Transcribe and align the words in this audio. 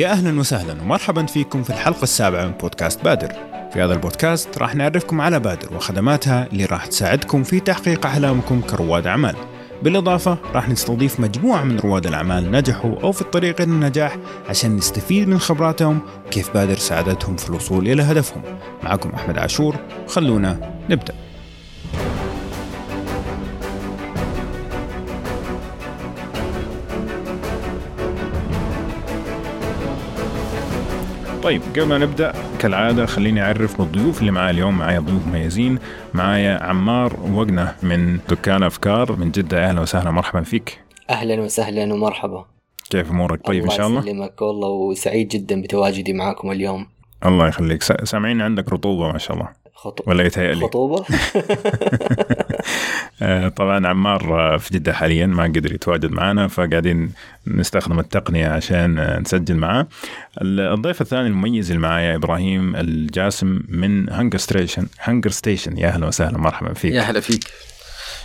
يا 0.00 0.08
أهلا 0.08 0.40
وسهلا 0.40 0.82
ومرحبا 0.82 1.26
فيكم 1.26 1.62
في 1.62 1.70
الحلقة 1.70 2.02
السابعة 2.02 2.44
من 2.44 2.52
بودكاست 2.52 3.04
بادر. 3.04 3.32
في 3.72 3.82
هذا 3.82 3.92
البودكاست 3.92 4.58
راح 4.58 4.74
نعرفكم 4.74 5.20
على 5.20 5.40
بادر 5.40 5.76
وخدماتها 5.76 6.46
اللي 6.52 6.64
راح 6.64 6.86
تساعدكم 6.86 7.42
في 7.42 7.60
تحقيق 7.60 8.06
أحلامكم 8.06 8.60
كرواد 8.60 9.06
أعمال. 9.06 9.36
بالإضافة 9.82 10.38
راح 10.54 10.68
نستضيف 10.68 11.20
مجموعة 11.20 11.64
من 11.64 11.78
رواد 11.78 12.06
الأعمال 12.06 12.50
نجحوا 12.50 13.00
أو 13.02 13.12
في 13.12 13.20
الطريق 13.20 13.60
إلى 13.60 13.72
النجاح 13.72 14.16
عشان 14.48 14.76
نستفيد 14.76 15.28
من 15.28 15.38
خبراتهم 15.38 16.00
وكيف 16.26 16.54
بادر 16.54 16.76
ساعدتهم 16.76 17.36
في 17.36 17.48
الوصول 17.50 17.88
إلى 17.88 18.02
هدفهم. 18.02 18.42
معكم 18.82 19.10
أحمد 19.10 19.38
عاشور 19.38 19.76
خلونا 20.06 20.80
نبدأ. 20.90 21.14
طيب 31.50 31.62
قبل 31.62 31.82
ما 31.82 31.98
نبدأ 31.98 32.32
كالعادة 32.58 33.06
خليني 33.06 33.42
أعرف 33.42 33.78
بالضيوف 33.78 34.20
اللي 34.20 34.30
معايا 34.30 34.50
اليوم. 34.50 34.78
معايا 34.78 35.00
ضيوف 35.00 35.26
مميزين 35.26 35.78
معايا 36.14 36.62
عمار 36.62 37.20
وقنا 37.32 37.74
من 37.82 38.18
دكان 38.28 38.62
أفكار 38.62 39.16
من 39.16 39.30
جدة. 39.30 39.68
أهلا 39.68 39.80
وسهلا 39.80 40.10
مرحبا 40.10 40.42
فيك. 40.42 40.80
أهلا 41.10 41.40
وسهلا 41.40 41.94
ومرحبا. 41.94 42.44
كيف 42.90 43.10
أمورك؟ 43.10 43.46
طيب 43.46 43.64
إن 43.64 43.70
شاء 43.70 43.86
الله. 43.86 44.00
الله 44.00 44.10
يسلمك 44.10 44.42
والله 44.42 44.68
وسعيد 44.68 45.28
جدا 45.28 45.62
بتواجدي 45.62 46.12
معاكم 46.12 46.50
اليوم. 46.50 46.86
الله 47.26 47.48
يخليك. 47.48 47.82
سامعين 47.82 48.40
عندك 48.40 48.72
رطوبة 48.72 49.12
ما 49.12 49.18
شاء 49.18 49.36
الله. 49.36 49.48
خطوبة 49.74 50.10
ولا 50.10 50.24
يتهيألي. 50.24 50.60
خطوبة؟ 50.60 51.04
طبعا 53.56 53.86
عمار 53.86 54.58
في 54.58 54.74
جدة 54.74 54.92
حاليا 54.92 55.26
ما 55.26 55.42
قدر 55.44 55.72
يتواجد 55.74 56.12
معنا 56.12 56.48
فقاعدين 56.48 57.12
نستخدم 57.46 57.98
التقنية 57.98 58.48
عشان 58.48 59.20
نسجل 59.20 59.54
معاه. 59.56 59.86
الضيف 60.42 61.00
الثاني 61.00 61.26
المميز 61.28 61.70
اللي 61.70 61.82
معايا 61.82 62.14
إبراهيم 62.16 62.76
الجاسم 62.76 63.60
من 63.68 64.10
HungerStation 64.12 64.86
HungerStation 65.00 65.78
يا 65.78 65.88
أهلا 65.88 66.06
وسهلا 66.06 66.38
مرحبا 66.38 66.72
فيك. 66.74 66.92
يا 66.94 67.02
هلا 67.02 67.20
فيك. 67.20 67.44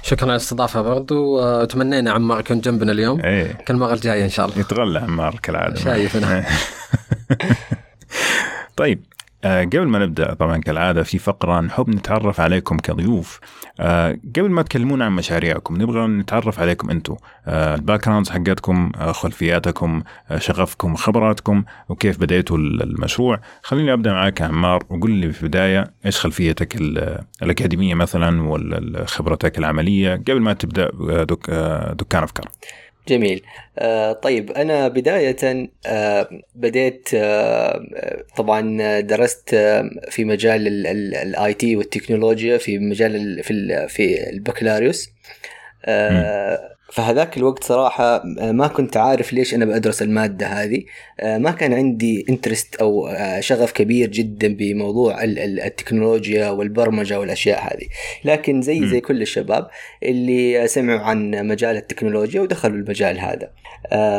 شكرا 0.04 0.24
على 0.24 0.32
الاستضافة 0.36 0.82
برضو. 0.82 1.40
وتمنينا 1.40 2.12
عمار 2.12 2.40
يكون 2.40 2.60
جنبنا 2.62 2.92
اليوم. 2.92 3.20
إيه. 3.22 3.54
كل 3.54 3.74
المره 3.74 3.94
الجاية 3.94 4.24
إن 4.24 4.30
شاء 4.30 4.46
الله. 4.46 4.60
يتغلى 4.60 5.00
عمار 5.00 5.40
كالعادة. 5.44 5.76
شايف 5.80 6.18
أنا 6.18 6.46
طيب 8.78 9.00
آه، 9.12 9.15
قبل 9.44 9.88
ما 9.88 10.00
نبدأ 10.00 10.34
طبعا 10.34 10.58
كالعادة 10.58 11.04
في 11.04 11.18
فقرة 11.18 11.62
نحب 11.62 11.90
نتعرف 11.90 12.40
عليكم 12.40 12.78
كضيوف. 12.78 13.40
آه، 13.80 14.18
قبل 14.36 14.50
ما 14.50 14.62
تكلمونا 14.62 15.06
عن 15.06 15.12
مشاريعكم 15.12 15.82
نبغى 15.82 16.08
نتعرف 16.08 16.60
عليكم 16.60 16.90
أنتم 16.90 17.16
آه، 17.48 17.76
ال 17.76 18.06
backgrounds 18.06 18.30
حقتكم 18.30 18.92
خلفياتكم 19.12 20.04
شغفكم 20.38 20.96
خبراتكم 20.96 21.64
وكيف 21.90 22.20
بديتوا 22.20 22.58
المشروع. 22.58 23.40
خليني 23.64 23.94
أبدأ 23.94 24.14
معك 24.14 24.42
عمار 24.42 24.84
وقول 24.90 25.12
لي 25.12 25.32
في 25.32 25.44
البداية 25.44 25.94
إيش 26.06 26.20
خلفيتك 26.20 26.76
الأكاديمية 27.42 27.96
مثلا 27.96 28.44
ولا 28.44 29.06
خبرتك 29.06 29.58
العملية 29.58 30.16
قبل 30.16 30.42
ما 30.42 30.54
تبدأ 30.54 30.90
دك 31.24 31.50
دكان 32.00 32.24
أفكار. 32.24 32.50
جميل. 33.08 33.42
آه 33.78 34.12
طيب 34.14 34.52
أنا 34.52 34.88
بداية 34.88 35.70
آه 35.88 36.30
بديت 36.56 37.10
آه 37.14 37.86
طبعا 38.38 39.00
درست 39.00 39.50
في 40.10 40.26
مجال 40.26 40.88
ال 41.16 41.54
IT 41.54 41.76
والتكنولوجيا 41.76 42.58
في 42.58 42.80
مجال 42.80 43.44
في 43.44 43.86
في 43.90 44.30
البكالوريوس. 44.30 45.10
فهذاك 46.92 47.38
الوقت 47.38 47.64
صراحة 47.64 48.22
ما 48.40 48.68
كنت 48.68 48.98
عارف 48.98 49.34
ليش 49.34 49.54
أنا 49.54 49.66
بدرس 49.66 50.02
المادة 50.02 50.48
هذه. 50.48 50.84
ما 51.24 51.52
كان 51.52 51.74
عندي 51.74 52.26
انترست 52.30 52.76
أو 52.76 53.10
شغف 53.40 53.72
كبير 53.72 54.10
جدا 54.10 54.56
بموضوع 54.56 55.24
التكنولوجيا 55.24 56.50
والبرمجة 56.50 57.20
والأشياء 57.20 57.60
هذه. 57.60 57.88
لكن 58.26 58.62
زي 58.62 58.88
زي 58.88 59.02
كل 59.02 59.22
الشباب 59.22 59.68
اللي 60.04 60.68
سمعوا 60.68 61.00
عن 61.00 61.48
مجال 61.48 61.76
التكنولوجيا 61.76 62.42
ودخلوا 62.42 62.78
المجال 62.78 63.20
هذا. 63.20 63.52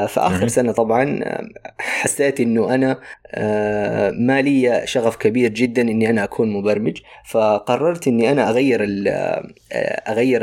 فآخر 0.07 0.49
سنة 0.49 0.73
طبعا 0.73 1.21
حسيت 1.79 2.41
أنه 2.41 2.75
أنا 2.75 3.01
ما 4.19 4.43
لي 4.43 4.83
شغف 4.85 5.17
كبير 5.17 5.51
جدا 5.51 5.83
إني 5.83 6.11
أنا 6.11 6.25
أكون 6.25 6.53
مبرمج 6.53 6.99
فقررت 7.25 8.09
إني 8.09 8.33
أنا 8.33 8.51
أغير 8.51 8.87
أغير 10.09 10.41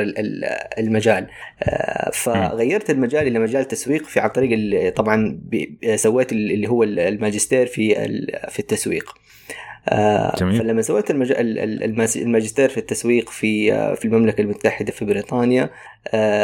المجال. 0.77 1.27
فغيرت 2.13 2.89
المجال 2.89 3.27
إلى 3.27 3.39
مجال 3.39 3.67
تسويق 3.67 4.03
في 4.03 4.19
عن 4.19 4.29
طريق 4.29 4.93
طبعا 4.95 5.39
سويت 5.95 6.31
اللي 6.31 6.69
هو 6.69 6.83
الماجستير 6.83 7.65
في 7.65 7.95
في 8.49 8.59
التسويق. 8.59 9.13
جميل. 10.37 10.59
فلما 10.59 10.81
سويت 10.81 11.11
الماجستير 12.15 12.69
في 12.69 12.77
التسويق 12.77 13.29
في 13.29 13.71
في 13.95 14.05
المملكة 14.05 14.41
المتحدة 14.41 14.91
في 14.91 15.05
بريطانيا 15.05 15.69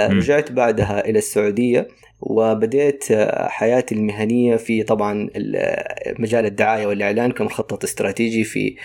رجعت 0.09 0.51
بعدها 0.51 1.09
إلى 1.09 1.17
السعودية. 1.17 1.87
وبدأت 2.21 3.03
حياتي 3.49 3.95
المهنية 3.95 4.55
في 4.55 4.83
طبعا 4.83 5.29
مجال 6.19 6.45
الدعاية 6.45 6.87
والإعلان 6.87 7.31
كمخطط 7.31 7.83
استراتيجي 7.83 8.43
في 8.43 8.75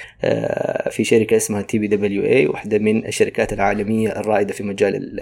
في 0.90 1.04
شركة 1.04 1.36
اسمها 1.36 1.62
TBWA 1.62 2.46
واحدة 2.46 2.78
من 2.78 3.06
الشركات 3.06 3.52
العالمية 3.52 4.08
الرائدة 4.08 4.52
في 4.52 4.62
مجال 4.62 5.20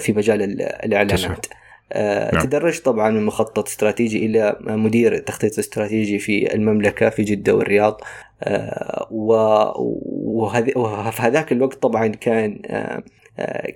في 0.00 0.12
مجال 0.12 0.42
الإعلانات. 0.62 1.46
نعم. 1.94 2.42
تدرجت 2.42 2.84
طبعا 2.84 3.10
من 3.10 3.26
مخطط 3.26 3.66
استراتيجي 3.66 4.26
إلى 4.26 4.56
مدير 4.60 5.18
تخطيط 5.18 5.58
استراتيجي 5.58 6.18
في 6.18 6.54
المملكة 6.54 7.08
في 7.08 7.22
جدة 7.22 7.54
والرياض. 7.54 8.00
وفي 10.76 11.22
هذاك 11.22 11.52
الوقت 11.52 11.82
طبعا 11.82 12.06
كان 12.06 12.58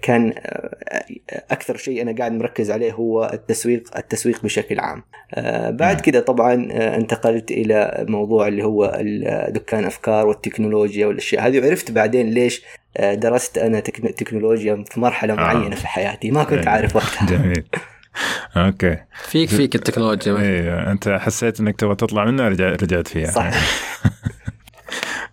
كان 0.03 0.35
أكثر 1.51 1.77
شيء 1.77 2.03
أنا 2.03 2.15
قاعد 2.19 2.33
مركز 2.33 2.71
عليه 2.71 2.93
هو 2.93 3.31
التسويق 3.35 3.97
التسويق 3.97 4.43
بشكل 4.43 4.81
عام. 4.81 5.03
بعد 5.77 6.01
كده 6.01 6.21
طبعا 6.21 6.69
انتقلت 6.73 7.51
إلى 7.51 8.05
موضوع 8.09 8.49
اللي 8.49 8.65
هو 8.65 9.03
دكان 9.49 9.85
أفكار 9.85 10.27
والتكنولوجيا 10.27 11.07
والأشياء. 11.07 11.47
هذه 11.47 11.61
وعرفت 11.61 11.91
بعدين 11.91 12.31
ليش 12.31 12.63
درست 13.01 13.59
أنا 13.59 13.81
تكنولوجيا 13.81 14.85
في 14.91 15.01
مرحلة 15.01 15.35
معينة 15.35 15.77
في 15.77 15.87
حياتي. 15.87 16.31
ما 16.31 16.45
كنت 16.45 16.69
عارف 16.69 16.97
وقتها. 16.97 17.27
جميل. 17.27 17.65
أوكي. 18.57 18.97
فيك 19.29 19.49
فيك 19.49 19.75
التكنولوجيا. 19.75 20.37
أيوه 20.37 20.93
أنت 20.93 21.09
حسيت 21.09 21.61
إنك 21.61 21.77
تبغى 21.77 21.95
تطلع 21.95 22.25
منها 22.25 22.49
رجعت 22.49 23.09
فيها. 23.09 23.31
صح. 23.31 23.51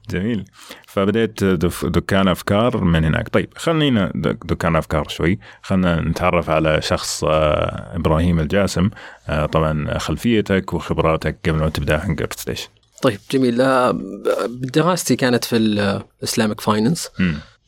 جميل. 0.09 0.45
فبديت 0.87 1.43
دكان 1.83 2.27
أفكار 2.27 2.83
من 2.83 3.05
هناك. 3.05 3.29
طيب 3.29 3.49
خلينا 3.55 4.11
دكان 4.45 4.75
أفكار 4.75 5.07
شوي. 5.07 5.39
خلينا 5.61 6.01
نتعرف 6.01 6.49
على 6.49 6.81
شخص 6.81 7.23
إبراهيم 7.23 8.39
الجاسم. 8.39 8.89
طبعا 9.51 9.97
خلفيتك 9.97 10.73
وخبراتك 10.73 11.37
قبل 11.45 11.59
ما 11.59 11.69
تبدأ 11.69 11.95
HungerStation 11.95 12.67
طيب 13.01 13.19
جميل. 13.31 13.57
دراستي 14.61 15.15
كانت 15.15 15.45
في 15.45 15.57
ال 15.57 15.70
Islamic 15.70 16.61
finance 16.61 17.09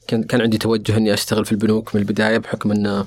كان 0.09 0.23
كان 0.23 0.41
عندي 0.41 0.57
توجه 0.57 0.97
إني 0.97 1.13
أشتغل 1.13 1.45
في 1.45 1.51
البنوك 1.51 1.95
من 1.95 2.01
البداية 2.01 2.38
بحكم 2.38 2.72
انه 2.72 3.05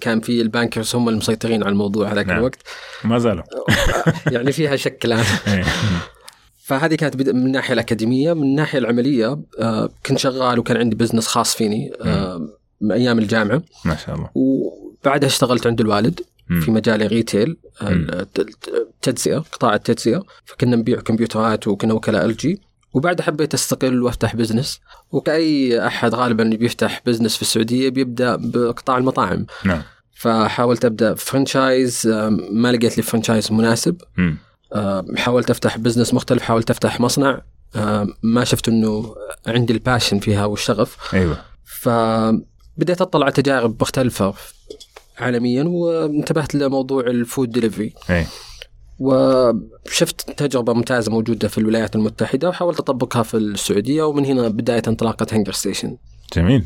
كان 0.00 0.20
في 0.20 0.40
ال 0.40 0.47
bankers 0.47 0.94
هم 0.94 1.08
المسيطرين 1.08 1.62
على 1.62 1.72
الموضوع 1.72 2.12
هذاك 2.12 2.26
نعم. 2.26 2.38
الوقت. 2.38 2.58
ما 3.04 3.18
زالوا. 3.18 3.42
يعني 4.32 4.52
فيها 4.52 4.76
شك 4.76 5.04
الآن. 5.04 5.24
فهذه 6.68 6.94
كانت 6.94 7.16
من 7.16 7.46
الناحيه 7.46 7.74
الأكاديمية 7.74 8.32
من 8.32 8.42
الناحيه 8.42 8.78
العملية 8.78 9.40
آه 9.60 9.90
كنت 10.06 10.18
شغال 10.18 10.58
وكان 10.58 10.76
عندي 10.76 10.96
business 10.96 11.26
خاص 11.26 11.54
فيني 11.54 11.92
آه 12.02 12.48
من 12.80 12.92
أيام 12.92 13.18
الجامعة. 13.18 13.62
ما 13.84 13.96
شاء 13.96 14.14
الله. 14.14 14.30
وبعدها 14.34 15.28
اشتغلت 15.28 15.66
عند 15.66 15.80
الوالد. 15.80 16.20
في 16.60 16.70
مجال 16.70 17.02
ال 17.02 17.10
retail 17.10 17.56
التجزئه 17.82 19.38
قطاع 19.38 19.74
التجزئة. 19.74 20.22
فكنا 20.44 20.76
نبيع 20.76 21.00
كمبيوترات 21.00 21.68
وكنا 21.68 21.94
وكلاء 21.94 22.24
LG 22.24 22.60
وبعدها 22.94 23.26
حبيت 23.26 23.54
أستقل 23.54 24.02
وأفتح 24.02 24.36
business 24.36 24.80
وكأي 25.12 25.86
أحد 25.86 26.14
غالبا 26.14 26.44
بيفتح 26.44 27.02
business 27.06 27.36
في 27.36 27.42
السعودية 27.42 27.88
بيبدأ 27.88 28.36
بقطاع 28.36 28.98
المطاعم. 28.98 29.46
نعم. 29.64 29.82
فحاولت 30.14 30.84
أبدأ 30.84 31.14
franchise 31.14 32.06
ما 32.50 32.72
لقيت 32.72 32.96
لي 32.96 33.02
franchise 33.02 33.52
مناسب. 33.52 33.96
مم. 34.16 34.36
حاولت 35.16 35.50
أفتح 35.50 35.78
business 35.78 36.14
مختلف 36.14 36.42
حاولت 36.42 36.70
أفتح 36.70 37.00
مصنع. 37.00 37.42
ما 38.22 38.44
شفت 38.44 38.68
إنه 38.68 39.14
عندي 39.46 39.72
ال 39.72 39.78
passion 39.78 40.18
فيها 40.18 40.44
والشغف. 40.44 41.14
أيوه. 41.14 41.38
فبديت 41.64 43.00
أطلع 43.00 43.24
على 43.24 43.32
تجارب 43.32 43.76
مختلفة 43.80 44.34
عالميا 45.18 45.64
وانتبهت 45.64 46.54
لموضوع 46.54 47.06
ال 47.06 47.15
food 47.15 47.50
delivery 47.50 47.94
أي. 48.10 48.26
وشفت 48.98 50.30
تجربة 50.30 50.72
ممتازة 50.72 51.12
موجودة 51.12 51.48
في 51.48 51.58
الولايات 51.58 51.96
المتحدة 51.96 52.48
وحاولت 52.48 52.80
أطبقها 52.80 53.22
في 53.22 53.36
السعودية 53.36 54.02
ومن 54.02 54.24
هنا 54.24 54.48
بداية 54.48 54.82
انطلاقة 54.88 55.26
HungerStation 55.32 55.96
جميل. 56.36 56.64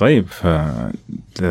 طيب 0.00 0.26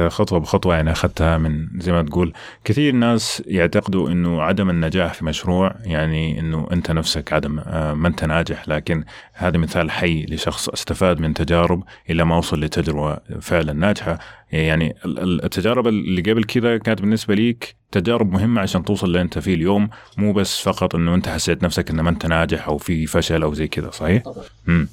خطوة 0.08 0.40
بخطوة 0.40 0.76
يعني 0.76 0.92
أخذتها 0.92 1.38
من 1.38 1.68
زي 1.76 1.92
ما 1.92 2.04
تقول 2.04 2.34
كثير 2.64 2.94
ناس 2.94 3.44
يعتقدوا 3.46 4.10
أنه 4.10 4.42
عدم 4.42 4.70
النجاح 4.70 5.14
في 5.14 5.26
مشروع 5.26 5.76
يعني 5.84 6.40
أنه 6.40 6.68
أنت 6.72 6.92
نفسك 6.92 7.34
عدم 7.34 7.60
آه، 7.60 7.94
ما 7.94 8.08
أنت 8.08 8.26
ناجح 8.26 8.68
لكن 8.68 9.04
هذا 9.34 9.58
مثال 9.58 9.92
حي 9.92 10.26
لشخص 10.26 10.70
استفاد 10.70 11.20
من 11.20 11.34
تجارب 11.34 11.84
إلى 12.10 12.24
ما 12.24 12.38
وصل 12.38 12.60
لتجربة 12.60 13.18
فعلا 13.42 13.74
ناجحة 13.74 14.20
يعني 14.52 14.96
التجارب 15.06 15.88
اللي 15.88 16.22
قبل 16.22 16.44
كذا 16.44 16.78
كانت 16.78 17.02
بالنسبة 17.02 17.36
ليك 17.36 17.76
تجارب 17.92 18.32
مهمة 18.32 18.62
عشان 18.62 18.84
توصل 18.84 19.08
اللي 19.08 19.22
أنت 19.22 19.40
فيه 19.40 19.54
اليوم 19.54 19.90
مو 20.18 20.34
بس 20.34 20.62
فقط 20.62 20.96
أنه 20.96 21.16
أنت 21.16 21.30
حسيت 21.30 21.64
نفسك 21.64 21.90
أنه 21.90 22.04
ما 22.04 22.10
أنت 22.10 22.26
ناجح 22.26 22.68
أو 22.68 22.78
في 22.78 23.06
فشل 23.06 23.44
أو 23.44 23.54
زي 23.54 23.68
كذا 23.68 23.92
صحيح؟ 23.92 24.24
طبعا. 24.24 24.88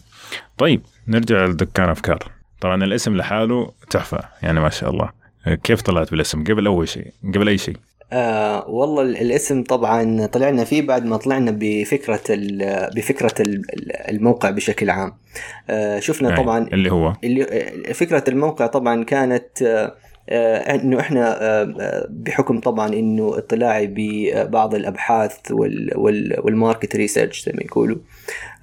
طيب 0.59 0.81
نرجع 1.09 1.45
لدكان 1.45 1.89
أفكار 1.89 2.36
طبعا 2.61 2.85
الاسم 2.85 3.17
لحاله 3.17 3.73
تحفة 3.91 4.19
يعني 4.43 4.61
ما 4.61 4.69
شاء 4.71 4.91
الله. 4.91 5.11
كيف 5.65 5.83
طلعت 5.83 6.11
بالاسم؟ 6.11 6.45
قبل 6.45 6.67
أول 6.67 6.89
شيء 6.89 7.07
قبل 7.35 7.49
أي 7.49 7.59
شيء؟ 7.59 7.77
آه 8.13 8.69
والله 8.69 9.03
الاسم 9.03 9.65
طبعا 9.65 10.27
طلعنا 10.27 10.65
فيه 10.65 10.83
بعد 10.83 11.05
ما 11.05 11.17
طلعنا 11.17 11.57
بفكرة 11.61 12.21
بفكرة 12.97 13.35
الموقع 14.09 14.51
بشكل 14.51 14.91
عام. 14.91 15.13
آه 15.71 15.99
شفنا 16.01 16.37
طبعا 16.37 16.69
اللي 16.73 16.93
هو؟ 16.93 17.13
اللي 17.25 17.45
فكرة 17.95 18.25
الموقع 18.29 18.67
طبعا 18.67 19.05
كانت 19.05 19.63
آه، 19.63 19.95
إنه 20.29 21.01
إحنا 21.01 21.43
آه، 21.43 21.75
آه، 21.81 22.07
بحكم 22.11 22.61
طبعا 22.61 22.89
إنه 22.89 23.39
اطلاعي 23.39 23.87
ببعض 23.97 24.75
الأبحاث 24.75 25.37
وال 25.51 25.87
market 25.87 26.97
research 26.97 27.45
زي 27.45 27.53
ما 27.53 27.63
يقولوا 27.63 27.97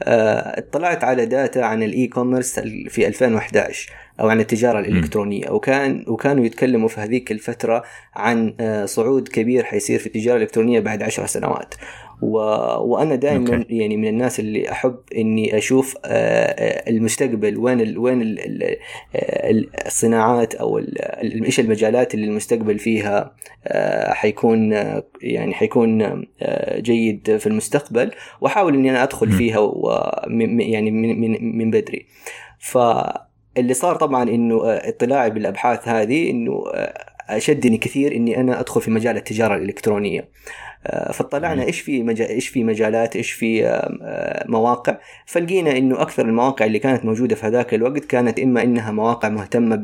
اطلعت 0.01 1.03
على 1.03 1.25
data 1.25 1.59
عن 1.59 1.83
ال 1.83 2.07
e-commerce 2.07 2.59
في 2.89 3.07
2011 3.07 3.91
أو 4.19 4.29
عن 4.29 4.39
التجارة 4.39 4.79
الإلكترونية 4.79 5.49
وكان 5.49 6.05
وكانوا 6.07 6.45
يتكلموا 6.45 6.87
في 6.87 7.01
هذيك 7.01 7.31
الفترة 7.31 7.83
عن 8.15 8.53
صعود 8.85 9.27
كبير 9.27 9.63
حيصير 9.63 9.99
في 9.99 10.07
التجارة 10.07 10.37
الإلكترونية 10.37 10.79
بعد 10.79 11.03
عشر 11.03 11.25
سنوات. 11.25 11.73
و... 12.23 12.37
وأنا 12.91 13.15
دائما 13.15 13.65
يعني 13.69 13.97
من 13.97 14.07
الناس 14.07 14.39
اللي 14.39 14.71
أحب 14.71 14.95
إني 15.17 15.57
أشوف 15.57 15.97
آه، 16.05 16.07
آه، 16.07 16.89
المستقبل 16.89 17.57
وين 17.57 17.81
ال... 17.81 17.97
وين 17.97 18.21
ال... 18.21 18.77
آه، 19.15 19.63
الصناعات 19.85 20.55
أو 20.55 20.77
إيش 21.45 21.59
المجالات 21.59 22.13
اللي 22.13 22.25
المستقبل 22.25 22.79
فيها 22.79 23.35
حيكون 24.07 24.71
يعني 25.21 25.53
حيكون 25.53 26.25
جيد 26.77 27.37
في 27.37 27.47
المستقبل 27.47 28.11
وأحاول 28.41 28.73
إني 28.73 28.89
أنا 28.89 29.03
أدخل 29.03 29.31
فيها 29.31 29.59
و... 29.59 30.11
يعني 30.59 30.91
من 30.91 31.21
من 31.21 31.57
من 31.57 31.71
بدري. 31.71 32.05
فاللي 32.59 33.73
صار 33.73 33.95
طبعا 33.95 34.23
إنه 34.23 34.59
اطلاعي 34.63 35.29
بالأبحاث 35.29 35.87
هذه 35.87 36.29
إنه 36.29 36.63
أشدني 37.29 37.77
كثير 37.77 38.15
إني 38.15 38.37
أنا 38.39 38.59
أدخل 38.59 38.81
في 38.81 38.91
مجال 38.91 39.17
التجارة 39.17 39.55
الإلكترونية. 39.55 40.29
آه، 40.87 41.11
فاطلعنا 41.11 41.63
إيش 41.63 41.81
في 41.81 42.03
مجال 42.03 42.29
إيش 42.29 42.47
في 42.47 42.63
مجالات 42.63 43.15
إيش 43.15 43.31
في 43.31 43.67
آه، 43.67 44.45
مواقع. 44.47 44.97
فلقينا 45.25 45.77
إنه 45.77 46.01
أكثر 46.01 46.25
المواقع 46.25 46.65
اللي 46.65 46.79
كانت 46.79 47.05
موجودة 47.05 47.35
في 47.35 47.45
هذاك 47.45 47.73
الوقت 47.73 48.05
كانت 48.05 48.39
إما 48.39 48.63
إنها 48.63 48.91
مواقع 48.91 49.29
مهتمة 49.29 49.75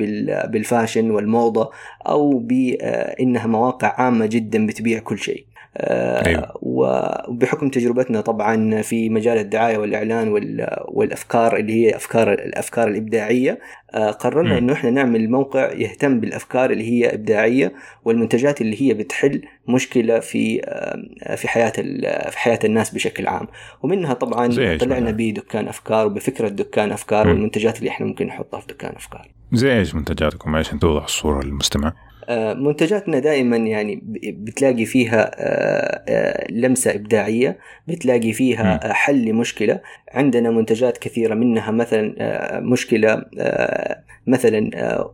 بالفاشن 0.45 1.11
والموضة 1.11 1.71
أو 2.07 2.39
بانها 2.39 3.47
مواقع 3.47 3.95
عامة 3.97 4.25
جدا 4.25 4.65
بتبيع 4.65 4.99
كل 4.99 5.19
شيء. 5.19 5.48
أيوه. 5.77 6.53
وبحكم 6.61 7.69
تجربتنا 7.69 8.21
طبعا 8.21 8.81
في 8.81 9.09
مجال 9.09 9.37
الدعاية 9.37 9.77
والإعلان 9.77 10.27
والأفكار 10.87 11.57
اللي 11.57 11.73
هي 11.73 11.95
أفكار 11.95 12.33
الأفكار 12.33 12.87
الإبداعية 12.87 13.59
آه، 13.93 14.11
قررنا 14.11 14.57
إنه 14.57 14.73
إحنا 14.73 14.89
نعمل 14.89 15.29
موقع 15.29 15.73
يهتم 15.73 16.19
بالأفكار 16.19 16.71
اللي 16.71 16.91
هي 16.91 17.13
إبداعية 17.13 17.73
والمنتجات 18.05 18.61
اللي 18.61 18.81
هي 18.81 18.93
بتحل 18.93 19.41
مشكلة 19.67 20.19
في 20.19 20.61
آه، 20.65 21.35
في 21.35 21.47
حياة 21.47 21.69
في 22.29 22.37
حياة 22.39 22.59
الناس 22.63 22.93
بشكل 22.93 23.27
عام. 23.27 23.47
ومنها 23.83 24.13
طبعا 24.13 24.47
طلعنا 24.77 25.11
بدكان 25.11 25.67
أفكار 25.67 26.05
وبفكرة 26.05 26.47
دكان 26.47 26.91
أفكار. 26.91 27.27
والمنتجات 27.27 27.79
اللي 27.79 27.89
إحنا 27.89 28.05
ممكن 28.05 28.25
نحطها 28.25 28.59
في 28.59 28.67
دكان 28.67 28.95
أفكار. 28.95 29.27
زي 29.53 29.77
إيش 29.79 29.95
منتجاتكم 29.95 30.55
عشان 30.55 30.79
توضح 30.79 31.03
الصورة 31.03 31.43
للمستمع 31.43 31.93
منتجاتنا 32.29 33.19
دائما 33.19 33.57
يعني 33.57 34.01
بتلاقي 34.23 34.85
فيها 34.85 35.31
آه، 35.35 36.03
آه، 36.09 36.51
لمسة 36.51 36.95
إبداعية 36.95 37.57
بتلاقي 37.87 38.33
فيها 38.33 38.93
حل 38.93 39.25
لمشكلة. 39.25 39.79
عندنا 40.11 40.51
منتجات 40.51 40.97
كثيرة 40.97 41.33
منها 41.33 41.71
مثلا 41.71 42.59
مشكلة 42.59 43.25
مثلا 44.27 44.69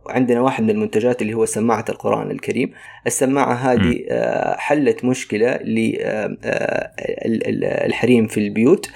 عندنا 0.08 0.40
واحد 0.40 0.64
من 0.64 0.70
المنتجات 0.70 1.22
اللي 1.22 1.34
هو 1.34 1.44
سماعة 1.44 1.84
القرآن 1.88 2.30
الكريم. 2.30 2.72
السماعة 3.06 3.52
هذه 3.52 4.04
حلت 4.58 5.04
مشكلة 5.04 5.58
للحريم 7.86 8.26
في 8.26 8.40
البيوت. 8.40 8.90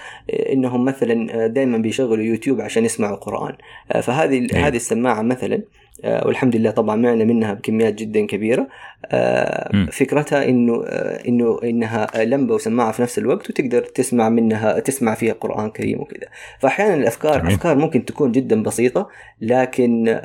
إنهم 0.52 0.84
مثلا 0.84 1.46
دائما 1.46 1.78
بيشغلوا 1.78 2.24
يوتيوب 2.24 2.60
عشان 2.60 2.84
يسمعوا 2.84 3.16
قرآن 3.16 3.54
فهذه 4.02 4.46
هذه 4.54 4.76
السماعة 4.76 5.22
مثلا 5.22 5.54
آه، 5.54 5.62
والحمد 6.04 6.56
لله 6.56 6.70
طبعا 6.70 6.96
معنا 6.96 7.24
منها 7.24 7.54
بكميات 7.54 7.94
جدا 7.94 8.26
كبيرة. 8.26 8.68
آه، 9.06 9.86
فكرتها 9.92 10.48
إنه 10.48 10.84
آه، 10.86 11.28
إنه 11.28 11.58
إنها 11.64 12.24
لمبة 12.24 12.54
وسماعة 12.54 12.92
في 12.92 13.02
نفس 13.02 13.18
الوقت 13.18 13.50
وتقدر 13.50 13.82
تسمع 13.82 14.28
منها 14.28 14.78
تسمع 14.78 15.14
فيها 15.14 15.32
قرآن 15.32 15.70
كريم 15.70 16.00
وكذا. 16.00 16.26
فاحيانا 16.58 16.94
الأفكار 16.94 17.38
جميل. 17.38 17.52
أفكار 17.52 17.78
ممكن 17.78 18.04
تكون 18.04 18.32
جدا 18.32 18.62
بسيطة 18.62 19.08
لكن 19.40 20.20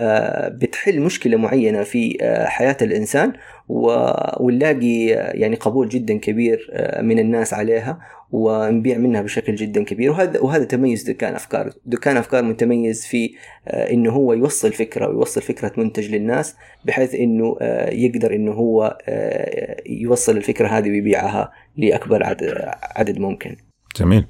بتحل 0.51 1.01
مشكلة 1.01 1.38
معينة 1.38 1.83
في 1.83 2.18
حياة 2.45 2.77
الإنسان 2.81 3.33
ونلاقي 3.69 5.06
يعني 5.39 5.56
قبول 5.56 5.89
جدا 5.89 6.18
كبير 6.18 6.72
من 7.01 7.19
الناس 7.19 7.54
عليها. 7.54 8.00
ونبيع 8.36 8.98
منها 8.98 9.22
بشكل 9.22 9.56
جدا 9.56 9.84
كبير 9.84 10.12
وهذا 10.12 10.40
وهذا 10.40 10.64
تميز 10.64 11.04
دكان 11.04 11.36
أفكار، 11.36 11.70
دكان 11.86 12.18
أفكار 12.18 12.44
متميز 12.44 13.06
في 13.06 13.36
آه، 13.68 13.92
إنه 13.92 14.12
هو 14.12 14.34
يوصل 14.34 14.74
فكرة 14.74 15.10
ويوصل 15.10 15.42
فكرة 15.42 15.72
منتج 15.78 16.16
للناس 16.16 16.56
بحيث 16.86 17.16
إنه 17.16 17.58
آه، 17.62 17.90
يقدر 17.90 18.36
إنه 18.36 18.52
هو 18.52 18.98
آه، 19.08 19.76
يوصل 19.86 20.38
الفكرة 20.38 20.68
هذه 20.68 20.90
ويبيعها 20.90 21.52
لأكبر 21.78 22.24
عدد 22.96 23.20
ممكن. 23.20 23.56
جميل. 24.00 24.26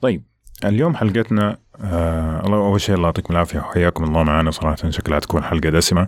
طيب 0.00 0.22
اليوم 0.64 0.96
حلقتنا 0.96 1.58
آه 1.80 2.46
الله 2.46 2.56
أول 2.56 2.80
شيء 2.80 2.94
الله 2.94 3.06
يعطيكم 3.06 3.34
العافية 3.34 3.58
وحياكم 3.58 4.04
الله 4.04 4.22
معنا 4.22 4.50
صراحة 4.50 4.90
شكلها 4.90 5.18
تكون 5.18 5.42
حلقة 5.42 5.70
دسمة. 5.70 6.06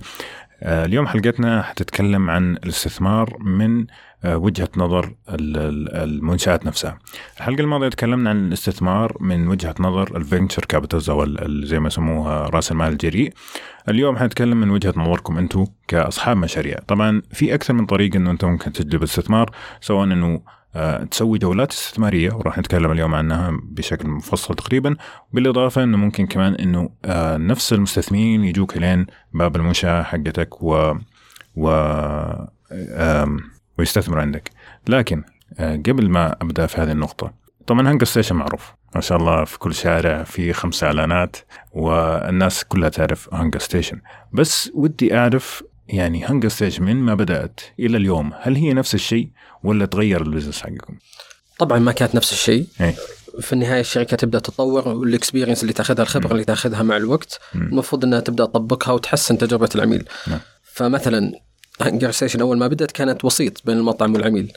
آه 0.62 0.84
اليوم 0.84 1.06
حلقتنا 1.06 1.62
حتتكلم 1.62 2.30
عن 2.30 2.56
الاستثمار 2.56 3.36
من 3.40 3.86
وجهة 4.24 4.68
نظر 4.76 5.14
المنشآت 5.28 6.66
نفسها. 6.66 6.98
الحلقة 7.36 7.60
الماضية 7.60 7.88
تكلمنا 7.88 8.30
عن 8.30 8.46
الاستثمار 8.48 9.16
من 9.20 9.48
وجهة 9.48 9.74
نظر 9.80 10.16
ال 10.16 10.22
venture 10.22 10.64
capitals 10.64 11.10
أو 11.10 11.26
زي 11.64 11.80
ما 11.80 11.86
يسموها 11.86 12.46
رأس 12.46 12.72
المال 12.72 12.92
الجريء. 12.92 13.32
اليوم 13.88 14.16
حنتكلم 14.16 14.60
من 14.60 14.70
وجهة 14.70 14.94
نظركم 14.96 15.38
أنتم 15.38 15.66
كأصحاب 15.88 16.36
مشاريع. 16.36 16.78
طبعا 16.86 17.22
في 17.32 17.54
أكثر 17.54 17.74
من 17.74 17.86
طريقه 17.86 18.16
إنه 18.16 18.30
أنت 18.30 18.44
ممكن 18.44 18.72
تجلب 18.72 19.02
استثمار 19.02 19.50
سواء 19.80 20.04
إنه 20.04 20.40
آه، 20.74 21.04
تسوي 21.04 21.38
جولات 21.38 21.72
استثمارية 21.72 22.32
وراح 22.32 22.58
نتكلم 22.58 22.92
اليوم 22.92 23.14
عنها 23.14 23.58
بشكل 23.62 24.08
مفصل 24.08 24.54
تقريبا 24.54 24.96
بالإضافة 25.32 25.82
إنه 25.82 25.96
ممكن 25.96 26.26
كمان 26.26 26.54
إنه 26.54 26.90
آه، 27.04 27.36
نفس 27.36 27.72
المستثمرين 27.72 28.44
يجوك 28.44 28.76
لين 28.76 29.06
باب 29.32 29.56
المنشأة 29.56 30.02
حقتك 30.02 30.62
و 30.62 30.94
و 31.56 31.70
ويستثمر 33.80 34.20
عندك 34.20 34.50
لكن 34.88 35.24
آه، 35.58 35.76
قبل 35.76 36.08
ما 36.08 36.36
أبدأ 36.42 36.66
في 36.66 36.80
هذه 36.80 36.92
النقطة 36.92 37.32
طبعا 37.66 37.88
هانجر 37.88 38.06
ستيشن 38.06 38.36
معروف 38.36 38.72
ما 38.94 39.00
شاء 39.00 39.18
الله 39.18 39.44
في 39.44 39.58
كل 39.58 39.74
شارع 39.74 40.22
في 40.22 40.52
خمس 40.52 40.84
إعلانات 40.84 41.36
والناس 41.72 42.64
كلها 42.64 42.88
تعرف 42.88 43.34
هانجر 43.34 43.58
ستيشن 43.58 44.00
بس 44.32 44.70
ودي 44.74 45.16
أعرف 45.16 45.62
يعني 45.88 46.24
هانجر 46.24 46.48
ستيشن 46.48 46.82
من 46.84 46.96
ما 46.96 47.14
بدأت 47.14 47.60
إلى 47.78 47.96
اليوم 47.96 48.32
هل 48.40 48.56
هي 48.56 48.72
نفس 48.72 48.94
الشيء 48.94 49.30
ولا 49.64 49.86
تغير 49.86 50.22
ال 50.22 50.27
business 50.27 50.62
حقكم؟ 50.62 50.94
طبعا 51.58 51.78
ما 51.78 51.92
كانت 51.92 52.14
نفس 52.14 52.32
الشيء 52.32 52.66
أي. 52.80 52.94
في 53.40 53.52
النهاية 53.52 53.80
الشركة 53.80 54.16
تبدأ 54.16 54.38
تتطور 54.38 54.88
وال 54.88 55.01
experience 55.01 55.62
اللي 55.62 55.72
تاخذها 55.72 56.02
الخبرة 56.02 56.32
اللي 56.32 56.44
تاخذها 56.44 56.82
مع 56.82 56.96
الوقت 56.96 57.40
المفروض 57.54 58.04
إنها 58.04 58.20
تبدأ 58.20 58.44
تطبقها 58.44 58.92
وتحسن 58.92 59.38
تجربة 59.38 59.68
العميل 59.74 60.04
م. 60.26 60.30
نعم. 60.30 60.40
فمثلا 60.62 61.32
هانجر 61.82 62.10
ستيشن 62.10 62.40
اول 62.40 62.58
ما 62.58 62.66
بدأت 62.66 62.90
كانت 62.90 63.24
وسيط 63.24 63.66
بين 63.66 63.76
المطعم 63.78 64.14
والعميل. 64.14 64.52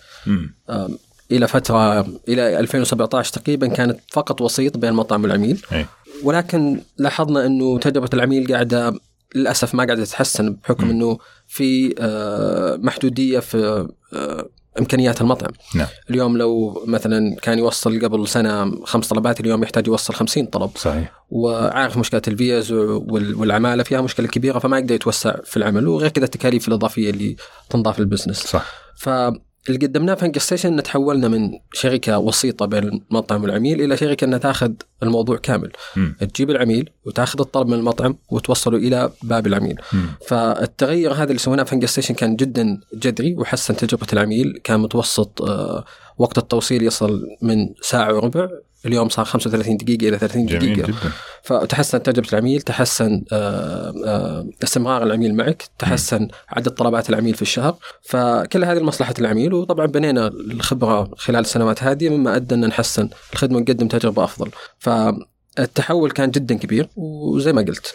إلى 1.32 1.48
فترة 1.48 2.00
إلى 2.28 2.60
2017 2.60 3.34
تقريبا 3.34 3.68
كانت 3.68 4.00
فقط 4.12 4.42
وسيط 4.42 4.78
بين 4.78 4.90
المطعم 4.90 5.24
والعميل. 5.24 5.62
أي. 5.72 5.86
ولكن 6.24 6.82
لاحظنا 6.98 7.46
إنه 7.46 7.80
تجربة 7.80 8.10
العميل 8.14 8.54
قاعدة 8.54 8.94
للأسف 9.36 9.76
ما 9.76 9.84
قاعدة 9.86 10.06
تتحسن 10.06 10.54
بحكم 10.64 10.90
إنه 10.90 11.18
في 11.48 11.96
آه، 12.00 12.76
محدودية 12.76 13.40
في 13.40 13.88
آه، 14.14 14.50
إمكانيات 14.80 15.22
المطعم. 15.22 15.52
نعم. 15.76 15.88
اليوم 16.10 16.38
لو 16.38 16.84
مثلا 16.88 17.36
كان 17.42 17.60
يوصل 17.60 18.00
قبل 18.06 18.28
سنة 18.28 18.84
خمس 18.86 19.08
طلبات 19.08 19.40
اليوم 19.40 19.64
يحتاج 19.64 19.88
يوصل 19.88 20.14
50 20.14 20.46
طلب. 20.46 20.70
صحيح. 20.76 21.14
وعارف 21.30 21.98
مشكلة 21.98 22.22
الفيز 22.28 22.72
وال- 22.72 23.36
والعمالة 23.36 23.84
فيها 23.84 24.02
مشكلة 24.02 24.28
كبيرة 24.28 24.60
فما 24.60 24.78
يقدر 24.80 24.96
يتوسع 24.96 25.36
في 25.44 25.58
العمل. 25.58 25.88
وغير 25.88 26.10
كذا 26.10 26.26
التكاليف 26.26 26.68
الإضافية 26.68 27.10
اللي 27.10 27.36
تنضاف 27.70 28.00
لل 28.00 28.07
business. 28.07 28.38
صح. 28.48 28.66
فاللي 29.64 29.88
قدمناه 29.88 30.14
في 30.14 30.40
ستيشن 30.40 30.74
إن 30.74 30.84
تحولنا 30.84 31.28
من 31.28 31.52
شركة 31.74 32.18
وسيطة 32.18 32.66
بين 32.66 32.84
المطعم 32.84 33.44
والعميل 33.44 33.82
إلى 33.82 33.98
شركة 33.98 34.26
إنها 34.26 34.38
تأخذ 34.38 34.72
الموضوع 35.04 35.38
كامل 35.38 35.72
مم. 35.96 36.16
تجيب 36.34 36.50
العميل 36.50 36.90
وتأخذ 37.06 37.40
الطلب 37.40 37.68
من 37.68 37.74
المطعم 37.74 38.18
وتوصله 38.30 38.78
إلى 38.78 39.10
باب 39.24 39.48
العميل 39.48 39.76
مم. 39.94 40.06
فالتغير 40.28 41.14
هذا 41.14 41.24
اللي 41.24 41.38
سويناه 41.38 41.64
في 41.64 41.88
ستيشن 41.88 42.14
كان 42.14 42.36
جدا 42.36 42.80
جذري 42.94 43.36
وحسن 43.36 43.76
تجربة 43.76 44.08
العميل 44.14 44.60
كان 44.64 44.80
متوسط 44.80 45.42
آه، 45.42 45.86
وقت 46.18 46.38
التوصيل 46.38 46.84
يصل 46.84 47.28
من 47.42 47.74
ساعة 47.82 48.14
وربع 48.14 48.50
اليوم 48.86 49.10
صار 49.10 49.26
35 49.26 49.78
دقيقة 49.78 50.08
إلى 50.10 50.18
30 50.18 50.46
جميل 50.46 50.74
دقيقة. 50.74 50.88
جدا. 50.88 51.12
فتحسن 51.44 52.04
تجربة 52.04 52.28
العميل 52.34 52.62
تحسن 52.62 53.24
آه، 53.32 53.94
آه، 54.06 54.48
استمرار 54.64 55.04
العميل 55.04 55.36
معك 55.36 55.64
تحسن 55.80 56.28
عدد 56.50 56.70
طلبات 56.70 57.10
العميل 57.10 57.34
في 57.34 57.42
الشهر. 57.42 57.76
فكل 58.02 58.66
هذه 58.66 58.78
لمصلحة 58.78 59.14
العميل 59.20 59.54
وطبعا 59.54 59.86
بنينا 59.86 60.28
الخبرة 60.28 61.12
خلال 61.18 61.40
السنوات 61.40 61.84
هذه 61.84 62.10
مما 62.10 62.36
أدى 62.36 62.56
أن 62.56 62.66
نحسن 62.66 63.10
الخدمة 63.34 63.58
ونقدم 63.58 63.88
تجربة 63.88 64.24
أفضل. 64.24 64.52
فالتحول 64.80 66.12
كان 66.12 66.32
جدا 66.32 66.56
كبير 66.56 66.90
وزي 66.96 67.54
ما 67.54 67.62
قلت 67.62 67.94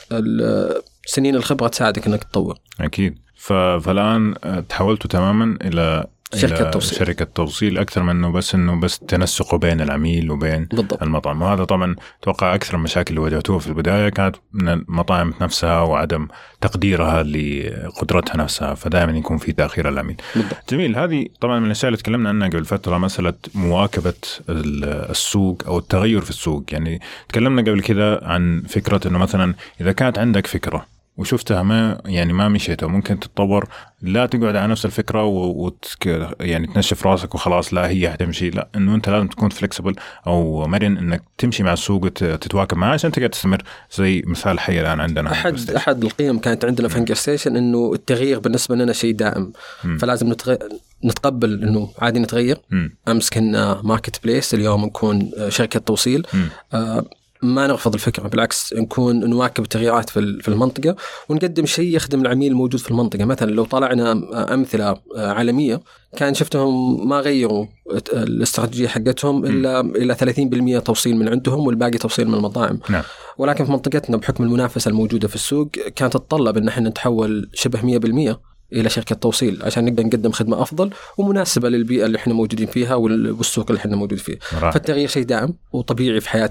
سنين 1.06 1.36
الخبرة 1.36 1.68
تساعدك 1.68 2.06
إنك 2.06 2.24
تطور. 2.24 2.58
أكيد. 2.80 3.18
فالآن 3.36 4.34
آه، 4.44 4.60
تحولتوا 4.60 5.10
تماما 5.10 5.58
إلى 5.62 6.06
شركة 6.34 6.70
توصيل. 6.70 6.98
شركة 6.98 7.24
توصيل 7.24 7.78
أكثر 7.78 8.02
من 8.02 8.10
إنه 8.10 8.32
بس 8.32 8.54
إنه 8.54 8.80
بس 8.80 8.98
تنسقوا 8.98 9.58
بين 9.58 9.80
العميل 9.80 10.30
وبين 10.30 10.64
بالضبط. 10.64 11.02
المطعم. 11.02 11.42
وهذا 11.42 11.64
طبعا 11.64 11.96
أتوقع 12.22 12.54
أكثر 12.54 12.74
المشاكل 12.76 13.10
اللي 13.10 13.20
واجهتوها 13.20 13.58
في 13.58 13.66
البداية 13.66 14.08
كانت 14.08 14.36
من 14.52 14.68
المطاعم 14.68 15.34
نفسها 15.40 15.80
وعدم 15.80 16.28
تقديرها 16.60 17.22
لقدرتها 17.22 18.36
نفسها 18.36 18.74
فدائما 18.74 19.18
يكون 19.18 19.38
في 19.38 19.52
تأخير 19.52 19.88
العميل. 19.88 20.16
بالضبط. 20.34 20.70
جميل. 20.74 20.96
هذه 20.96 21.26
طبعا 21.40 21.58
من 21.58 21.66
الأشياء 21.66 21.88
اللي 21.88 22.02
تكلمنا 22.02 22.28
عنها 22.28 22.48
قبل 22.48 22.64
فترة 22.64 22.98
مسألة 22.98 23.34
مواكبة 23.54 24.14
ال- 24.48 24.84
السوق 25.10 25.62
أو 25.66 25.78
التغير 25.78 26.20
في 26.20 26.30
السوق. 26.30 26.64
يعني 26.72 27.00
تكلمنا 27.28 27.62
قبل 27.62 27.82
كذا 27.82 28.20
عن 28.24 28.62
فكرة 28.68 29.08
إنه 29.08 29.18
مثلا 29.18 29.54
إذا 29.80 29.92
كانت 29.92 30.18
عندك 30.18 30.46
فكرة 30.46 30.86
وشفتها 31.18 31.62
ما 31.62 32.00
يعني 32.06 32.32
ما 32.32 32.48
مشيت 32.48 32.84
ممكن 32.84 33.20
تتطور. 33.20 33.68
لا 34.02 34.26
تقعد 34.26 34.56
على 34.56 34.66
نفس 34.66 34.84
الفكرة 34.84 35.24
و- 35.24 35.64
وتك 35.66 36.30
يعني 36.40 36.66
تنشف 36.66 37.06
راسك 37.06 37.34
وخلاص 37.34 37.74
لا 37.74 37.88
هي 37.88 38.10
حتمشي. 38.10 38.50
لا 38.50 38.68
إنه 38.76 38.94
أنت 38.94 39.08
لازم 39.08 39.26
تكون 39.26 39.48
flexible 39.48 39.94
أو 40.26 40.66
مرن 40.66 40.98
إنك 40.98 41.22
تمشي 41.38 41.62
مع 41.62 41.72
السوق 41.72 42.04
وتتواكب 42.04 42.76
معاه 42.76 42.92
عشان 42.94 43.12
تقدر 43.12 43.26
تستمر. 43.26 43.62
زي 43.96 44.22
مثال 44.26 44.60
حي 44.60 44.80
الآن 44.80 45.00
عندنا 45.00 45.32
احد 45.32 45.70
أحد 45.70 46.04
القيم 46.04 46.38
كانت 46.38 46.64
عندنا 46.64 46.88
في 46.88 46.98
هانجر 46.98 47.14
ستيشن 47.14 47.56
إنه 47.56 47.92
التغيير 47.94 48.38
بالنسبة 48.38 48.74
لنا 48.74 48.92
شيء 48.92 49.14
دائم. 49.14 49.52
مم. 49.84 49.98
فلازم 49.98 50.32
نتغ... 50.32 50.56
نتقبل 51.04 51.62
إنه 51.62 51.90
عادي 51.98 52.18
نتغير. 52.20 52.58
مم. 52.70 52.96
أمس 53.08 53.30
كنا 53.30 53.80
ماركت 53.84 54.24
بليس 54.24 54.54
اليوم 54.54 54.84
نكون 54.84 55.30
شركة 55.48 55.80
توصيل. 55.80 56.26
آه، 56.74 57.04
ما 57.42 57.66
نرفض 57.66 57.94
الفكرة 57.94 58.28
بالعكس 58.28 58.74
نكون 58.74 59.30
نواكب 59.30 59.64
التغييرات 59.64 60.10
في 60.10 60.20
ال- 60.20 60.42
في 60.42 60.48
المنطقة 60.48 60.96
ونقدم 61.28 61.66
شيء 61.66 61.96
يخدم 61.96 62.20
العميل 62.20 62.52
الموجود 62.52 62.80
في 62.80 62.90
المنطقة. 62.90 63.24
مثلا 63.24 63.50
لو 63.50 63.64
طلعنا 63.64 64.12
أمثلة 64.54 64.96
عالمية 65.16 65.80
كان 66.16 66.34
شفتهم 66.34 67.08
ما 67.08 67.20
غيروا 67.20 67.66
الاستراتيجية 68.12 68.88
حقتهم 68.88 69.44
الا 69.44 69.80
إلى 69.80 70.14
30% 70.14 70.84
توصيل 70.84 71.16
من 71.16 71.28
عندهم 71.28 71.66
والباقي 71.66 71.98
توصيل 71.98 72.28
من 72.28 72.34
المطاعم. 72.34 72.80
نعم. 72.90 73.02
ولكن 73.38 73.64
في 73.64 73.72
منطقتنا 73.72 74.16
بحكم 74.16 74.44
المنافسة 74.44 74.88
الموجودة 74.88 75.28
في 75.28 75.34
السوق 75.34 75.68
كانت 75.96 76.12
تتطلب 76.12 76.56
إن 76.56 76.68
إحنا 76.68 76.88
نتحول 76.88 77.50
شبه 77.54 77.98
100% 77.98 78.36
إلى 78.72 78.88
شركة 78.88 79.14
توصيل 79.14 79.62
عشان 79.62 79.84
نقدر 79.84 80.02
نقدم 80.06 80.30
خدمة 80.32 80.62
أفضل 80.62 80.90
ومناسبة 81.18 81.68
للبيئة 81.68 82.06
اللي 82.06 82.18
إحنا 82.18 82.34
موجودين 82.34 82.66
فيها 82.66 82.94
وال- 82.94 83.30
والسوق 83.30 83.66
اللي 83.70 83.80
إحنا 83.80 83.96
موجود 83.96 84.18
فيه. 84.18 84.38
رائع. 84.54 84.70
فالتغيير 84.70 85.08
شيء 85.08 85.22
دائم 85.22 85.54
وطبيعي 85.72 86.20
في 86.20 86.28
حياة 86.28 86.50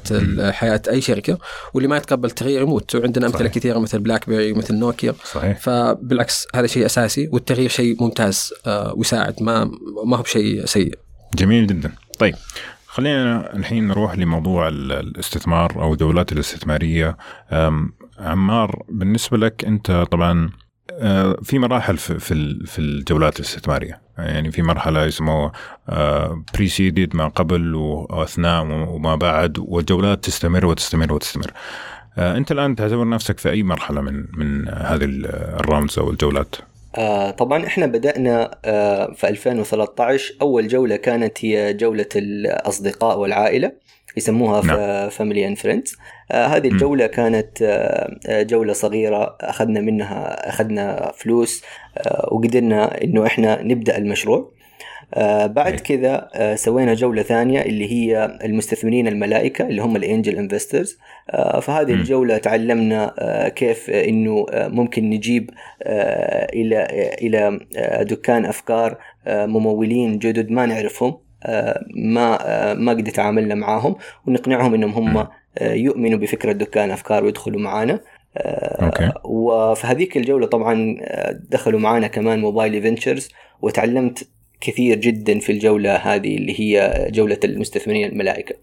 حياة 0.51 0.81
أي 0.89 1.01
شركة 1.01 1.37
واللي 1.73 1.89
ما 1.89 1.97
يتقبل 1.97 2.29
التغيير 2.29 2.61
يموت 2.61 2.95
وعندنا 2.95 3.25
أمثلة. 3.27 3.47
كثيرة 3.47 3.79
مثل 3.79 3.99
بلاك 3.99 4.29
بيري 4.29 4.53
مثل 4.53 4.75
نوكيا 4.75 5.13
صحيح 5.33 5.59
فبالعكس 5.59 6.47
هذا 6.55 6.67
شيء 6.67 6.85
أساسي 6.85 7.29
والتغيير 7.33 7.69
شيء 7.69 8.03
ممتاز 8.03 8.53
آه، 8.67 8.93
ويساعد 8.97 9.35
ما 9.43 9.71
ما 10.05 10.17
هو 10.17 10.21
بشيء 10.21 10.65
سيء. 10.65 10.93
جميل 11.35 11.67
جدا 11.67 11.91
طيب 12.19 12.35
خلينا 12.87 13.55
الحين 13.55 13.87
نروح 13.87 14.17
لموضوع 14.17 14.67
ال- 14.67 14.91
الاستثمار 14.91 15.81
أو 15.81 15.93
الجولات 15.93 16.31
الاستثمارية 16.31 17.17
عمار 18.19 18.83
بالنسبة 18.89 19.37
لك 19.37 19.65
أنت 19.65 20.05
طبعا 20.11 20.49
في 21.43 21.59
مراحل 21.59 21.97
في 21.97 22.19
في 22.19 22.33
ال- 22.33 22.67
في 22.67 22.79
الجولات 22.79 23.39
الاستثمارية. 23.39 24.01
يعني 24.17 24.51
في 24.51 24.61
مرحلة 24.61 25.05
يسموها 25.05 25.51
pre-seed 26.53 27.15
ما 27.15 27.27
قبل 27.27 27.75
وأثناء 27.75 28.63
وما 28.65 29.15
بعد 29.15 29.57
والجولات 29.59 30.23
تستمر 30.23 30.65
وتستمر 30.65 31.13
وتستمر. 31.13 31.51
آه، 32.17 32.37
أنت 32.37 32.51
الآن 32.51 32.75
تعتبر 32.75 33.09
نفسك 33.09 33.37
في 33.39 33.49
أي 33.49 33.63
مرحلة 33.63 34.01
من 34.01 34.25
من 34.33 34.67
هذه 34.69 35.03
ال- 35.03 35.25
ال 35.59 35.65
rounds 35.65 35.99
أو 35.99 36.09
الجولات؟ 36.09 36.55
آه 36.97 37.31
طبعا 37.31 37.65
إحنا 37.65 37.85
بدأنا 37.85 38.57
آه 38.65 39.13
في 39.13 39.27
2013 39.29 40.33
أول 40.41 40.67
جولة 40.67 40.95
كانت 40.95 41.45
هي 41.45 41.73
جولة 41.73 42.05
الأصدقاء 42.15 43.19
والعائلة. 43.19 43.71
يسموها 44.17 45.09
family 45.09 45.47
and 45.47 45.57
friends 45.57 45.97
هذه 46.31 46.69
م. 46.69 46.71
الجولة 46.71 47.07
كانت 47.07 47.61
آه 47.61 48.17
آه، 48.27 48.43
جولة 48.43 48.73
صغيرة 48.73 49.37
أخذنا 49.41 49.81
منها 49.81 50.49
أخذنا 50.49 51.11
فلوس 51.15 51.63
آه 51.97 52.29
وقدرنا 52.31 53.03
إنه 53.03 53.25
إحنا 53.25 53.63
نبدأ 53.63 53.97
المشروع 53.97 54.51
بعد 55.45 55.71
أي. 55.71 55.77
كذا 55.77 56.29
سوينا 56.55 56.93
جولة 56.93 57.21
ثانية 57.21 57.61
اللي 57.61 57.91
هي 57.91 58.37
المستثمرين 58.43 59.07
الملائكة 59.07 59.67
اللي 59.67 59.81
هم 59.81 59.95
ال 59.95 60.02
angel 60.02 60.37
investors 60.37 60.97
فهذه 61.61 61.91
م. 61.91 61.95
الجولة 61.95 62.37
تعلمنا 62.37 63.13
كيف 63.55 63.89
إنه 63.89 64.45
ممكن 64.53 65.09
نجيب 65.09 65.49
إلى 66.53 66.87
إلى 67.21 67.59
دكان 68.01 68.45
أفكار 68.45 68.97
ممولين 69.27 70.19
جدد 70.19 70.51
ما 70.51 70.65
نعرفهم 70.65 71.26
ما 71.95 72.73
ما 72.73 72.91
قد 72.91 73.03
تعاملنا 73.03 73.55
معاهم 73.55 73.95
ونقنعهم 74.27 74.73
إنهم 74.73 74.91
هم 74.91 75.27
يؤمنوا 75.61 76.19
بفكرة 76.19 76.51
دكان 76.51 76.91
أفكار 76.91 77.23
ويدخلوا 77.23 77.59
معانا. 77.59 77.99
أوكي. 78.37 79.11
وفي 79.23 79.87
هذيك 79.87 80.17
الجولة 80.17 80.47
طبعا 80.47 80.97
دخلوا 81.49 81.79
معانا 81.79 82.07
كمان 82.07 82.41
موبايلي 82.41 82.81
فينتشرز 82.81 83.29
وتعلمت 83.61 84.27
كثير 84.61 84.97
جدا 84.97 85.39
في 85.39 85.51
الجولة 85.51 85.95
هذه 85.95 86.37
اللي 86.37 86.59
هي 86.59 87.07
جولة 87.11 87.39
المستثمرين 87.43 88.09
الملائكة. 88.09 88.55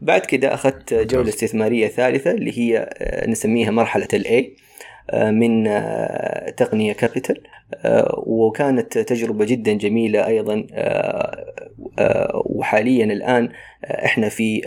بعد 0.00 0.20
كده 0.20 0.54
أخذت 0.54 0.94
جولة 0.94 1.28
استثمارية 1.28 1.88
ثالثة 1.88 2.30
اللي 2.30 2.58
هي 2.58 2.90
آه، 2.98 3.30
نسميها 3.30 3.70
مرحلة 3.70 4.08
ال 4.14 4.35
A 4.35 4.56
من 5.14 5.66
آه، 5.66 6.50
تقنية 6.50 6.92
كابيتال 6.92 7.40
وكانت 8.26 8.98
تجربة 8.98 9.44
جدا 9.44 9.72
جميلة 9.72 10.26
أيضا 10.26 10.66
آه، 10.72 11.54
آه، 11.98 12.42
وحاليا 12.46 13.04
الآن 13.04 13.48
آه، 13.84 14.04
إحنا 14.04 14.28
في 14.28 14.62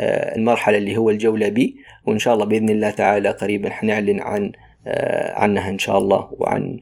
آه، 0.00 0.36
المرحلة 0.36 0.78
اللي 0.78 0.96
هو 0.96 1.10
الجولة 1.10 1.48
بي 1.48 1.76
وإن 2.06 2.18
شاء 2.18 2.34
الله 2.34 2.44
بإذن 2.44 2.68
الله 2.68 2.90
تعالى 2.90 3.30
قريبا 3.30 3.70
حنعلن 3.70 4.20
عن 4.20 4.52
آه، 4.86 5.32
عنها 5.38 5.70
إن 5.70 5.78
شاء 5.78 5.98
الله 5.98 6.28
وعن 6.32 6.80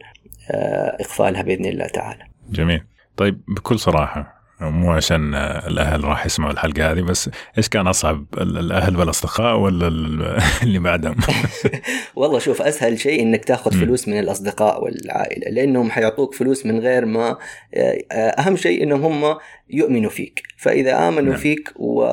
آه، 0.50 0.96
إقفالها 1.00 1.42
بإذن 1.42 1.64
الله 1.64 1.86
تعالى. 1.86 2.24
جميل. 2.50 2.80
طيب 3.16 3.40
بكل 3.56 3.78
صراحة 3.78 4.35
مو 4.60 4.92
عشان 4.92 5.34
الأهل 5.34 6.04
راح 6.04 6.26
يسمعوا 6.26 6.52
الحلقة 6.52 6.92
هذه 6.92 7.00
بس 7.00 7.30
إيش 7.58 7.68
كان 7.68 7.86
أصعب 7.86 8.26
ال- 8.38 8.58
الأهل 8.58 8.96
والأصدقاء 8.96 9.58
ولا 9.58 9.88
ال- 9.88 10.38
اللي 10.62 10.78
بعدهم 10.78 11.16
والله 12.16 12.38
شوف 12.38 12.62
أسهل 12.62 12.98
شيء 13.00 13.22
إنك 13.22 13.44
تأخذ. 13.44 13.70
فلوس 13.70 14.08
من 14.08 14.18
الأصدقاء 14.18 14.84
والعائلة 14.84 15.50
لأنهم 15.50 15.90
حيعطوك 15.90 16.34
فلوس 16.34 16.66
من 16.66 16.78
غير 16.80 17.04
ما 17.04 17.36
آه، 17.74 18.04
أهم 18.16 18.56
شيء 18.56 18.82
إنهم 18.82 19.24
هم 19.24 19.36
يؤمنوا 19.70 20.10
فيك 20.10 20.42
فإذا 20.58 21.08
آمنوا 21.08 21.22
نعم. 21.32 21.36
فيك 21.36 21.72
و 21.76 22.08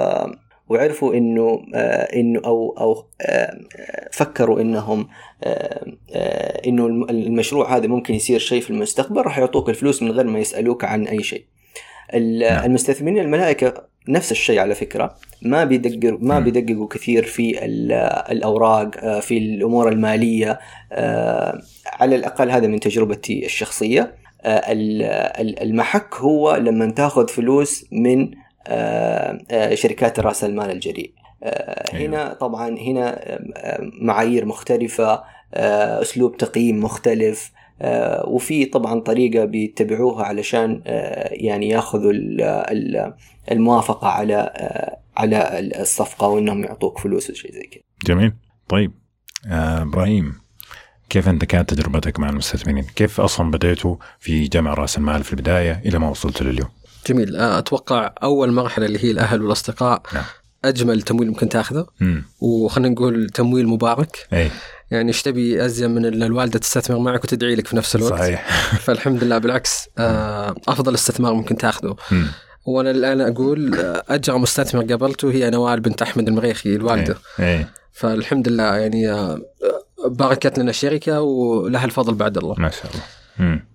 وعرفوا 0.69 1.13
إنه 1.13 1.65
آه، 1.75 2.03
إنه 2.19 2.41
أو 2.45 2.75
أو 2.79 3.05
آه، 3.21 3.57
فكروا 4.11 4.61
إنهم 4.61 5.07
إنه 6.67 6.85
الم- 6.87 7.09
المشروع 7.09 7.77
هذا 7.77 7.87
ممكن 7.87 8.13
يصير 8.13 8.39
شيء 8.39 8.61
في 8.61 8.69
المستقبل 8.69 9.21
راح 9.21 9.37
يعطوك 9.37 9.69
الفلوس 9.69 10.03
من 10.03 10.11
غير 10.11 10.27
ما 10.27 10.39
يسألوك 10.39 10.83
عن 10.83 11.07
أي 11.07 11.23
شيء. 11.23 11.45
نعم. 12.15 12.65
المستثمرين 12.65 13.17
الملائكة 13.19 13.73
نفس 14.07 14.31
الشيء 14.31 14.59
على 14.59 14.75
فكرة 14.75 15.15
ما 15.41 15.63
بيدققوا 15.63 16.17
ما. 16.21 16.39
بيدققوا 16.39 16.87
كثير 16.87 17.23
في 17.23 17.65
ال- 17.65 17.91
الأوراق 18.31 18.91
آه، 18.97 19.19
في 19.19 19.37
الأمور 19.37 19.89
المالية 19.89 20.59
آه، 20.91 21.61
على 21.93 22.15
الأقل 22.15 22.49
هذا 22.51 22.67
من 22.67 22.79
تجربتي 22.79 23.45
الشخصية 23.45 24.15
المحك 25.61 26.15
هو 26.15 26.55
لما 26.55 26.91
تاخذ 26.91 27.27
فلوس 27.27 27.85
من 27.91 28.31
شركات 29.73 30.19
رأس 30.19 30.43
المال 30.43 30.71
الجريء 30.71 31.11
أيوه. 31.43 32.05
هنا 32.09 32.33
طبعا 32.33 32.77
هنا 32.79 33.19
معايير 34.01 34.45
مختلفة 34.45 35.23
أسلوب 35.53 36.37
تقييم 36.37 36.83
مختلف 36.83 37.51
وفي 38.27 38.65
طبعا 38.65 38.99
طريقة 38.99 39.45
بيتبعوها 39.45 40.25
علشان 40.25 40.81
يعني 41.31 41.69
ياخذوا 41.69 42.13
الموافقة 43.51 44.07
على 44.07 44.53
على 45.17 45.59
الصفقة 45.81 46.27
وإنهم 46.27 46.63
يعطوك 46.63 46.99
فلوس 46.99 47.29
وشيء 47.29 47.51
زي 47.51 47.63
كذا. 47.63 47.81
جميل 48.05 48.33
طيب 48.69 48.91
إبراهيم 49.47 50.43
كيف 51.09 51.29
انت 51.29 51.45
كانت 51.45 51.73
تجربتك 51.73 52.19
مع 52.19 52.29
المستثمرين؟ 52.29 52.83
كيف 52.95 53.21
أصلا 53.21 53.51
بديتوا 53.51 53.95
في 54.19 54.43
جمع 54.47 54.73
رأس 54.73 54.97
المال 54.97 55.23
في 55.23 55.33
البداية 55.33 55.81
إلى 55.85 55.99
ما 55.99 56.09
وصلت 56.09 56.43
لليوم؟ 56.43 56.69
جميل 57.07 57.35
أتوقع 57.35 58.13
أول 58.23 58.51
مرحلة 58.51 58.85
اللي 58.85 59.03
هي 59.03 59.11
الأهل 59.11 59.41
والأصدقاء 59.41 60.01
نعم. 60.13 60.23
أجمل 60.65 61.01
تمويل 61.01 61.27
ممكن 61.27 61.49
تاخذه. 61.49 61.85
وخلينا 62.39 62.89
نقول 62.89 63.29
تمويل 63.29 63.67
مبارك. 63.67 64.27
أي. 64.33 64.51
يعني 64.91 65.07
إيش 65.07 65.21
تبي 65.21 65.65
ازين 65.65 65.91
من 65.91 66.05
ان 66.05 66.23
الوالدة 66.23 66.59
تستثمر 66.59 66.99
معك 66.99 67.23
وتدعي 67.23 67.55
لك 67.55 67.67
في 67.67 67.75
نفس 67.75 67.95
الوقت. 67.95 68.19
صحيح. 68.19 68.47
فالحمد 68.85 69.23
لله 69.23 69.37
بالعكس 69.37 69.89
أفضل 70.67 70.93
استثمار 70.95 71.33
ممكن 71.33 71.57
تاخذه. 71.57 71.95
م. 72.11 72.23
وأنا 72.65 72.91
الآن 72.91 73.21
أقول 73.21 73.75
اجرى 74.09 74.39
مستثمر 74.39 74.83
قابلته 74.83 75.31
هي 75.31 75.49
نوال 75.49 75.79
بنت 75.79 76.01
أحمد 76.01 76.27
المريخي 76.27 76.75
الوالدة. 76.75 77.17
أي. 77.39 77.65
فالحمد 77.91 78.47
لله 78.47 78.75
يعني 78.77 79.37
باركت 80.07 80.59
لنا 80.59 80.69
الشركة 80.69 81.21
ولها 81.21 81.85
الفضل 81.85 82.13
بعد 82.13 82.37
الله. 82.37 82.55
ما 82.57 82.69
شاء 82.69 82.91
الله. 82.91 83.03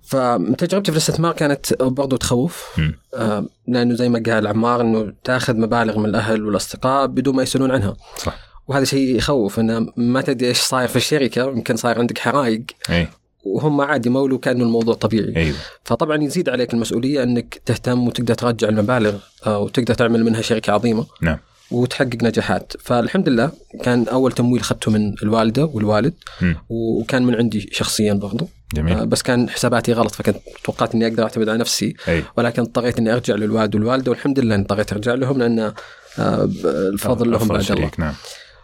فتجربتي 0.08 0.92
في 0.92 0.96
الاستثمار 0.96 1.32
كانت 1.32 1.82
برضو 1.82 2.16
تخوف. 2.16 2.80
آه 3.14 3.46
لأنه 3.66 3.94
زي 3.94 4.08
ما 4.08 4.22
قال 4.26 4.46
عمار 4.46 4.80
إنه 4.80 5.12
تأخذ 5.24 5.56
مبالغ 5.56 5.98
من 5.98 6.06
الأهل 6.06 6.46
والأصدقاء 6.46 7.06
بدون 7.06 7.36
ما 7.36 7.42
يسألون 7.42 7.70
عنها. 7.70 7.96
صح. 8.16 8.38
وهذا 8.68 8.84
شيء 8.84 9.16
يخوف 9.16 9.60
إنه 9.60 9.92
ما 9.96 10.20
تدري 10.20 10.48
إيش 10.48 10.58
صاير 10.58 10.88
في 10.88 10.96
الشركة 10.96 11.42
يمكن 11.42 11.76
صاير 11.76 11.98
عندك 11.98 12.18
حرائق. 12.18 12.62
أي. 12.90 13.08
وهم 13.44 13.80
عادي 13.80 14.10
مولوا 14.10 14.38
كأنه 14.38 14.64
الموضوع 14.64 14.94
طبيعي. 14.94 15.36
أيوه. 15.36 15.56
فطبعا 15.84 16.22
يزيد 16.22 16.48
عليك 16.48 16.74
المسؤولية 16.74 17.22
إنك 17.22 17.60
تهتم 17.66 18.06
وتقدر 18.08 18.34
ترجع 18.34 18.68
المبالغ 18.68 19.14
وتقدر 19.46 19.94
تعمل 19.94 20.24
منها 20.24 20.40
شركة 20.40 20.72
عظيمة. 20.72 21.06
نعم. 21.22 21.38
وتحقق 21.70 22.22
نجاحات. 22.22 22.72
فالحمد 22.80 23.28
لله 23.28 23.50
كان 23.82 24.08
أول 24.08 24.32
تمويل 24.32 24.60
اخذته 24.60 24.90
من 24.90 25.14
الوالدة 25.22 25.64
والوالد. 25.64 26.14
م. 26.42 26.54
وكان 26.68 27.22
من 27.22 27.34
عندي 27.34 27.68
شخصيا 27.72 28.12
برضو. 28.12 28.48
جميل. 28.74 29.06
بس 29.06 29.22
كان 29.22 29.48
حساباتي 29.48 29.92
غلط 29.92 30.14
فكنت 30.14 30.36
توقعت 30.64 30.94
إني 30.94 31.06
أقدر 31.06 31.22
أعتمد 31.22 31.48
على 31.48 31.58
نفسي 31.58 31.94
أي. 32.08 32.24
ولكن 32.36 32.62
اضطريت 32.62 32.98
إني 32.98 33.12
أرجع 33.12 33.34
للوالد 33.34 33.74
والوالده 33.74 34.10
والحمد 34.10 34.38
لله 34.38 34.54
اني 34.54 34.62
اضطريت 34.62 34.92
ارجع 34.92 35.14
لهم 35.14 35.38
لأن 35.38 35.72
الفضل 36.18 37.30
لهم 37.30 37.48
بعد 37.48 37.70
الله 37.70 37.90
نعم. 37.98 38.14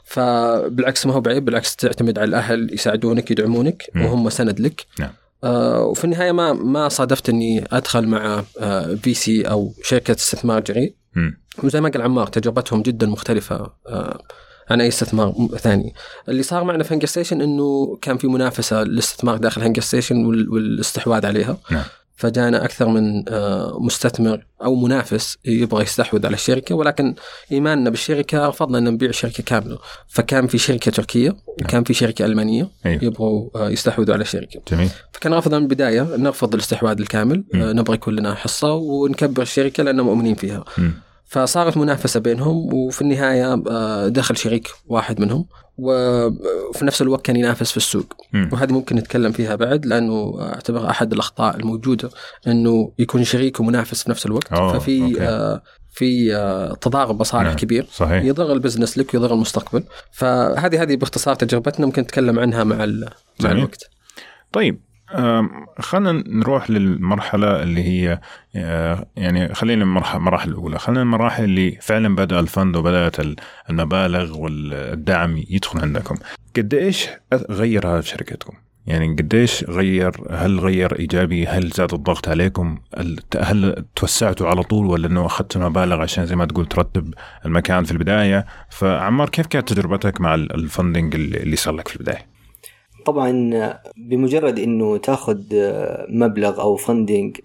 فبالعكس 0.04 1.06
ما 1.06 1.14
هو 1.14 1.20
بعيب 1.20 1.44
بالعكس 1.44 1.76
تعتمد 1.76 2.18
على 2.18 2.28
الأهل 2.28 2.74
يساعدونك 2.74 3.30
يدعمونك 3.30 3.82
م. 3.94 4.02
وهم 4.04 4.30
سند 4.30 4.60
لك 4.60 4.86
نعم. 4.98 5.10
آه 5.44 5.82
وفي 5.82 6.04
النهاية 6.04 6.32
ما 6.32 6.52
ما 6.52 6.88
صادفت 6.88 7.28
إني 7.28 7.64
أدخل 7.72 8.06
مع 8.06 8.44
آه 8.60 8.94
VC 8.94 9.42
أو 9.42 9.74
شركة 9.82 10.14
استثمار 10.14 10.60
جريء 10.60 10.94
وزي 11.62 11.80
ما 11.80 11.88
قال 11.88 12.02
عمار 12.02 12.26
تجربتهم 12.26 12.82
جدا 12.82 13.06
مختلفة 13.06 13.72
آه 13.86 14.20
عن 14.70 14.80
أي 14.80 14.88
استثمار 14.88 15.48
ثاني. 15.58 15.94
اللي 16.28 16.42
صار 16.42 16.64
معنا 16.64 16.84
في 16.84 16.94
هنجر 16.94 17.06
ستيشن 17.06 17.40
إنه 17.40 17.98
كان 18.02 18.18
في 18.18 18.26
منافسة 18.26 18.82
للاستثمار 18.82 19.36
داخل 19.36 19.62
هنجر 19.62 19.82
ستيشن 19.82 20.26
والاستحواذ 20.26 21.26
عليها. 21.26 21.56
نعم. 21.70 21.84
فجانا 22.16 22.64
أكثر 22.64 22.88
من 22.88 23.24
مستثمر 23.78 24.46
أو 24.62 24.74
منافس 24.74 25.38
يبغى 25.44 25.82
يستحوذ 25.82 26.26
على 26.26 26.34
الشركة 26.34 26.74
ولكن 26.74 27.14
إيماننا 27.52 27.90
بالشركة 27.90 28.48
رفضنا 28.48 28.78
ان 28.78 28.84
نبيع 28.84 29.08
الشركة 29.08 29.42
كاملة 29.42 29.78
فكان 30.08 30.46
في 30.46 30.58
شركة 30.58 30.90
تركية 30.90 31.36
وكان 31.46 31.84
في 31.84 31.94
شركة 31.94 32.24
ألمانية 32.24 32.68
أيوه. 32.86 33.04
يبغوا 33.04 33.68
يستحوذوا 33.68 34.14
على 34.14 34.22
الشركة 34.22 34.60
جميل 34.68 34.88
فكان 35.12 35.34
رفضنا 35.34 35.58
من 35.58 35.64
البداية 35.64 36.16
نرفض 36.16 36.54
الاستحواذ 36.54 37.00
الكامل 37.00 37.44
م. 37.54 37.62
نبغى 37.78 37.94
يكون 37.94 38.16
لنا 38.16 38.34
حصة 38.34 38.72
ونكبر 38.72 39.42
الشركة 39.42 39.82
لأن 39.82 40.00
مؤمنين 40.00 40.34
فيها 40.34 40.64
م. 40.78 40.90
فصارت 41.34 41.76
منافسة 41.76 42.20
بينهم 42.20 42.74
وفي 42.74 43.02
النهاية 43.02 43.54
دخل 44.08 44.36
شريك 44.36 44.68
واحد 44.86 45.20
منهم 45.20 45.46
وفي 45.78 46.84
نفس 46.84 47.02
الوقت 47.02 47.24
كان 47.24 47.36
ينافس 47.36 47.70
في 47.70 47.76
السوق 47.76 48.12
م. 48.32 48.48
وهذه 48.52 48.72
ممكن 48.72 48.96
نتكلم 48.96 49.32
فيها 49.32 49.54
بعد 49.54 49.86
لأنه 49.86 50.34
اعتبر 50.40 50.90
أحد 50.90 51.12
الأخطاء 51.12 51.56
الموجودة 51.56 52.10
إنه 52.46 52.92
يكون 52.98 53.24
شريك 53.24 53.60
ومنافس 53.60 54.02
في 54.02 54.10
نفس 54.10 54.26
الوقت 54.26 54.52
أوه. 54.52 54.78
ففي 54.78 55.02
أوكي. 55.02 55.22
آه 55.22 55.62
في 55.90 56.36
آه 56.36 56.74
تضارب 56.74 57.20
مصالح 57.20 57.44
نعم. 57.44 57.56
كبير 57.56 57.86
صحيح 57.92 58.24
يضر 58.24 58.52
البزنس 58.52 58.98
لك 58.98 59.14
ويضر 59.14 59.34
المستقبل 59.34 59.82
فهذه 60.12 60.82
هذه 60.82 60.96
باختصار 60.96 61.34
تجربتنا 61.34 61.86
ممكن 61.86 62.02
نتكلم 62.02 62.38
عنها 62.38 62.64
مع 62.64 62.76
مع. 63.40 63.52
الوقت 63.52 63.90
طيب 64.52 64.80
خلينا 65.78 66.12
نروح 66.26 66.70
للمرحلة 66.70 67.62
اللي 67.62 67.82
هي 67.82 68.20
يعني 69.16 69.54
خلينا 69.54 69.84
المراحل 70.14 70.50
الأولى. 70.50 70.78
خلينا 70.78 71.02
المراحل 71.02 71.44
اللي 71.44 71.78
فعلا 71.80 72.14
بدأ 72.14 72.40
الفند 72.40 72.76
وبدأت 72.76 73.16
المبالغ 73.70 74.38
والدعم 74.38 75.36
يدخل 75.50 75.80
عندكم. 75.80 76.14
قد 76.56 76.74
إيش 76.74 77.08
غير 77.50 77.86
هذا 77.88 78.00
شركتكم؟ 78.00 78.52
يعني 78.86 79.16
قديش 79.16 79.64
غير 79.64 80.10
هل 80.30 80.60
غير 80.60 80.98
إيجابي؟ 80.98 81.46
هل 81.46 81.68
زاد 81.68 81.94
الضغط 81.94 82.28
عليكم؟ 82.28 82.78
هل 83.40 83.84
توسعتوا 83.96 84.48
على 84.48 84.62
طول 84.62 84.86
ولا 84.86 85.06
إنه 85.06 85.26
أخذتوا 85.26 85.68
مبالغ 85.68 86.02
عشان 86.02 86.26
زي 86.26 86.36
ما 86.36 86.44
تقول 86.44 86.66
ترتب 86.66 87.14
المكان 87.46 87.84
في 87.84 87.92
البداية؟ 87.92 88.46
فعمار 88.70 89.28
كيف 89.28 89.46
كانت 89.46 89.72
تجربتك 89.72 90.20
مع 90.20 90.34
الفندنج 90.34 91.14
اللي 91.14 91.56
صار 91.56 91.74
لك 91.74 91.88
في 91.88 91.96
البداية؟ 91.96 92.33
طبعا 93.04 93.78
بمجرد 93.96 94.58
إنه 94.58 94.96
تاخذ 94.96 95.38
مبلغ 96.08 96.60
أو 96.60 96.76
فندنج 96.76 97.36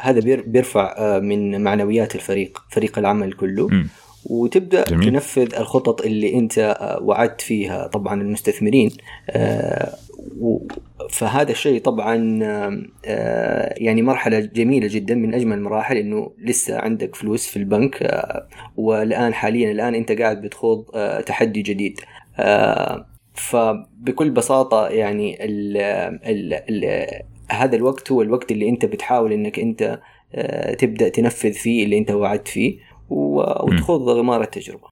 هذا 0.00 0.20
بيرفع 0.46 1.18
من 1.18 1.60
معنويات 1.60 2.14
الفريق 2.14 2.62
فريق 2.70 2.98
العمل 2.98 3.32
كله 3.32 3.68
م. 3.68 3.86
وتبدأ 4.24 4.84
جميل. 4.84 5.10
تنفذ 5.10 5.54
الخطط 5.54 6.02
اللي 6.02 6.38
أنت 6.38 6.76
وعدت 7.02 7.40
فيها 7.40 7.86
طبعا 7.86 8.22
المستثمرين 8.22 8.90
فهذا 11.10 11.50
الشيء 11.50 11.80
طبعا 11.80 12.14
يعني 13.76 14.02
مرحلة 14.02 14.40
جميلة 14.40 14.88
جدا 14.90 15.14
من 15.14 15.34
أجمل 15.34 15.56
المراحل 15.56 15.96
إنه 15.96 16.30
لسه 16.38 16.78
عندك 16.78 17.16
فلوس 17.16 17.46
في 17.46 17.56
البنك 17.56 18.24
والآن 18.76 19.34
حاليا 19.34 19.70
الآن 19.72 19.94
أنت 19.94 20.12
قاعد 20.12 20.42
بتخوض 20.42 20.84
تحدي 21.26 21.62
جديد 21.62 22.00
فبكل 23.38 24.30
بساطة 24.30 24.88
يعني 24.88 25.44
ال 25.44 25.76
ال 26.26 26.54
ال 26.54 27.06
هذا 27.50 27.76
الوقت 27.76 28.12
هو 28.12 28.22
الوقت 28.22 28.52
اللي 28.52 28.68
أنت 28.68 28.84
بتحاول 28.84 29.32
إنك 29.32 29.58
أنت 29.58 30.00
تبدأ 30.78 31.08
تنفذ 31.08 31.52
فيه 31.52 31.84
اللي 31.84 31.98
أنت 31.98 32.10
وعدت 32.10 32.48
فيه 32.48 32.78
وتخوض 33.08 34.08
غمار 34.08 34.42
التجربة. 34.42 34.88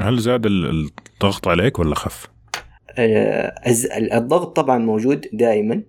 هل 0.00 0.18
زاد 0.18 0.46
الضغط 0.46 1.48
عليك 1.48 1.78
ولا 1.78 1.94
خف؟ 1.94 2.26
الضغط 4.12 4.56
طبعا 4.56 4.78
موجود 4.78 5.26
دائما 5.32 5.82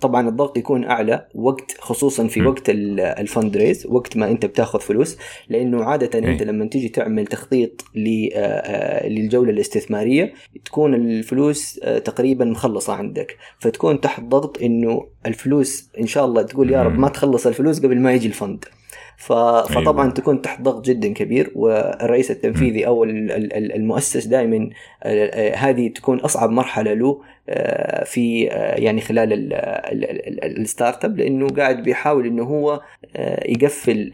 طبعا 0.00 0.28
الضغط 0.28 0.56
يكون 0.56 0.84
أعلى 0.84 1.26
وقت 1.34 1.76
خصوصا 1.78 2.26
في 2.26 2.40
م. 2.40 2.46
وقت 2.46 2.62
الفند 2.68 3.56
ريز 3.56 3.86
وقت 3.86 4.16
ما 4.16 4.30
أنت 4.30 4.46
بتاخذ 4.46 4.80
فلوس 4.80 5.18
لأنه 5.48 5.84
عاده 5.84 6.18
أي. 6.18 6.32
انت 6.32 6.42
لما 6.42 6.66
تيجي 6.66 6.88
تعمل 6.88 7.26
تخطيط 7.26 7.84
للجولة 7.94 9.50
الاستثمارية 9.50 10.32
تكون 10.64 10.94
الفلوس 10.94 11.74
تقريبا 12.04 12.44
مخلصة 12.44 12.92
عندك 12.92 13.36
فتكون 13.58 14.00
تحت 14.00 14.22
ضغط 14.22 14.62
إنه 14.62 15.06
الفلوس 15.26 15.90
إن 16.00 16.06
شاء 16.06 16.24
الله 16.24 16.42
تقول 16.42 16.70
يا 16.70 16.82
رب 16.82 16.98
ما 16.98 17.08
تخلص 17.08 17.46
الفلوس 17.46 17.80
قبل 17.80 18.00
ما 18.00 18.12
يجي 18.12 18.28
الفند 18.28 18.64
فطبعا 19.16 20.02
أيوة. 20.04 20.14
تكون 20.14 20.42
تحت 20.42 20.62
ضغط 20.62 20.84
جدا 20.84 21.12
كبير 21.12 21.52
والرئيس 21.54 22.30
التنفيذي 22.30 22.86
أو 22.86 23.04
المؤسس 23.04 24.26
دائما 24.26 24.70
هذه 25.54 25.88
تكون 25.88 26.18
أصعب 26.18 26.50
مرحلة 26.50 26.94
له 26.94 27.20
في 28.04 28.42
يعني 28.76 29.00
خلال 29.00 29.52
ال 30.44 31.04
startup 31.04 31.18
لأنه 31.18 31.48
قاعد 31.48 31.82
بيحاول 31.82 32.26
إنه 32.26 32.42
هو 32.42 32.80
يقفل 33.48 34.10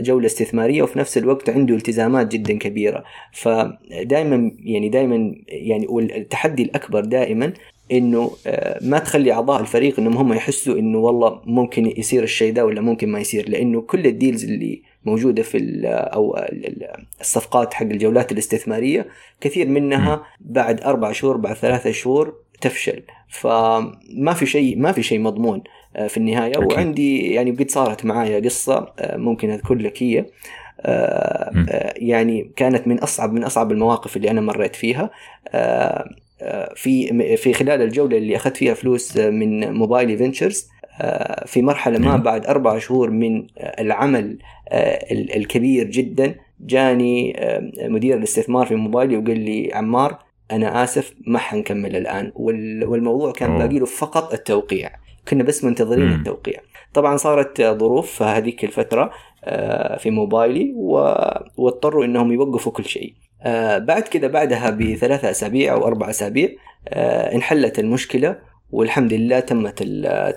جولة 0.00 0.26
استثمارية 0.26 0.82
وفي 0.82 0.98
نفس 0.98 1.18
الوقت 1.18 1.50
عنده 1.50 1.74
التزامات 1.74 2.32
جدا 2.32 2.58
كبيرة. 2.58 3.04
فدائما 3.32 4.52
يعني 4.64 4.88
دائما 4.88 5.34
يعني 5.48 5.86
والتحدي 5.86 6.62
الأكبر 6.62 7.04
دائما 7.04 7.52
إنه 7.92 8.30
ما 8.80 8.98
تخلي 8.98 9.32
أعضاء 9.32 9.60
الفريق 9.60 10.00
إنهم 10.00 10.16
هم 10.16 10.32
يحسوا 10.32 10.78
إنه 10.78 10.98
والله 10.98 11.40
ممكن 11.44 11.92
يصير 11.96 12.22
الشيء 12.22 12.52
ده 12.52 12.66
ولا 12.66 12.80
ممكن 12.80 13.08
ما 13.08 13.20
يصير 13.20 13.48
لأنه 13.48 13.80
كل 13.80 14.06
ال 14.06 14.12
deals 14.12 14.44
اللي 14.44 14.82
موجودة 15.04 15.42
في 15.42 15.80
أو 15.86 16.46
الصفقات 17.20 17.74
حق 17.74 17.86
الجولات 17.86 18.32
الاستثمارية. 18.32 19.06
كثير 19.40 19.68
منها 19.68 20.22
بعد 20.40 20.80
أربع 20.80 21.12
شهور 21.12 21.36
بعد 21.36 21.56
ثلاثة 21.56 21.90
شهور 21.90 22.34
تفشل. 22.60 23.02
فما 23.28 24.32
في 24.34 24.46
شيء 24.46 24.78
ما 24.78 24.92
في 24.92 25.02
شيء 25.02 25.20
مضمون 25.20 25.62
آه، 25.96 26.06
في 26.06 26.16
النهاية. 26.16 26.52
أكيد. 26.52 26.72
وعندي 26.72 27.32
يعني 27.32 27.50
قد 27.50 27.70
صارت 27.70 28.04
معايا 28.04 28.40
قصة 28.40 28.92
آه، 28.98 29.16
ممكن 29.16 29.50
أذكر 29.50 29.74
لك 29.74 30.02
هي. 30.02 30.26
يعني 31.96 32.52
كانت 32.56 32.88
من 32.88 32.98
اصعب 32.98 33.32
من 33.32 33.44
أصعب 33.44 33.72
المواقف 33.72 34.16
اللي 34.16 34.30
أنا 34.30 34.40
مريت 34.40 34.76
فيها. 34.76 35.10
في 36.74 37.36
في 37.36 37.52
خلال 37.52 37.82
الجولة 37.82 38.16
اللي 38.16 38.36
أخذت 38.36 38.56
فيها 38.56 38.74
فلوس 38.74 39.16
من 39.16 39.72
موبايلي 39.72 40.16
فينتشرز 40.16 40.68
في 41.46 41.62
مرحلة 41.62 41.98
ما 41.98 42.16
بعد 42.16 42.46
أربع 42.46 42.78
شهور 42.78 43.10
من 43.10 43.46
العمل 43.60 44.38
الكبير 45.12 45.86
جدا 45.86 46.34
جاني 46.60 47.36
مدير 47.80 48.16
الاستثمار 48.16 48.66
في 48.66 48.74
موبايلي 48.74 49.16
وقال 49.16 49.40
لي 49.40 49.70
عمار 49.74 50.18
أنا 50.50 50.84
آسف 50.84 51.14
ما 51.26 51.38
حنكمل 51.38 51.96
الآن. 51.96 52.32
والموضوع 52.34 53.32
كان 53.32 53.58
باقي 53.58 53.78
له 53.78 53.86
فقط 53.86 54.32
التوقيع. 54.32 54.90
كنا 55.28 55.42
بس 55.42 55.64
منتظرين 55.64 56.12
التوقيع. 56.12 56.60
طبعا 56.94 57.16
صارت 57.16 57.62
ظروف 57.62 58.22
هذيك 58.22 58.64
الفترة 58.64 59.10
آه، 59.44 59.96
في 59.96 60.10
موبايلي 60.10 60.72
واضطروا 61.56 62.04
إنهم 62.04 62.32
يوقفوا 62.32 62.72
كل 62.72 62.84
شيء. 62.84 63.14
آه، 63.42 63.78
بعد 63.78 64.02
كده 64.02 64.28
بعدها 64.28 64.70
بثلاثة 64.70 65.30
أسابيع 65.30 65.72
أو 65.72 65.86
أربع 65.86 66.10
أسابيع 66.10 66.48
آه، 66.88 67.34
انحلت 67.34 67.78
المشكلة. 67.78 68.38
والحمد 68.70 69.12
لله 69.12 69.40
تمت 69.40 69.82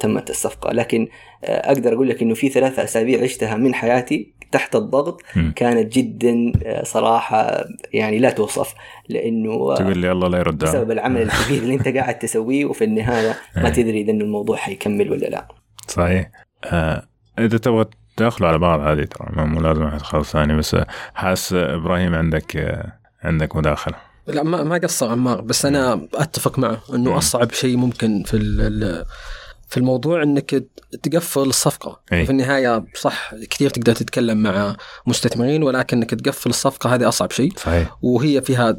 تمت 0.02 0.30
الصفقة. 0.30 0.72
لكن 0.74 1.08
أقدر 1.44 1.94
أقول 1.94 2.10
لك 2.10 2.22
إنه 2.22 2.34
في 2.34 2.50
ثلاثة 2.50 2.84
أسابيع 2.84 3.24
عشتها 3.24 3.56
من 3.56 3.74
حياتي 3.74 4.34
تحت 4.52 4.76
الضغط. 4.76 5.22
كانت 5.56 5.98
جدا 5.98 6.52
صراحة 6.84 7.66
يعني 7.94 8.20
لا 8.20 8.30
توصف 8.30 8.74
لأنه 9.10 9.76
تقول 9.76 9.98
لي 9.98 10.12
الله 10.12 10.28
لا 10.28 10.38
يردها 10.38 10.70
بسبب 10.70 10.92
العمل 10.92 11.22
الكبير 11.22 11.64
اللي 11.64 11.74
انت 11.74 11.88
قاعد 11.98 12.20
تسويه 12.20 12.66
وفي 12.66 12.84
النهاية 12.84 13.36
ما 13.58 13.70
تدري 13.70 14.02
إذا 14.02 14.12
الموضوع 14.12 14.58
حيكمل 14.58 15.12
ولا 15.12 15.26
لا. 15.26 15.48
صحيح. 15.88 16.32
آه 16.66 17.04
إذا 17.40 17.58
تبغى 17.58 17.86
تدخلوا 18.18 18.50
على 18.50 18.58
بعض 18.58 18.80
هذه 18.80 19.04
ترى 19.04 19.46
مو 19.46 19.62
لازم 19.62 19.84
أحد 19.84 20.02
خالص 20.02 20.32
ثاني 20.32 20.58
بس 20.58 20.78
حاس 21.14 21.54
إبراهيم 21.54 22.16
عندك 22.16 22.80
عندك 23.24 23.56
مداخلة. 23.56 24.11
لا 24.28 24.44
ما 24.44 24.64
ما 24.64 24.78
قصر 24.78 25.10
عمار 25.12 25.42
بس 25.42 25.66
أنا 25.66 26.08
أتفق 26.14 26.60
معه 26.60 26.82
إنه 26.94 27.18
أصعب 27.18 27.52
شيء 27.52 27.78
ممكن 27.78 28.24
في 28.24 28.38
في 29.72 29.78
الموضوع 29.78 30.24
إنك 30.24 30.64
تقفل 31.04 31.42
الصفقة 31.42 32.00
أي. 32.14 32.26
في 32.26 32.32
النهاية 32.32 32.86
صح 33.02 33.36
كثير 33.50 33.70
تقدر 33.70 33.94
تتكلم 33.94 34.44
مع 34.44 34.76
مستثمرين 35.08 35.64
ولكن 35.64 35.98
إنك 35.98 36.10
تقفل 36.10 36.50
الصفقة 36.50 36.96
هذه 36.96 37.08
أصعب 37.08 37.32
شيء 37.32 37.54
صحيح. 37.58 37.98
وهي 38.02 38.42
فيها 38.42 38.78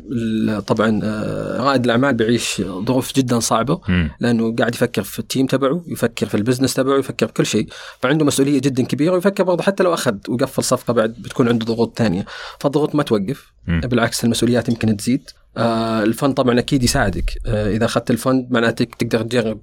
طبعا 0.66 1.00
آه، 1.04 1.62
رائد 1.62 1.84
الأعمال 1.84 2.14
بيعيش 2.14 2.62
ظروف 2.62 3.14
جدا 3.14 3.40
صعبة 3.40 3.80
م. 3.88 4.08
لأنه 4.20 4.56
قاعد 4.56 4.74
يفكر 4.74 5.02
في 5.02 5.18
ال 5.18 5.24
team 5.24 5.46
تبعه 5.46 5.82
يفكر 5.86 6.26
في 6.26 6.34
ال 6.34 6.39
business 6.39 6.74
تبعه 6.74 6.98
يفكر 6.98 7.26
في 7.26 7.32
كل 7.32 7.46
شيء 7.46 7.68
فعنده 8.00 8.24
مسؤولية 8.24 8.60
جدا 8.60 8.84
كبيرة 8.84 9.12
ويفكر 9.12 9.44
برضه 9.44 9.62
حتى 9.62 9.82
لو 9.82 9.94
أخذ 9.94 10.16
وقفل 10.28 10.64
صفقة 10.64 10.92
بعد 10.92 11.14
بتكون 11.18 11.48
عنده 11.48 11.66
ضغوط 11.66 11.98
ثانية 11.98 12.24
فالضغوط 12.60 12.94
ما 12.94 13.02
توقف 13.02 13.52
م. 13.66 13.80
بالعكس 13.80 14.24
المسؤوليات 14.24 14.68
يمكن 14.68 14.96
تزيد 14.96 15.30
آه 15.56 16.02
ال 16.02 16.09
fund 16.09 16.34
طبعا 16.34 16.58
أكيد 16.58 16.82
يساعدك 16.82 17.30
آه 17.46 17.70
إذا 17.70 17.84
أخذت 17.84 18.10
ال 18.10 18.18
fund 18.18 18.46
معناته 18.50 18.84
تقدر 18.84 19.22
تجرب 19.22 19.60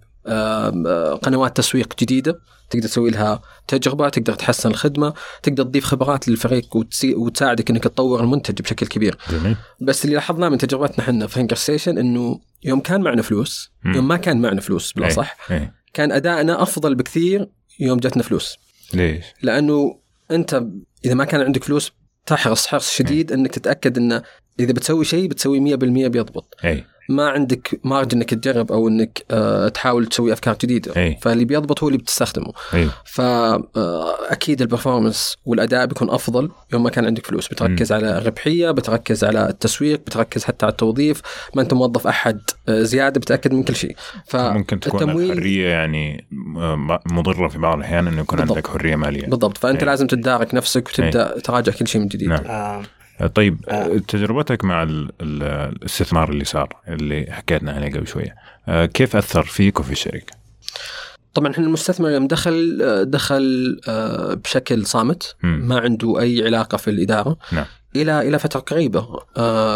قنوات 1.24 1.58
تسويق 1.58 1.94
جديدة. 2.00 2.40
تقدر 2.70 2.88
تسوي 2.88 3.10
لها 3.10 3.42
تجربة 3.68 4.10
تقدر 4.10 4.34
تحسن 4.34 4.70
الخدمة 4.70 5.14
تقدر 5.44 5.64
تضيف 5.64 5.86
خبرات 5.86 6.28
للفريق 6.28 6.78
وتساعدك 7.06 7.70
إنك 7.70 7.84
تطور 7.84 8.24
المنتج 8.24 8.62
بشكل 8.62 8.88
كبير. 8.88 9.18
جميل. 9.32 9.56
بس 9.82 10.06
اللي 10.06 10.16
لاحظناه 10.16 10.50
من 10.50 10.58
تجربتنا 10.58 11.00
إحنا 11.00 11.28
في 11.28 11.40
هنجر 11.40 11.56
ستيشن 11.56 11.98
إنه 11.98 12.40
يوم 12.64 12.80
كان 12.80 13.02
معنا 13.02 13.22
فلوس 13.22 13.72
يوم 13.86 14.08
ما 14.08 14.18
كان 14.18 14.42
معنا 14.42 14.62
فلوس 14.62 14.94
بلا 14.94 15.10
صح 15.10 15.38
كان 15.94 16.12
أدائنا 16.12 16.62
أفضل 16.64 16.96
بكثير 16.96 17.50
يوم 17.80 18.00
جتنا 18.00 18.24
فلوس. 18.24 18.58
ليش؟ 18.94 19.26
لأنه 19.42 20.00
أنت 20.32 20.64
إذا 21.06 21.14
ما 21.14 21.26
كان 21.26 21.42
عندك 21.42 21.64
فلوس 21.64 21.92
تحرص 22.26 22.68
حرص 22.68 22.92
شديد 22.92 23.32
إنك 23.32 23.52
تتأكد 23.52 23.98
إنه 23.98 24.24
إذا 24.60 24.72
بتسوي 24.72 25.06
شيء 25.06 25.28
بتسوي 25.28 25.60
100% 25.60 25.74
بيضبط. 26.08 26.56
أي. 26.66 26.86
ما 27.10 27.30
عندك 27.30 27.80
margin 27.84 28.14
إنك 28.16 28.30
تجرب 28.34 28.72
أو 28.72 28.88
إنك 28.88 29.26
آه، 29.32 29.68
تحاول 29.68 30.06
تسوي 30.06 30.34
أفكار 30.34 30.58
جديدة 30.62 30.94
أي. 30.98 31.18
فاللي 31.22 31.46
بيضبط 31.46 31.84
هو 31.84 31.88
اللي 31.88 31.98
بتستخدمه 31.98 32.54
أي. 32.74 32.90
فاكيد 33.06 34.62
آه، 34.62 34.66
ال 34.66 34.72
performance 34.72 35.38
والأداء 35.46 35.86
بيكون 35.86 36.10
أفضل 36.10 36.50
يوم 36.74 36.84
ما 36.84 36.90
كان 36.90 37.06
عندك 37.06 37.26
فلوس 37.26 37.48
بتركز 37.48 37.92
م. 37.92 37.96
على 37.96 38.18
الربحية 38.18 38.72
بتركز 38.72 39.24
على 39.24 39.50
التسويق 39.50 40.00
بتركز 40.00 40.44
حتى 40.44 40.66
على 40.66 40.72
التوظيف 40.72 41.22
ما 41.56 41.62
أنت 41.62 41.74
موظف 41.74 42.08
أحد 42.08 42.42
آه، 42.70 42.82
زيادة 42.82 43.20
بتأكد 43.20 43.54
من 43.54 43.64
كل 43.64 43.76
شيء 43.76 43.96
ممكن 44.34 44.80
تكون 44.80 45.02
التمويل 45.02 45.32
الحرية 45.32 45.68
يعني 45.68 46.28
مضرة 47.12 47.48
في 47.48 47.58
بعض 47.58 47.78
الأحيان 47.78 48.08
إنه 48.08 48.22
يكون 48.22 48.40
بالضبط. 48.40 48.58
عندك 48.58 48.68
حرية 48.68 48.96
مالية 48.96 49.28
بالضبط 49.28 49.58
فأنت 49.58 49.80
أي. 49.80 49.86
لازم 49.86 50.08
تدارك 50.08 50.54
نفسك 50.56 50.88
وتبدأ 50.88 51.40
تراجع 51.40 51.72
كل 51.72 51.88
شيء 51.88 52.02
من 52.02 52.08
جديد 52.08 52.30
نعم. 52.30 52.46
آه. 52.46 52.84
طيب 53.28 53.66
آه. 53.70 53.98
تجربتك 54.08 54.64
مع 54.66 54.88
الاستثمار 55.22 56.30
اللي 56.30 56.46
صار 56.46 56.78
اللي 56.88 57.26
حكيتنا 57.30 57.72
عليه 57.72 57.92
قبل 57.92 58.08
شوية 58.08 58.36
آه، 58.68 58.86
كيف 58.86 59.16
أثر 59.16 59.44
فيك 59.44 59.80
وفي 59.80 59.92
الشركة؟ 59.92 60.40
طبعا 61.34 61.52
إحنا 61.52 61.66
المستثمر 61.66 62.10
يوم 62.10 62.28
دخل 62.28 62.80
دخل 63.10 63.80
آه، 63.88 64.34
بشكل 64.34 64.86
صامت. 64.86 65.36
ما 65.44 65.80
عنده 65.80 66.20
أي 66.20 66.46
علاقة 66.46 66.78
في 66.78 66.90
الإدارة 66.90 67.38
نعم. 67.52 67.66
إلى 67.96 68.28
إلى 68.28 68.40
فترة 68.40 68.60
قريبة 68.60 69.08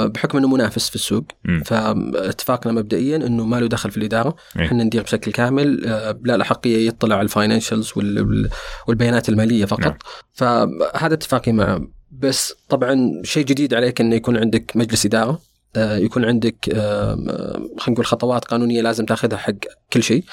بحكم 0.08 0.38
إنه 0.38 0.48
منافس 0.48 0.90
في 0.90 0.96
السوق 0.96 1.24
م. 1.46 1.64
فاتفاقنا 1.64 2.74
مبدئيا 2.74 3.16
إنه 3.16 3.46
ما 3.46 3.60
له 3.60 3.68
دخل 3.68 3.92
في 3.92 3.98
الإدارة 3.98 4.36
إيه. 4.60 4.66
إحنا 4.66 4.84
ندير 4.84 5.04
بشكل 5.04 5.32
كامل 5.32 5.76
لا 6.24 6.36
الاحقيه 6.36 6.88
يطلع 6.88 7.16
على 7.16 7.24
الفاينانشلز 7.24 7.94
والبيانات 8.88 9.30
المالية 9.30 9.66
فقط 9.66 9.86
نعم. 9.86 9.98
فهذا 10.34 11.14
اتفاقي 11.14 11.52
مع 11.52 11.80
بس 12.20 12.54
طبعا 12.70 13.22
شيء 13.24 13.46
جديد 13.46 13.74
عليك 13.74 14.02
إنه 14.02 14.16
يكون 14.16 14.38
عندك 14.38 14.72
مجلس 14.76 15.06
إدارة 15.06 15.42
آه، 15.76 15.98
يكون 15.98 16.26
عندك 16.26 16.56
خلينا 17.80 17.90
نقول 17.90 18.06
خطوات 18.06 18.46
قانونية 18.46 18.82
لازم 18.82 19.06
تأخذها 19.06 19.38
حق 19.38 19.54
كل 19.94 20.04
شيء. 20.04 20.24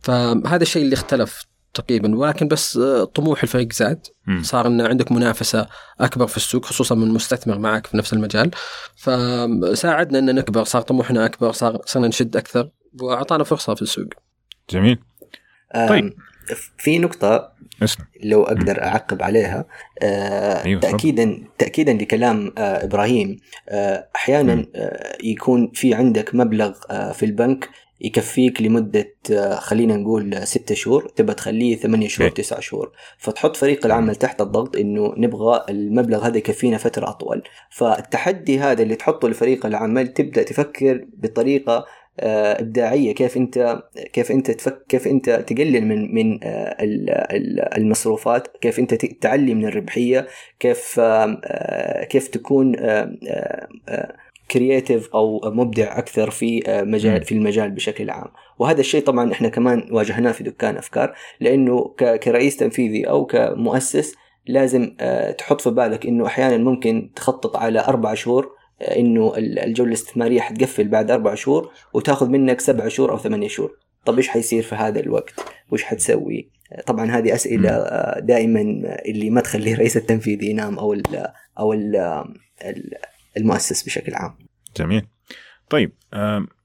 فهذا 0.00 0.62
الشيء 0.62 0.82
اللي 0.82 0.94
اختلف 0.94 1.46
تقريبا 1.74 2.16
ولكن 2.16 2.48
بس 2.48 2.76
آه، 2.76 3.04
طموح 3.04 3.42
الفريق 3.42 3.72
زاد. 3.72 4.06
صار 4.42 4.66
إن 4.66 4.80
عندك 4.80 5.12
منافسة 5.12 5.66
أكبر 6.00 6.26
في 6.26 6.36
السوق 6.36 6.64
خصوصا 6.64 6.94
من 6.94 7.08
مستثمر 7.08 7.58
معك 7.58 7.86
في 7.86 7.96
نفس 7.96 8.12
المجال. 8.12 8.50
فساعدنا 8.96 10.18
إن 10.18 10.34
نكبر 10.34 10.64
صار 10.64 10.82
طموحنا 10.82 11.24
أكبر 11.24 11.52
صار 11.52 11.80
صرنا 11.86 12.08
نشد 12.08 12.36
أكثر 12.36 12.70
وأعطانا 13.00 13.44
فرصة 13.44 13.74
في 13.74 13.82
السوق. 13.82 14.08
جميل. 14.70 14.98
طيب. 15.88 16.14
في 16.78 16.98
نقطة 16.98 17.52
اسم. 17.82 18.04
لو 18.22 18.42
أقدر 18.42 18.82
أعقب 18.82 19.22
عليها 19.22 19.64
آه 20.02 20.64
أيوة 20.64 20.80
تاكيدا 20.80 21.44
تاكيدا 21.58 21.92
لكلام 21.92 22.52
آه 22.58 22.84
إبراهيم 22.84 23.36
آه 23.68 24.08
أحيانا 24.16 24.66
آه 24.74 25.16
يكون 25.22 25.70
في 25.74 25.94
عندك 25.94 26.34
مبلغ 26.34 26.72
آه 26.90 27.12
في 27.12 27.26
البنك 27.26 27.68
يكفيك 28.00 28.62
لمدة 28.62 29.14
خلينا 29.58 29.96
نقول 29.96 30.46
ستة 30.46 30.74
شهور 30.74 31.08
تبى 31.16 31.34
تخليه 31.34 31.76
ثمانية 31.76 32.08
شهور 32.08 32.28
إيه. 32.28 32.34
تسعة 32.34 32.60
شهور. 32.60 32.92
فتحط 33.18 33.56
فريق 33.56 33.86
العمل 33.86 34.16
تحت 34.16 34.40
الضغط 34.40 34.76
إنه 34.76 35.14
نبغى 35.16 35.64
المبلغ 35.68 36.26
هذا 36.26 36.38
يكفينا 36.38 36.76
فترة 36.76 37.08
أطول. 37.08 37.42
فالتحدي 37.70 38.58
هذا 38.58 38.82
اللي 38.82 38.94
تحطه 38.94 39.28
لفريق 39.28 39.66
العمل 39.66 40.08
تبدأ 40.08 40.42
تفكر 40.42 41.06
بطريقة 41.16 41.86
إبداعية. 42.20 43.14
كيف 43.14 43.36
انت 43.36 43.82
كيف 44.12 44.30
أنت 44.30 44.50
تفك 44.50 44.86
كيف 44.88 45.06
أنت 45.06 45.30
تقلل 45.30 45.86
من 45.86 46.14
من 46.14 46.38
آه، 46.42 46.76
المصروفات؟ 47.76 48.56
كيف 48.60 48.78
أنت 48.78 48.94
تعلي 48.94 49.54
من 49.54 49.66
الربحية؟ 49.66 50.26
كيف 50.60 51.00
آه، 51.00 52.04
كيف 52.04 52.28
تكون 52.28 52.76
كرييتيف 54.50 55.08
أو 55.14 55.40
مبدع 55.44 55.98
أكثر 55.98 56.30
في 56.30 56.62
مجال 56.68 57.24
في 57.24 57.32
المجال 57.32 57.70
بشكل 57.70 58.10
عام؟ 58.10 58.28
وهذا 58.58 58.80
الشيء 58.80 59.02
طبعا 59.02 59.32
إحنا 59.32 59.48
كمان 59.48 59.88
واجهناه 59.90 60.32
في 60.32 60.44
دكان 60.44 60.76
أفكار 60.76 61.14
لأنه 61.40 61.94
كرئيس 61.98 62.56
تنفيذي 62.56 63.08
أو 63.08 63.26
كمؤسس 63.26 64.14
لازم 64.46 64.96
تحط 65.38 65.60
في 65.60 65.70
بالك 65.70 66.06
إنه 66.06 66.26
أحيانا 66.26 66.56
ممكن 66.56 67.10
تخطط 67.16 67.56
على 67.56 67.80
أربع 67.80 68.14
شهور 68.14 68.52
إنه 68.82 69.32
الجولة 69.36 69.88
الاستثمارية 69.88 70.40
حتقفل 70.40 70.88
بعد 70.88 71.10
أربع 71.10 71.34
شهور 71.34 71.72
وتاخذ 71.92 72.28
منك 72.28 72.60
سبع 72.60 72.88
شهور 72.88 73.10
أو 73.10 73.18
ثمانية 73.18 73.48
شهور. 73.48 73.76
طب 74.04 74.16
إيش 74.16 74.28
حيصير 74.28 74.62
في 74.62 74.74
هذا 74.74 75.00
الوقت؟ 75.00 75.34
وش 75.70 75.82
حتسوي؟ 75.82 76.48
طبعا 76.86 77.10
هذه 77.10 77.34
أسئلة 77.34 77.84
دائما 78.18 78.60
اللي 79.06 79.30
ما 79.30 79.40
تخلي 79.40 79.72
الرئيس 79.72 79.96
التنفيذي 79.96 80.50
ينام 80.50 80.78
أو 80.78 80.92
ال 80.92 81.02
أو 81.58 81.72
ال 81.72 82.24
المؤسس 83.36 83.82
بشكل 83.82 84.14
عام. 84.14 84.38
جميل. 84.76 85.06
طيب 85.70 85.92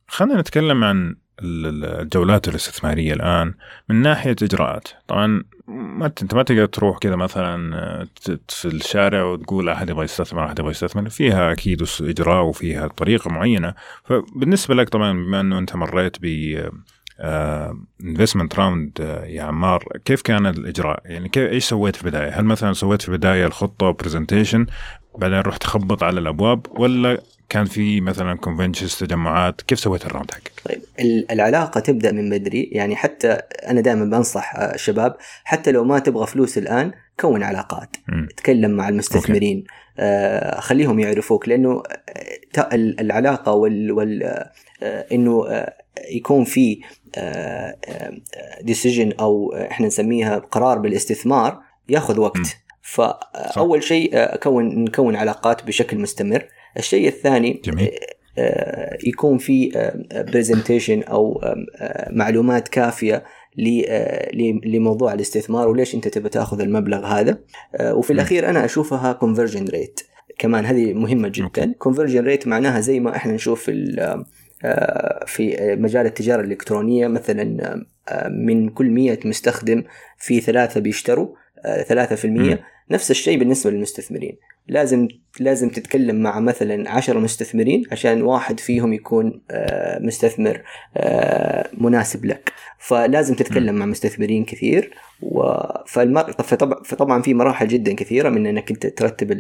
خلينا 0.08 0.40
نتكلم 0.40 0.84
عن 0.84 1.16
الجولات 1.44 2.48
الاستثمارية 2.48 3.14
الآن 3.14 3.54
من 3.90 3.96
ناحية 4.02 4.36
إجراءات. 4.44 4.88
طبعا 5.08 5.44
ما 5.70 6.06
أنت 6.06 6.36
ما 6.36 6.44
تقدر 6.44 6.66
تروح 6.66 6.98
كذا 6.98 7.16
مثلا 7.16 8.08
في 8.48 8.66
الشارع 8.66 9.24
وتقول 9.24 9.70
أحد 9.70 9.90
يبغى 9.90 10.04
يستثمر 10.04 10.46
أحد 10.46 10.60
يبغى 10.60 10.72
يستثمر 10.72 11.10
فيها 11.10 11.52
أكيد 11.52 11.86
إجراء 12.02 12.44
وفيها 12.44 12.88
طريقة 12.88 13.30
معينة 13.30 13.74
فبالنسبة 14.04 14.76
لك 14.76 14.90
طبعا 14.90 15.12
بما 15.12 15.42
إنه 15.42 15.58
أنت 15.60 15.76
مريت 15.76 16.18
ب 16.22 16.26
investment 18.02 18.60
آه، 18.60 18.62
round 18.62 18.92
آه، 19.02 19.26
يا 19.26 19.44
عمار 19.44 19.84
كيف 20.06 20.22
كان 20.22 20.46
الإجراء؟ 20.46 21.02
يعني 21.06 21.30
كيف 21.30 21.50
إيش 21.52 21.66
سويت 21.66 21.96
في 21.96 22.04
البداية؟ 22.04 22.40
هل 22.40 22.46
مثلا 22.46 22.74
سويت 22.74 23.02
في 23.02 23.10
البداية 23.10 23.46
الخطة 23.46 23.86
و 23.86 23.92
presentation 23.92 24.66
بعدين 25.18 25.40
رحت 25.40 25.62
تخبط 25.62 26.04
على 26.04 26.20
الأبواب 26.20 26.68
ولا 26.80 27.22
كان 27.50 27.66
في 27.66 28.02
مثلا 28.02 28.38
conventions 28.38 28.96
تجمعات 28.96 29.62
كيف 29.62 29.80
سويت 29.80 30.06
ال 30.06 30.10
round 30.10 30.32
حقك؟ 30.32 30.52
طيب 30.66 30.82
العلاقة 31.32 31.80
تبدأ 31.80 32.12
من 32.12 32.30
بدري 32.30 32.64
يعني 32.64 32.96
حتى 32.96 33.32
أنا 33.68 33.82
دائما 33.82 34.06
بنصح 34.06 34.56
الشباب 34.56 35.18
حتى 35.44 35.72
لو 35.72 35.84
ما 35.84 36.00
تبغى 36.00 36.28
فلوس 36.28 36.58
الآن 36.58 36.92
كون 37.20 37.44
علاقات 37.44 37.96
م. 38.08 38.26
تكلم 38.38 38.72
مع 38.72 38.90
المستثمرين 38.90 39.64
آه 40.00 40.60
خليهم 40.60 41.00
يعرفوك 41.00 41.50
لأنه 41.50 41.84
العلاقة 42.74 43.52
وال, 43.52 43.92
وال 43.92 44.24
آه 44.84 45.06
إنه 45.12 45.48
آه 45.48 45.74
يكون 46.12 46.44
في 46.44 46.82
decision 48.62 49.12
آه، 49.12 49.16
أو 49.20 49.56
إحنا 49.72 49.88
نسميها 49.88 50.38
قرار 50.38 50.78
بالاستثمار 50.78 51.62
ياخذ 51.90 52.20
وقت 52.20 52.38
م. 52.38 52.69
فأول 52.82 53.84
شيء 53.84 54.10
آه، 54.14 54.36
كون 54.36 54.84
نكون 54.84 55.16
علاقات 55.16 55.66
بشكل 55.66 56.00
مستمر. 56.00 56.46
الشيء 56.78 57.08
الثاني 57.08 57.62
جميل. 57.66 57.92
آه، 58.38 58.98
يكون 59.04 59.38
في 59.38 59.72
presentation 60.34 61.04
أو 61.04 61.42
معلومات 62.10 62.68
كافية 62.68 63.24
لموضوع 64.66 65.14
الاستثمار 65.14 65.68
وليش 65.68 65.96
أنت 65.96 66.08
تبى 66.08 66.30
تأخذ 66.30 66.62
المبلغ 66.62 67.06
هذا. 67.06 67.38
وفي 67.82 68.14
الأخير 68.14 68.50
أنا 68.50 68.66
أشوفها 68.66 69.14
conversion 69.14 69.66
rate 69.66 70.00
كمان 70.38 70.66
هذه 70.66 70.94
مهمة 70.94 71.28
جدا. 71.28 71.74
conversion 71.78 72.24
rate 72.24 72.48
معناها 72.48 72.80
زي 72.80 73.00
ما 73.00 73.16
إحنا 73.16 73.34
نشوف 73.34 73.64
في 73.64 74.26
في 75.26 75.76
مجال 75.80 76.06
التجارة 76.06 76.42
الإلكترونية 76.42 77.08
مثلا 77.08 77.76
من 78.30 78.70
كل 78.70 78.90
100 78.90 79.20
مستخدم 79.26 79.84
في 80.18 80.40
ثلاثة 80.40 80.80
بيشتروا. 80.80 81.28
3% 81.88 82.26
م. 82.26 82.58
نفس 82.92 83.12
الشيء 83.12 83.40
بالنسبة 83.40 83.72
للمستثمرين. 83.72 84.38
لازم 84.68 85.08
لازم 85.40 85.70
تتكلم 85.70 86.16
مع 86.16 86.40
مثلا 86.40 86.92
10 86.92 87.20
مستثمرين 87.20 87.84
عشان 87.92 88.22
واحد 88.22 88.60
فيهم 88.60 88.94
يكون 88.94 89.42
آه، 89.52 90.00
مستثمر 90.00 90.62
آه، 90.98 91.70
مناسب 91.78 92.26
لك. 92.26 92.54
فلازم 92.80 93.36
تتكلم 93.36 93.76
مع 93.76 93.86
مستثمرين 93.86 94.46
كثير. 94.46 94.94
فطبعا 95.88 96.84
فطبعا 96.84 97.22
في 97.22 97.34
مراحل 97.34 97.68
جدا 97.68 97.94
كثيرة 97.94 98.30
من 98.30 98.48
إنك 98.48 98.72
أنت 98.72 98.88
ترتب 98.88 99.32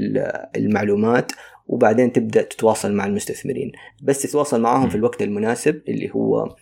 المعلومات 0.55 1.31
وبعدين 1.67 2.11
تبدأ 2.11 2.41
تتواصل 2.41 2.93
مع 2.93 3.05
المستثمرين. 3.05 3.71
بس 4.01 4.21
تتواصل 4.21 4.61
معاهم 4.61 4.89
في 4.89 4.95
الوقت 4.95 5.21
المناسب 5.21 5.81
اللي 5.87 6.11
هو 6.15 6.55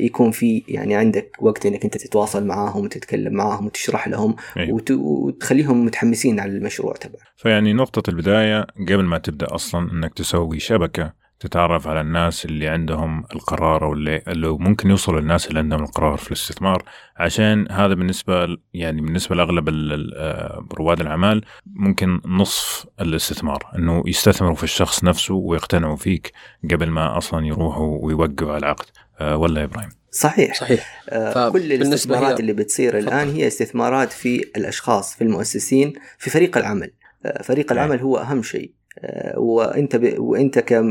يكون 0.00 0.30
في 0.30 0.62
يعني 0.68 0.94
عندك 0.94 1.36
وقت 1.40 1.66
إنك 1.66 1.84
أنت 1.84 1.96
تتواصل 1.96 2.46
معاهم 2.46 2.84
وتتكلم 2.84 3.32
معاهم 3.32 3.66
وتشرح 3.66 4.08
لهم 4.08 4.36
أيوه. 4.56 4.82
وتخليهم 4.90 5.84
متحمسين 5.84 6.40
على 6.40 6.52
المشروع 6.52 6.94
تبعك. 6.94 7.22
فيعني 7.36 7.72
نقطة 7.72 8.10
البداية 8.10 8.66
قبل 8.88 9.04
ما 9.04 9.18
تبدأ 9.18 9.54
أصلا 9.54 9.92
إنك 9.92 10.14
تسوي 10.14 10.58
شبكة 10.58 11.22
تتعرف 11.42 11.88
على 11.88 12.00
الناس 12.00 12.44
اللي 12.44 12.68
عندهم 12.68 13.24
القرار 13.34 13.84
أو 13.84 13.92
اللي, 13.92 14.22
اللي 14.28 14.48
ممكن 14.48 14.90
يوصلوا 14.90 15.20
للناس 15.20 15.48
اللي 15.48 15.58
عندهم 15.58 15.82
القرار 15.82 16.16
في 16.16 16.26
الاستثمار 16.26 16.82
عشان 17.16 17.66
هذا 17.70 17.94
بالنسبة 17.94 18.56
يعني 18.74 19.00
بالنسبة 19.00 19.36
لأغلب 19.36 19.68
آه، 20.16 20.66
رواد 20.74 21.00
الأعمال 21.00 21.44
ممكن 21.66 22.20
نصف 22.26 22.86
الاستثمار 23.00 23.70
إنه 23.78 24.02
يستثمروا 24.06 24.54
في 24.54 24.64
الشخص 24.64 25.04
نفسه 25.04 25.34
ويقتنعوا 25.34 25.96
فيك 25.96 26.32
قبل 26.70 26.90
ما 26.90 27.18
أصلا 27.18 27.46
يروحوا 27.46 27.98
ويوقعوا 28.02 28.56
العقد 28.56 28.86
آه، 28.86 29.11
ولا 29.20 29.60
يا 29.60 29.64
إبراهيم؟ 29.64 29.90
صحيح. 30.10 30.54
صحيح. 30.54 31.02
آه 31.08 31.50
كل 31.50 31.72
الاستثمارات 31.72 32.40
اللي 32.40 32.52
بتصير 32.52 32.98
الآن 32.98 33.30
هي 33.30 33.46
استثمارات 33.46 34.12
في 34.12 34.44
الأشخاص 34.56 35.14
في 35.14 35.24
المؤسسين 35.24 35.92
في 36.18 36.30
فريق 36.30 36.58
العمل. 36.58 36.92
آه 37.26 37.42
فريق 37.42 37.72
نعم. 37.72 37.84
العمل 37.84 38.02
هو 38.02 38.16
أهم 38.16 38.42
شيء. 38.42 38.72
آه 38.98 39.38
وأنت 39.38 39.96
ب... 39.96 40.14
وأنت 40.18 40.58
ك... 40.58 40.84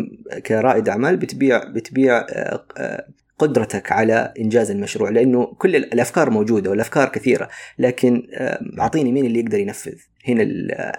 كرائد 0.45 0.89
أعمال 0.89 1.17
بتبيع 1.17 1.63
بتبيع 1.63 2.17
آه, 2.17 2.65
آه، 2.77 3.07
قدرتك 3.39 3.91
على 3.91 4.33
إنجاز 4.39 4.71
المشروع 4.71 5.09
لأنه 5.09 5.45
كل 5.45 5.75
الأفكار 5.75 6.29
موجودة 6.29 6.69
والأفكار 6.69 7.09
كثيرة. 7.09 7.49
لكن 7.79 8.27
آه، 8.33 8.59
أعطيني 8.79 9.11
مين 9.11 9.25
اللي 9.25 9.39
يقدر 9.39 9.59
ينفذ؟ 9.59 9.95
هنا 10.27 10.43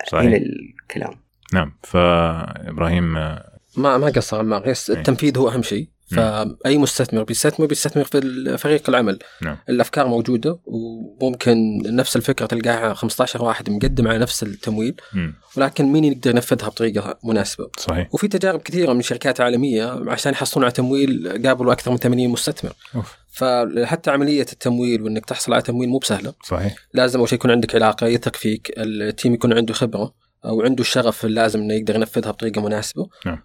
صحيح. 0.06 0.24
هنا 0.24 0.36
الكلام. 0.36 1.14
نعم. 1.52 1.72
فابراهيم 1.82 3.12
ما 3.12 3.98
ما 3.98 4.06
قصر 4.06 4.38
عمار 4.38 4.74
التنفيذ 4.88 5.38
هو 5.38 5.48
أهم 5.48 5.62
شيء. 5.62 5.88
فأي 6.06 6.78
مستثمر 6.78 7.22
بيستثمر 7.22 7.66
بيستثمر 7.66 8.04
في 8.04 8.58
فريق 8.58 8.88
العمل. 8.88 9.18
نعم. 9.42 9.56
الأفكار 9.68 10.06
موجودة 10.06 10.58
وممكن 10.64 11.82
نفس 11.86 12.16
الفكرة 12.16 12.46
تلقاها 12.46 12.94
15 12.94 13.44
واحد 13.44 13.70
مقدم 13.70 14.08
على 14.08 14.18
نفس 14.18 14.42
التمويل 14.42 14.94
م. 15.14 15.32
ولكن 15.56 15.84
مين 15.84 16.04
يقدر 16.04 16.30
ينفذها 16.30 16.68
بطريقة 16.68 17.18
مناسبة؟ 17.24 17.70
صحيح. 17.78 18.08
وفي 18.12 18.28
تجارب 18.28 18.60
كثيرة 18.60 18.92
من 18.92 19.02
شركات 19.02 19.40
عالمية 19.40 20.02
عشان 20.06 20.32
يحصلون 20.32 20.64
على 20.64 20.72
تمويل 20.72 21.42
قابلوا 21.46 21.72
أكثر 21.72 21.90
من 21.90 21.96
80 21.96 22.28
مستثمر. 22.28 22.72
أوف. 22.94 23.16
فحتى 23.32 24.10
عملية 24.10 24.46
التمويل 24.52 25.02
وإنك 25.02 25.26
تحصل 25.26 25.52
على 25.52 25.62
تمويل 25.62 25.88
مو 25.88 25.98
بسهلة. 25.98 26.32
صحيح. 26.44 26.74
لازم 26.94 27.18
أول 27.18 27.28
شيء 27.28 27.38
يكون 27.38 27.50
عندك 27.50 27.74
علاقة 27.74 28.06
يثق 28.06 28.36
فيك 28.36 28.72
ال 28.78 28.89
team 28.89 29.34
يكون 29.34 29.52
عنده 29.52 29.74
خبرة 29.74 30.14
أو 30.44 30.62
عنده 30.62 30.80
الشغف 30.80 31.24
اللازم 31.24 31.60
إنه 31.60 31.74
يقدر 31.74 31.94
ينفذها 31.94 32.30
بطريقة 32.30 32.60
مناسبة. 32.60 33.08
نعم. 33.26 33.38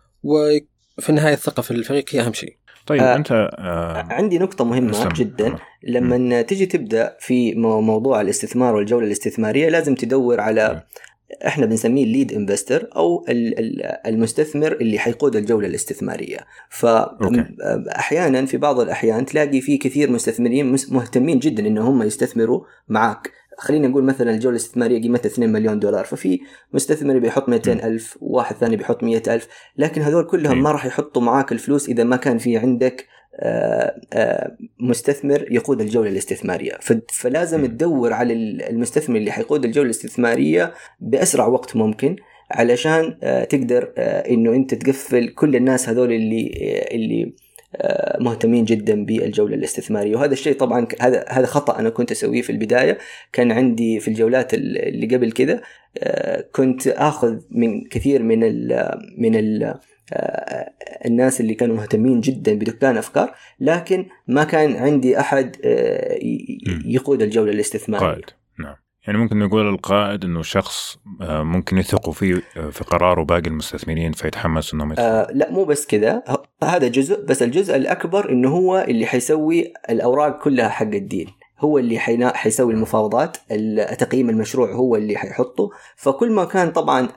في 0.99 1.09
النهايه 1.09 1.33
الثقة 1.33 1.61
في 1.61 1.71
الفريق 1.71 2.05
هي 2.11 2.21
أهم 2.21 2.33
شيء. 2.33 2.57
طيب 2.87 3.01
آه 3.01 3.15
أنت 3.15 3.31
آه 3.31 4.07
عندي 4.09 4.39
نقطة 4.39 4.65
مهمة 4.65 4.89
مستمع. 4.89 5.11
جدا. 5.13 5.55
لما 5.83 6.41
تجي 6.41 6.65
تبدأ 6.65 7.17
في 7.19 7.55
موضوع 7.55 8.21
الاستثمار 8.21 8.75
والجولة 8.75 9.07
الاستثمارية 9.07 9.69
لازم 9.69 9.95
تدور 9.95 10.39
على 10.39 10.83
إحنا 11.47 11.65
بنسميه 11.65 12.03
الليد 12.03 12.33
انفستر 12.33 12.89
أو 12.95 13.25
المستثمر 14.05 14.71
اللي 14.71 14.99
حيقود 14.99 15.35
الجولة 15.35 15.67
الاستثمارية. 15.67 16.37
فاحيانا 16.69 18.45
في 18.45 18.57
بعض 18.57 18.79
الأحيان 18.79 19.25
تلاقي 19.25 19.61
في 19.61 19.77
كثير 19.77 20.11
مستثمرين 20.11 20.75
مهتمين 20.89 21.39
جدا 21.39 21.67
ان 21.67 21.77
هم 21.77 22.03
يستثمروا 22.03 22.61
معك 22.87 23.31
خلينا 23.57 23.87
نقول 23.87 24.03
مثلا 24.03 24.31
الجولة 24.31 24.55
الاستثمارية 24.55 25.01
قيمتها 25.01 25.29
2 25.29 25.51
مليون 25.51 25.79
دولار 25.79 26.05
ففي 26.05 26.39
مستثمر 26.73 27.19
بيحط 27.19 27.49
200 27.49 27.71
ألف 27.71 28.17
وواحد 28.21 28.55
ثاني 28.55 28.75
بيحط 28.75 29.03
100 29.03 29.21
ألف 29.27 29.47
لكن 29.77 30.01
هذول 30.01 30.23
كلهم 30.23 30.63
ما 30.63 30.71
راح 30.71 30.85
يحطوا 30.85 31.21
معاك 31.21 31.51
الفلوس 31.51 31.89
إذا 31.89 32.03
ما 32.03 32.15
كان 32.15 32.37
في 32.37 32.57
عندك 32.57 33.05
آه، 33.39 34.01
آه، 34.13 34.57
مستثمر 34.79 35.45
يقود 35.51 35.81
الجولة 35.81 36.09
الاستثمارية. 36.09 36.77
فلازم 37.13 37.65
تدور 37.65 38.13
على 38.13 38.33
المستثمر 38.69 39.15
اللي 39.15 39.31
حيقود 39.31 39.65
الجولة 39.65 39.85
الاستثمارية 39.85 40.73
بأسرع 40.99 41.47
وقت 41.47 41.75
ممكن 41.75 42.15
علشان 42.51 43.17
آه، 43.23 43.43
تقدر 43.43 43.93
إنه 43.97 44.53
أنت 44.53 44.73
تقفل 44.73 45.29
كل 45.29 45.55
الناس 45.55 45.89
هذول 45.89 46.11
اللي 46.11 46.51
اللي 46.91 47.33
مهتمين 48.19 48.65
جدا 48.65 49.05
بالجولة 49.05 49.55
الاستثمارية. 49.55 50.15
وهذا 50.15 50.33
الشيء 50.33 50.53
طبعا 50.53 50.87
هذا 51.01 51.25
هذا 51.29 51.45
خطأ 51.45 51.79
أنا 51.79 51.89
كنت 51.89 52.11
أسويه 52.11 52.41
في 52.41 52.51
البداية. 52.51 52.97
كان 53.33 53.51
عندي 53.51 53.99
في 53.99 54.07
الجولات 54.07 54.53
اللي 54.53 55.15
قبل 55.15 55.31
كذا 55.31 55.61
آه، 55.97 56.45
كنت 56.51 56.87
آخذ 56.87 57.39
من 57.51 57.87
كثير 57.87 58.23
من 58.23 58.43
ال 58.43 58.91
من 59.17 59.35
ال 59.35 59.79
آه، 60.13 60.73
الناس 61.05 61.41
اللي 61.41 61.53
كانوا 61.53 61.75
مهتمين 61.75 62.19
جدا 62.21 62.53
بدكان 62.53 62.97
أفكار. 62.97 63.35
لكن 63.59 64.05
ما 64.27 64.43
كان 64.43 64.75
عندي 64.75 65.19
أحد 65.19 65.55
يقود 66.85 67.21
الجولة 67.21 67.51
الاستثمارية. 67.51 68.37
يعني 69.07 69.19
ممكن 69.19 69.39
نقول 69.39 69.69
القائد 69.69 70.23
إنه 70.25 70.41
شخص 70.41 70.97
آه، 71.21 71.43
ممكن 71.43 71.77
يثقوا 71.77 72.13
فيه 72.13 72.41
آه، 72.57 72.69
في 72.69 72.83
قراره 72.83 73.23
باقي 73.23 73.47
المستثمرين 73.47 74.11
فيتحمس 74.11 74.73
إنهم 74.73 74.93
آه 74.99 75.27
لا 75.31 75.51
مو 75.51 75.63
بس 75.63 75.85
كذا. 75.85 76.23
هذا 76.63 76.87
جزء 76.87 77.25
بس 77.25 77.43
الجزء 77.43 77.75
الأكبر 77.75 78.29
إنه 78.29 78.49
هو 78.49 78.85
اللي 78.87 79.05
حيسوي 79.05 79.73
الأوراق 79.89 80.43
كلها 80.43 80.69
حق 80.69 80.85
الدين. 80.85 81.27
هو 81.59 81.77
اللي 81.77 81.99
حينا 81.99 82.35
حيسوي 82.37 82.73
المفاوضات 82.73 83.37
تقييم 83.99 84.29
المشروع 84.29 84.71
هو 84.71 84.95
اللي 84.95 85.17
حيحطه. 85.17 85.69
فكل 85.95 86.31
ما 86.31 86.45
كان 86.45 86.71
طبعا 86.71 87.09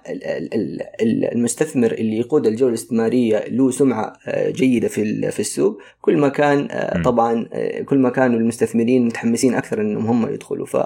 المستثمر 1.33 1.93
اللي 1.93 2.19
يقود 2.19 2.47
الجولة 2.47 2.69
الاستثمارية 2.69 3.45
له 3.49 3.71
سمعة 3.71 4.13
آه، 4.27 4.51
جيدة 4.51 4.89
في 4.89 5.31
في 5.31 5.41
السوق 5.41 5.79
كل 6.01 6.17
ما 6.17 6.29
كان 6.29 6.69
طبعا 7.05 7.49
كل 7.87 7.99
ما 7.99 8.11
كانوا 8.11 8.39
المستثمرين 8.39 9.07
متحمسين 9.07 9.55
أكثر 9.55 9.81
إنهم 9.81 10.07
هم 10.07 10.35
يدخلوا. 10.35 10.67
ف 10.67 10.77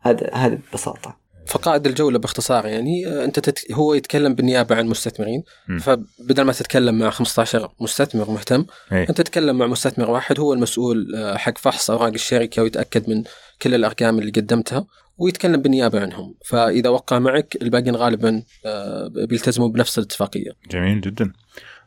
هذا 0.00 0.58
ببساطة. 0.72 1.29
فقائد 1.46 1.86
الجولة 1.86 2.18
باختصار 2.18 2.66
يعني 2.66 3.06
آه، 3.06 3.24
أنت 3.24 3.38
تت... 3.38 3.72
هو 3.72 3.94
يتكلم 3.94 4.34
بالنيابة 4.34 4.76
عن 4.76 4.86
مستثمرين. 4.86 5.42
م. 5.68 5.78
فبدل 5.78 6.42
ما 6.42 6.52
تتكلم 6.52 6.98
مع 6.98 7.10
15 7.10 7.72
مستثمر 7.80 8.30
مهتم 8.30 8.66
إيه. 8.92 9.08
أنت 9.08 9.20
تتكلم 9.20 9.58
مع 9.58 9.66
مستثمر 9.66 10.10
واحد 10.10 10.40
هو 10.40 10.52
المسؤول 10.52 11.14
آه، 11.16 11.36
حق 11.36 11.58
فحص 11.58 11.90
أوراق 11.90 12.12
الشركة 12.12 12.62
ويتأكد 12.62 13.10
من 13.10 13.24
كل 13.62 13.74
الأرقام 13.74 14.18
اللي 14.18 14.30
قدمتها 14.30 14.86
ويتكلم 15.18 15.62
بالنيابة 15.62 16.00
عنهم. 16.00 16.34
فإذا 16.46 16.90
وقع 16.90 17.18
معك 17.18 17.56
الباقيين 17.62 17.96
غالبا 17.96 18.42
آه، 18.66 19.08
بيلتزموا 19.28 19.68
بنفس 19.68 19.98
الاتفاقية. 19.98 20.50
جميل 20.70 21.00
جدا. 21.00 21.32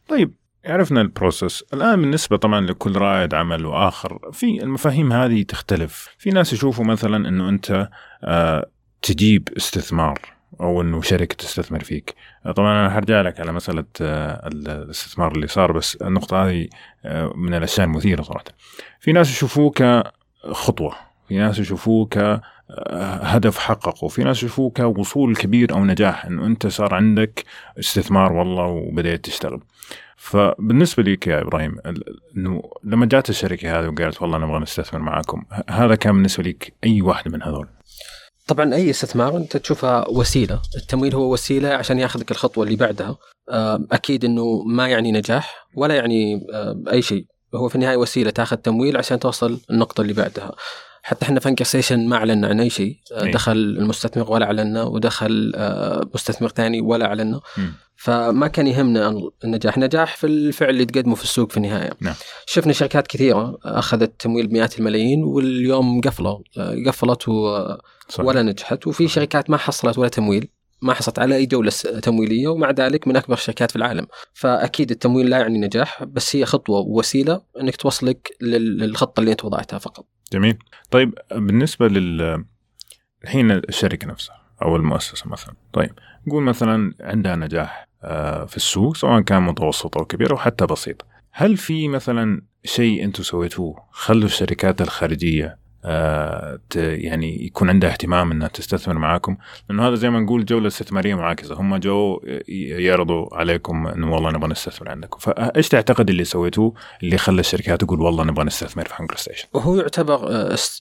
طيب 0.08 0.34
عرفنا 0.66 1.02
البروسيس. 1.02 1.64
الآن 1.74 2.02
بالنسبة 2.02 2.38
طبعا 2.38 2.62
لكل 2.62 2.96
رائد 2.96 3.34
عمل 3.34 3.66
وآخر 3.66 4.20
في 4.32 4.64
المفاهيم 4.64 5.14
هذه 5.14 5.44
تختلف. 5.44 6.10
في 6.18 6.30
ناس 6.30 6.54
يشوفوا 6.54 6.86
مثلا 6.86 7.30
أنه 7.30 7.50
أنت 7.50 7.90
تجيب 9.04 9.50
استثمار 9.58 10.20
أو 10.62 10.82
إنه 10.82 11.02
شركة 11.02 11.36
تستثمر 11.36 11.84
فيك. 11.84 12.16
طبعا 12.56 12.82
أنا 12.82 12.90
حرجع 12.90 13.22
لك 13.22 13.40
على 13.40 13.52
مسألة 13.52 13.86
آه، 14.02 14.48
الاستثمار 14.48 15.32
اللي 15.32 15.48
صار 15.48 15.72
بس 15.72 15.96
النقطة 15.96 16.46
هذه 16.46 16.68
آه، 17.06 17.34
من 17.36 17.54
الأشياء 17.54 17.88
المثيرة 17.88 18.22
صراحة. 18.22 18.44
في 19.00 19.12
ناس 19.12 19.30
يشوفوه 19.30 19.72
كخطوه 19.72 20.96
في 21.28 21.38
ناس 21.38 21.60
يشوفوه 21.60 22.06
كهدف 22.06 23.58
حققه 23.58 24.08
في 24.08 24.24
ناس 24.24 24.38
يشوفوه 24.38 24.70
كوصول 24.70 25.36
كبير 25.36 25.74
أو 25.74 25.86
نجاح 25.86 26.26
إنه 26.26 26.46
أنت 26.46 26.68
صار 26.68 26.94
عندك 26.94 27.44
استثمار 27.80 28.34
والله 28.34 28.66
وبدأت 28.66 29.26
تشتغل. 29.26 29.62
فبالنسبة 30.24 31.04
لك 31.04 31.28
يا 31.28 31.42
إبراهيم 31.42 31.76
إنه 32.38 32.64
لما 32.84 33.06
جات 33.06 33.30
الشركة 33.30 33.80
هذه 33.80 33.88
وقالت 33.88 34.22
والله 34.22 34.38
نبغى 34.38 34.60
نستثمر 34.60 35.00
معكم 35.00 35.44
هذا 35.70 35.96
كان 35.96 36.14
بالنسبة 36.14 36.44
لك 36.44 36.74
أي 36.84 37.02
واحدة 37.02 37.32
من 37.32 37.44
هذول؟ 37.44 37.68
طبعا 38.48 38.74
أي 38.74 38.90
استثمار 38.90 39.38
أنت 39.38 39.58
تشوفها 39.58 40.10
وسيلة، 40.10 40.62
التمويل 40.78 41.16
هو 41.16 41.34
وسيلة 41.34 41.70
عشان 41.70 42.00
ياخذك 42.00 42.32
الخطوة 42.32 42.64
اللي 42.64 42.76
بعدها. 42.76 43.18
أكيد 43.92 44.26
إنه 44.26 44.64
ما 44.64 44.88
يعني 44.88 45.12
نجاح 45.12 45.68
ولا 45.76 45.96
يعني 45.96 46.48
أي 46.92 47.02
شيء، 47.02 47.26
هو 47.56 47.70
في 47.70 47.76
النهاية 47.76 47.98
وسيلة 47.98 48.30
تاخذ 48.30 48.58
تمويل 48.58 48.98
عشان 48.98 49.20
توصل 49.20 49.60
النقطة 49.70 50.02
اللي 50.02 50.14
بعدها. 50.14 50.56
حتى 51.04 51.26
إحنا 51.26 51.40
فانكر 51.40 51.66
ستيشن 51.66 52.08
ما 52.08 52.16
اعلنا 52.16 52.48
عن 52.48 52.60
أي 52.60 52.70
شيء، 52.70 52.98
إيه. 53.12 53.32
دخل 53.32 53.52
المستثمر 53.52 54.32
ولا 54.32 54.46
اعلنا 54.46 54.84
ودخل 54.84 55.54
مستثمر 56.14 56.50
ثاني 56.50 56.82
ولا 56.82 57.06
اعلنا. 57.06 57.40
فما 57.96 58.48
كان 58.48 58.68
يهمنا 58.68 59.32
النجاح، 59.44 59.78
نجاح 59.78 60.18
في 60.18 60.28
الفعل 60.28 60.70
اللي 60.70 60.86
تقدمه 60.86 61.16
في 61.16 61.24
السوق 61.24 61.52
في 61.52 61.58
النهاية. 61.58 61.92
نعم. 62.02 62.16
شفنا 62.46 62.74
شركات 62.74 63.08
كثيرة 63.08 63.58
أخذت 63.66 64.22
تمويل 64.22 64.48
بمئات 64.48 64.80
الملايين 64.80 65.24
واليوم 65.24 66.02
قفلوا، 66.02 66.40
قفلت 66.88 67.30
و 67.30 67.68
صحيح. 68.10 68.26
ولا 68.26 68.42
نجحت. 68.42 68.88
وفي 68.88 69.08
شركات 69.08 69.50
ما 69.50 69.58
حصلت 69.58 69.98
ولا 69.98 70.10
تمويل. 70.10 70.50
ما 70.82 70.94
حصلت 70.94 71.20
على 71.20 71.36
أي 71.36 71.46
جوله 71.46 71.72
تمويلية. 72.04 72.48
ومع 72.48 72.72
ذلك 72.72 73.08
من 73.08 73.16
أكبر 73.16 73.34
الشركات 73.34 73.72
في 73.72 73.76
العالم. 73.76 74.08
فأكيد 74.34 74.92
التمويل 74.92 75.30
لا 75.30 75.38
يعني 75.38 75.60
نجاح. 75.60 76.04
بس 76.04 76.36
هي 76.36 76.46
خطوة 76.46 76.80
ووسيلة 76.80 77.42
إنك 77.62 77.76
توصلك 77.76 78.38
للخطة 78.42 79.20
اللي 79.20 79.32
أنت 79.32 79.46
وضعتها 79.46 79.80
فقط. 79.80 80.06
جميل. 80.34 80.58
طيب 80.92 81.14
بالنسبة 81.32 81.88
لل 81.88 82.46
الحين 83.24 83.52
الشركة 83.52 84.08
نفسها 84.08 84.44
أو 84.62 84.76
المؤسسة 84.76 85.30
مثلا. 85.30 85.54
طيب 85.74 85.92
نقول 86.28 86.44
مثلا 86.44 86.94
عندها 87.02 87.36
نجاح 87.36 87.88
آه، 88.04 88.46
في 88.46 88.58
السوق 88.58 88.96
سواء 88.96 89.22
كان 89.22 89.44
متوسط 89.44 89.98
أو 89.98 90.06
كبير 90.06 90.32
أو 90.32 90.38
حتى 90.38 90.66
بسيط. 90.66 91.06
هل 91.32 91.58
في 91.58 91.88
مثلا 91.88 92.42
شيء 92.66 93.04
أنتم 93.04 93.24
سويتوه؟ 93.24 93.76
خلوا 93.92 94.26
الشركات 94.26 94.82
الخارجية 94.82 95.64
آه 95.86 96.60
يعني 96.76 97.46
يكون 97.46 97.70
عندها 97.70 97.90
اهتمام 97.90 98.32
إنها 98.32 98.48
تستثمر 98.48 98.98
معاكم. 98.98 99.38
لأنه 99.70 99.88
هذا 99.88 99.96
زي 99.96 100.10
ما 100.10 100.20
نقول 100.20 100.46
جوله 100.46 100.68
استثماريه 100.68 101.16
معاكسه 101.16 101.56
هم 101.56 101.78
جوا 101.78 102.22
يعرضوا 102.58 103.36
عليكم 103.36 103.88
إنه 103.88 104.14
والله 104.14 104.32
نبغى 104.32 104.52
نستثمر 104.52 104.90
عندكم. 104.90 105.20
فإيش 105.20 105.70
تعتقد 105.70 106.10
اللي 106.10 106.24
سويتوه 106.24 106.74
اللي 107.04 107.18
خلى 107.18 107.40
الشركات 107.40 107.82
تقول 107.84 108.02
والله 108.02 108.24
نبغى 108.24 108.46
نستثمر 108.46 108.86
في 108.86 108.94
هانجر 109.00 109.16
ستيشن 109.16 109.48
وهو 109.54 109.76
يعتبر 109.76 110.20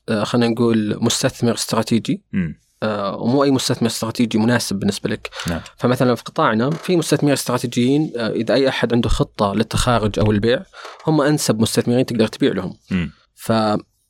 آه، 0.08 0.24
خلينا 0.24 0.48
نقول 0.48 0.98
مستثمر 1.00 1.54
استراتيجي. 1.54 2.22
م. 2.32 2.52
آه 2.82 3.16
ومو 3.16 3.44
أي 3.44 3.50
مستثمر 3.50 3.88
استراتيجي 3.88 4.38
مناسب 4.38 4.76
بالنسبة 4.76 5.10
لك 5.10 5.30
نعم. 5.48 5.60
فمثلا 5.76 6.14
في 6.14 6.22
قطاعنا 6.22 6.70
في 6.70 6.96
مستثمرين 6.96 7.32
استراتيجيين 7.32 8.12
آه 8.16 8.30
إذا 8.30 8.54
أي 8.54 8.68
أحد 8.68 8.92
عنده 8.92 9.08
خطة 9.08 9.54
للتخارج 9.54 10.18
أو 10.18 10.30
البيع 10.30 10.62
هم 11.06 11.20
أنسب 11.20 11.60
مستثمرين 11.60 12.06
تقدر 12.06 12.26
تبيع 12.26 12.52
لهم 12.52 12.76
م. 12.90 13.06
ف 13.34 13.52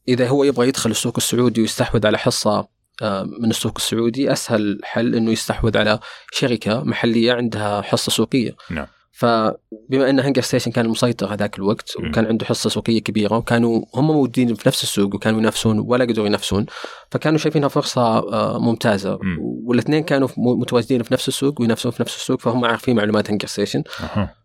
اذا 0.08 0.28
هو 0.28 0.44
يبغى 0.44 0.68
يدخل 0.68 0.90
السوق 0.90 1.14
السعودي 1.16 1.60
ويستحوذ 1.60 2.06
على 2.06 2.18
حصة 2.18 2.68
آه، 3.02 3.22
من 3.22 3.50
السوق 3.50 3.72
السعودي 3.76 4.32
أسهل 4.32 4.80
حل 4.84 5.14
إنه 5.14 5.30
يستحوذ 5.30 5.78
على 5.78 5.98
شركة 6.32 6.84
محلية 6.84 7.32
عندها 7.32 7.82
حصة 7.82 8.12
سوقية. 8.12 8.56
نعم. 8.70 8.86
فبما 9.12 10.10
إن 10.10 10.20
هنجر 10.20 10.42
ستيشن 10.42 10.70
كان 10.70 10.88
مسيطر 10.88 11.34
هذاك 11.34 11.58
الوقت 11.58 11.96
وكان 11.96 12.26
عنده 12.26 12.46
حصة 12.46 12.70
سوقية 12.70 13.00
كبيرة 13.00 13.36
وكانوا 13.36 13.84
هم 13.94 14.06
موجودين 14.06 14.54
في 14.54 14.68
نفس 14.68 14.82
السوق 14.82 15.14
وكانوا 15.14 15.40
ينافسون 15.40 15.78
ولا 15.78 16.04
قدروا 16.04 16.26
ينافسون 16.26 16.66
فكانوا 17.10 17.38
شايفينها 17.38 17.68
فرصة 17.68 18.02
آه، 18.02 18.58
ممتازة. 18.58 19.18
والاثنين 19.64 20.02
كانوا 20.02 20.28
متواجدين 20.36 21.02
في 21.02 21.14
نفس 21.14 21.28
السوق 21.28 21.60
وينافسون 21.60 21.92
في 21.92 22.02
نفس 22.02 22.16
السوق 22.16 22.40
فهم 22.40 22.64
عارفين 22.64 22.96
معلومات 22.96 23.30
هنجر 23.30 23.48
ستيشن. 23.48 23.82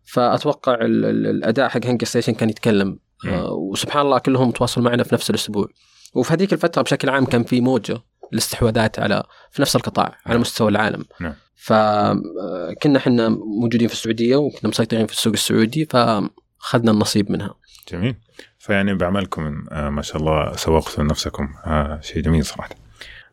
فأتوقع 0.04 0.78
الأداء 0.82 1.68
حق 1.68 1.86
هنجر 1.86 2.06
ستيشن 2.06 2.32
كان 2.32 2.50
يتكلم 2.50 2.98
آه، 3.26 3.52
وسبحان 3.52 4.06
الله 4.06 4.18
كلهم 4.18 4.50
تواصلوا 4.50 4.86
معنا 4.86 5.02
في 5.02 5.14
نفس 5.14 5.30
الأسبوع. 5.30 5.68
وفي 6.14 6.32
هذيك 6.32 6.52
الفترة 6.52 6.82
بشكل 6.82 7.08
عام 7.08 7.24
كان 7.24 7.44
في 7.44 7.60
موجة 7.60 7.98
الاستحواذات 8.32 8.98
على 8.98 9.22
في 9.50 9.62
نفس 9.62 9.76
القطاع 9.76 10.04
على 10.04 10.34
نعم. 10.34 10.40
مستوى 10.40 10.68
العالم. 10.68 11.04
نعم. 11.20 11.34
فكنا 11.58 12.96
إحنا 12.96 13.28
موجودين 13.28 13.88
في 13.88 13.94
السعودية 13.94 14.36
وكنا 14.36 14.70
مسيطرين 14.70 15.06
في 15.06 15.12
السوق 15.12 15.32
السعودي 15.32 15.84
فأخذنا 15.84 16.90
النصيب 16.90 17.30
منها. 17.30 17.54
جميل. 17.92 18.14
فيعني 18.58 18.94
بعملكم 18.94 19.64
آه، 19.70 19.90
ما 19.90 20.02
شاء 20.02 20.16
الله 20.16 20.56
سوقتوا 20.56 21.04
نفسكم. 21.04 21.48
آه 21.66 22.00
شيء 22.02 22.22
جميل 22.22 22.44
صراحة. 22.44 22.70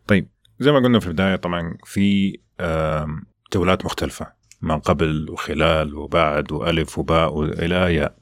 طيب 0.08 0.28
زي 0.60 0.72
ما 0.72 0.80
قلنا 0.80 1.00
في 1.00 1.08
البداية 1.08 1.36
طبعا 1.36 1.78
في 1.84 2.38
جولات 3.54 3.86
مختلفة 3.86 4.28
ما 4.62 4.76
قبل 4.76 5.30
وخلال 5.30 5.96
وبعد 5.96 6.52
وألف 6.52 7.00
وباء 7.00 7.34
وإلى 7.34 7.96
ياء. 7.96 8.16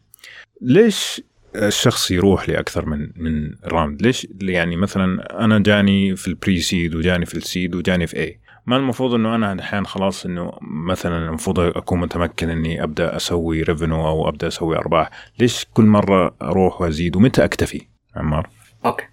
ليش 0.62 1.22
الشخص 1.56 2.12
يروح 2.12 2.50
لأكثر 2.50 2.86
من 2.86 3.10
من 3.16 3.56
round 3.64 4.02
ليش 4.02 4.28
يعني 4.42 4.76
مثلا 4.76 5.44
أنا 5.46 5.60
جاني 5.60 6.16
في 6.16 6.28
ال 6.28 6.60
pre-seed 6.60 6.96
وجاني 6.96 7.26
في 7.26 7.36
ال 7.38 7.45
seed 7.45 7.76
وجاني 7.76 8.08
في 8.08 8.18
A 8.20 8.40
ما 8.66 8.78
المفروض 8.78 9.14
إنه 9.14 9.36
أنا 9.36 9.54
الحين 9.54 9.86
خلاص 9.86 10.26
إنه 10.26 10.52
مثلا 10.62 11.18
المفروض 11.18 11.60
أكون 11.60 12.00
متمكن 12.00 12.50
إني 12.50 12.84
أبدأ 12.84 13.16
أسوي 13.16 13.64
revenue 13.64 14.08
أو 14.08 14.30
أبدأ 14.30 14.48
أسوي 14.48 14.78
أرباح 14.78 15.10
ليش 15.40 15.66
كل 15.74 15.86
مرة 15.86 16.36
أروح 16.42 16.82
وأزيد؟ 16.82 17.16
ومتى 17.16 17.44
أكتفي؟ 17.44 17.82
عمار. 18.16 18.50
okay. 18.86 19.04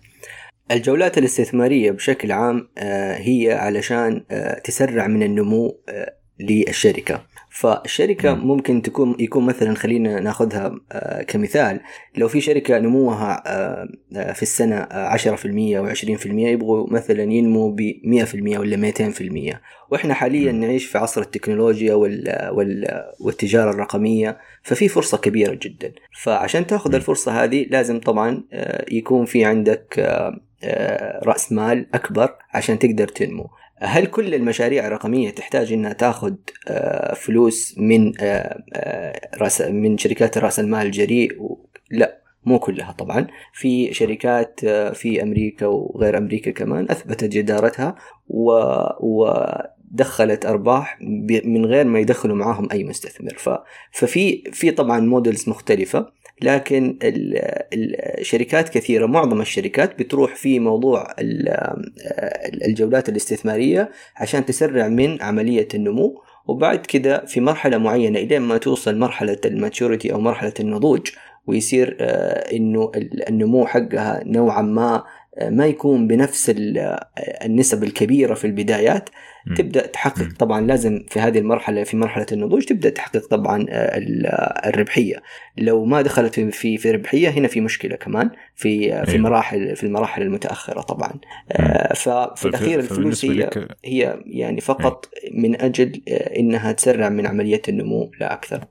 الجولات 0.70 1.18
الاستثمارية 1.18 1.90
بشكل 1.90 2.32
عام 2.32 2.68
آه، 2.78 3.16
هي 3.16 3.52
علشان 3.52 4.24
آه، 4.30 4.58
تسرع 4.58 5.06
من 5.06 5.22
النمو 5.22 5.80
آه، 5.88 6.14
للشركة. 6.40 7.22
فالشركه 7.50 8.34
ممكن 8.34 8.82
تكون 8.82 9.16
يكون 9.18 9.46
مثلا 9.46 9.74
خلينا 9.74 10.20
ناخذها 10.20 10.80
آه، 10.92 11.22
كمثال. 11.22 11.80
لو 12.16 12.28
في 12.28 12.40
شركة 12.40 12.78
نموها 12.78 13.42
آه، 13.46 13.88
آه، 14.16 14.32
في 14.32 14.42
السنة 14.42 14.76
10% 14.76 15.78
أو 15.78 15.86
20% 15.86 16.48
يبغوا 16.48 16.92
مثلا 16.92 17.22
ينمو 17.22 17.70
ب 17.70 17.80
100% 18.04 18.58
ولا 18.58 18.76
200% 18.76 19.60
وإحنا 19.90 20.14
حاليا 20.14 20.52
نعيش 20.52 20.86
في 20.86 20.98
عصر 20.98 21.20
التكنولوجيا 21.20 21.94
والتجارة 23.20 23.70
الرقمية 23.70 24.38
ففي 24.62 24.88
فرصة 24.88 25.18
كبيرة 25.18 25.58
جدا. 25.62 25.92
فعشان 26.22 26.66
تاخذ 26.66 26.94
الفرصة 26.94 27.44
هذه 27.44 27.66
لازم 27.70 28.00
طبعا 28.00 28.42
يكون 28.90 29.24
في 29.24 29.44
عندك 29.44 29.98
رأس 31.22 31.52
مال 31.52 31.86
أكبر 31.94 32.34
عشان 32.54 32.78
تقدر 32.78 33.08
تنمو. 33.08 33.50
هل 33.82 34.06
كل 34.06 34.34
المشاريع 34.34 34.86
الرقمية 34.86 35.30
تحتاج 35.30 35.72
إنها 35.72 35.92
تاخذ 35.92 36.34
آه، 36.68 37.14
فلوس 37.14 37.74
من 37.78 38.12
آه، 38.20 38.62
آه، 38.74 39.20
راس 39.38 39.60
من 39.60 39.98
شركات 39.98 40.38
رأس 40.38 40.60
المال 40.60 40.86
الجريء؟ 40.86 41.32
لا 41.90 42.20
مو 42.44 42.58
كلها 42.58 42.92
طبعا. 42.92 43.26
في 43.52 43.94
شركات 43.94 44.60
في 44.94 45.22
أمريكا 45.22 45.66
وغير 45.66 46.18
أمريكا 46.18 46.50
كمان 46.50 46.86
أثبتت 46.90 47.24
جدارتها 47.24 47.96
و, 48.28 48.52
و 49.00 49.34
دخلت 49.90 50.46
أرباح 50.46 50.98
من 51.44 51.66
غير 51.66 51.84
ما 51.84 51.98
يدخلوا 51.98 52.36
معاهم 52.36 52.68
أي 52.72 52.84
مستثمر. 52.84 53.60
ففي 53.92 54.42
في 54.52 54.70
طبعا 54.70 55.00
موديلز 55.00 55.48
مختلفة. 55.48 56.12
لكن 56.42 56.98
الشركات 57.02 58.68
كثيرة 58.68 59.06
معظم 59.06 59.40
الشركات 59.40 59.98
بتروح 59.98 60.34
في 60.34 60.58
موضوع 60.58 61.14
الجولات 62.66 63.08
الاستثمارية 63.08 63.90
عشان 64.16 64.46
تسرع 64.46 64.88
من 64.88 65.22
عملية 65.22 65.68
النمو 65.74 66.22
وبعد 66.46 66.86
كده 66.86 67.24
في 67.26 67.40
مرحلة 67.40 67.78
معينة 67.78 68.18
إلى 68.18 68.38
ما 68.38 68.58
توصل 68.58 68.98
مرحلة 68.98 69.38
الماتشوريتي 69.44 70.12
أو 70.12 70.20
مرحلة 70.20 70.54
النضوج 70.60 71.10
ويصير 71.46 71.96
آه، 72.00 72.56
إنه 72.56 72.92
النمو 73.28 73.66
حقها 73.66 74.22
نوعا 74.26 74.62
ما 74.62 75.04
ما 75.42 75.66
يكون 75.66 76.06
بنفس 76.06 76.52
النسب 77.44 77.84
الكبيرة 77.84 78.34
في 78.34 78.46
البدايات 78.46 79.08
تبدأ 79.56 79.86
تحقق 79.86 80.32
طبعا 80.38 80.60
لازم 80.60 81.04
في 81.08 81.20
هذه 81.20 81.38
المرحلة 81.38 81.84
في 81.84 81.96
مرحلة 81.96 82.26
النضوج 82.32 82.64
تبدأ 82.64 82.90
تحقق 82.90 83.26
طبعا 83.26 83.66
الربحية. 84.66 85.22
لو 85.58 85.84
ما 85.84 86.02
دخلت 86.02 86.40
في 86.40 86.76
في 86.76 86.90
ربحية 86.90 87.28
هنا 87.28 87.48
في 87.48 87.60
مشكلة 87.60 87.96
كمان 87.96 88.30
في 88.54 89.04
في 89.06 89.18
مراحل 89.18 89.76
في 89.76 89.84
المراحل 89.84 90.22
المتأخرة 90.22 90.80
طبعا. 90.80 91.12
ففي 91.94 92.44
الاخير 92.44 92.78
الفلوس 92.78 93.24
هي 93.24 93.50
هي 93.84 94.22
يعني 94.26 94.60
فقط 94.60 95.08
من 95.34 95.60
أجل 95.60 96.02
إنها 96.38 96.72
تسرع 96.72 97.08
من 97.08 97.26
عملية 97.26 97.62
النمو 97.68 98.10
لا 98.20 98.32
أكثر 98.32 98.64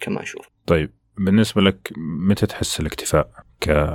كما 0.00 0.22
أشوف. 0.22 0.50
طيب 0.66 0.90
بالنسبة 1.18 1.62
لك 1.62 1.92
متى 2.28 2.46
تحس 2.46 2.80
الاكتفاء 2.80 3.30
ك 3.60 3.94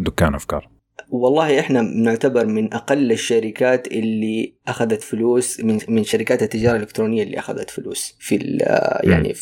دكان 0.00 0.34
أفكار؟ 0.34 0.75
والله 1.10 1.60
إحنا 1.60 1.80
نعتبر 1.80 2.46
من 2.46 2.74
أقل 2.74 3.12
الشركات 3.12 3.86
اللي 3.86 4.54
أخذت 4.68 5.02
فلوس 5.02 5.60
من 5.60 5.78
من 5.88 6.04
شركات 6.04 6.42
التجارة 6.42 6.76
الإلكترونية 6.76 7.22
اللي 7.22 7.38
أخذت 7.38 7.70
فلوس 7.70 8.16
في 8.18 8.58
يعني 9.04 9.34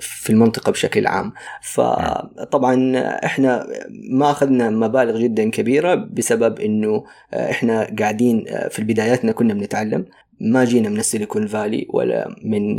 في 0.00 0.30
المنطقة 0.30 0.72
بشكل 0.72 1.06
عام. 1.06 1.32
فطبعا 1.62 2.98
إحنا 3.24 3.66
ما 4.10 4.30
أخذنا 4.30 4.70
مبالغ 4.70 5.18
جدا 5.18 5.50
كبيرة 5.50 5.94
بسبب 5.94 6.60
إنه 6.60 7.04
إحنا 7.34 7.94
قاعدين 7.98 8.44
في 8.70 8.82
بداياتنا 8.82 9.32
كنا 9.32 9.54
بنتعلم. 9.54 10.04
ما 10.40 10.64
جينا 10.64 10.88
من 10.88 10.98
السيليكون 10.98 11.46
فالي 11.46 11.86
ولا 11.90 12.36
من 12.44 12.78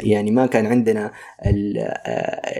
يعني 0.00 0.30
ما 0.30 0.46
كان 0.46 0.66
عندنا 0.66 1.12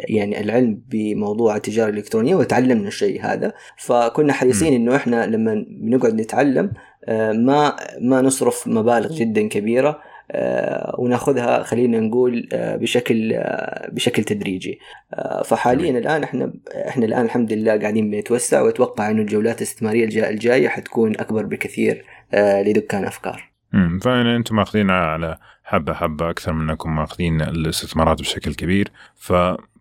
يعني 0.08 0.40
العلم 0.40 0.80
بموضوع 0.88 1.56
التجارة 1.56 1.90
الإلكترونية 1.90 2.34
وتعلمنا 2.34 2.88
الشيء 2.88 3.22
هذا. 3.22 3.52
فكنا 3.76 4.32
حريصين 4.32 4.72
إنه 4.74 4.96
إحنا 4.96 5.26
لما 5.26 5.64
بنقعد 5.68 6.20
نتعلم 6.20 6.72
ما 7.32 7.76
ما 8.00 8.20
نصرف 8.22 8.68
مبالغ 8.68 9.12
جدا 9.12 9.48
كبيرة 9.48 10.00
وناخذها 10.98 11.62
خلينا 11.62 12.00
نقول 12.00 12.48
بشكل 12.52 13.40
بشكل 13.92 14.24
تدريجي. 14.24 14.78
فحاليا 15.44 15.98
الآن 15.98 16.22
إحنا 16.22 16.52
إحنا 16.88 17.06
الآن 17.06 17.24
الحمد 17.24 17.52
لله 17.52 17.76
قاعدين 17.80 18.10
بنتوسع 18.10 18.60
وأتوقع 18.62 19.10
إنه 19.10 19.22
الجولات 19.22 19.56
الاستثمارية 19.56 20.04
الجاية 20.30 20.68
حتكون 20.68 21.12
أكبر 21.12 21.46
بكثير 21.46 22.04
لدكان 22.34 23.04
أفكار. 23.04 23.50
امم 23.74 23.98
فانتم 23.98 24.28
أنتم 24.28 24.56
ماخذين 24.56 24.90
على 24.90 25.38
حبة 25.64 25.92
حبة 25.92 26.30
أكثر 26.30 26.52
من 26.52 26.70
أنكم 26.70 26.96
ماخذين 26.96 27.40
الاستثمارات 27.40 28.20
بشكل 28.20 28.54
كبير 28.54 28.90
ف 29.16 29.32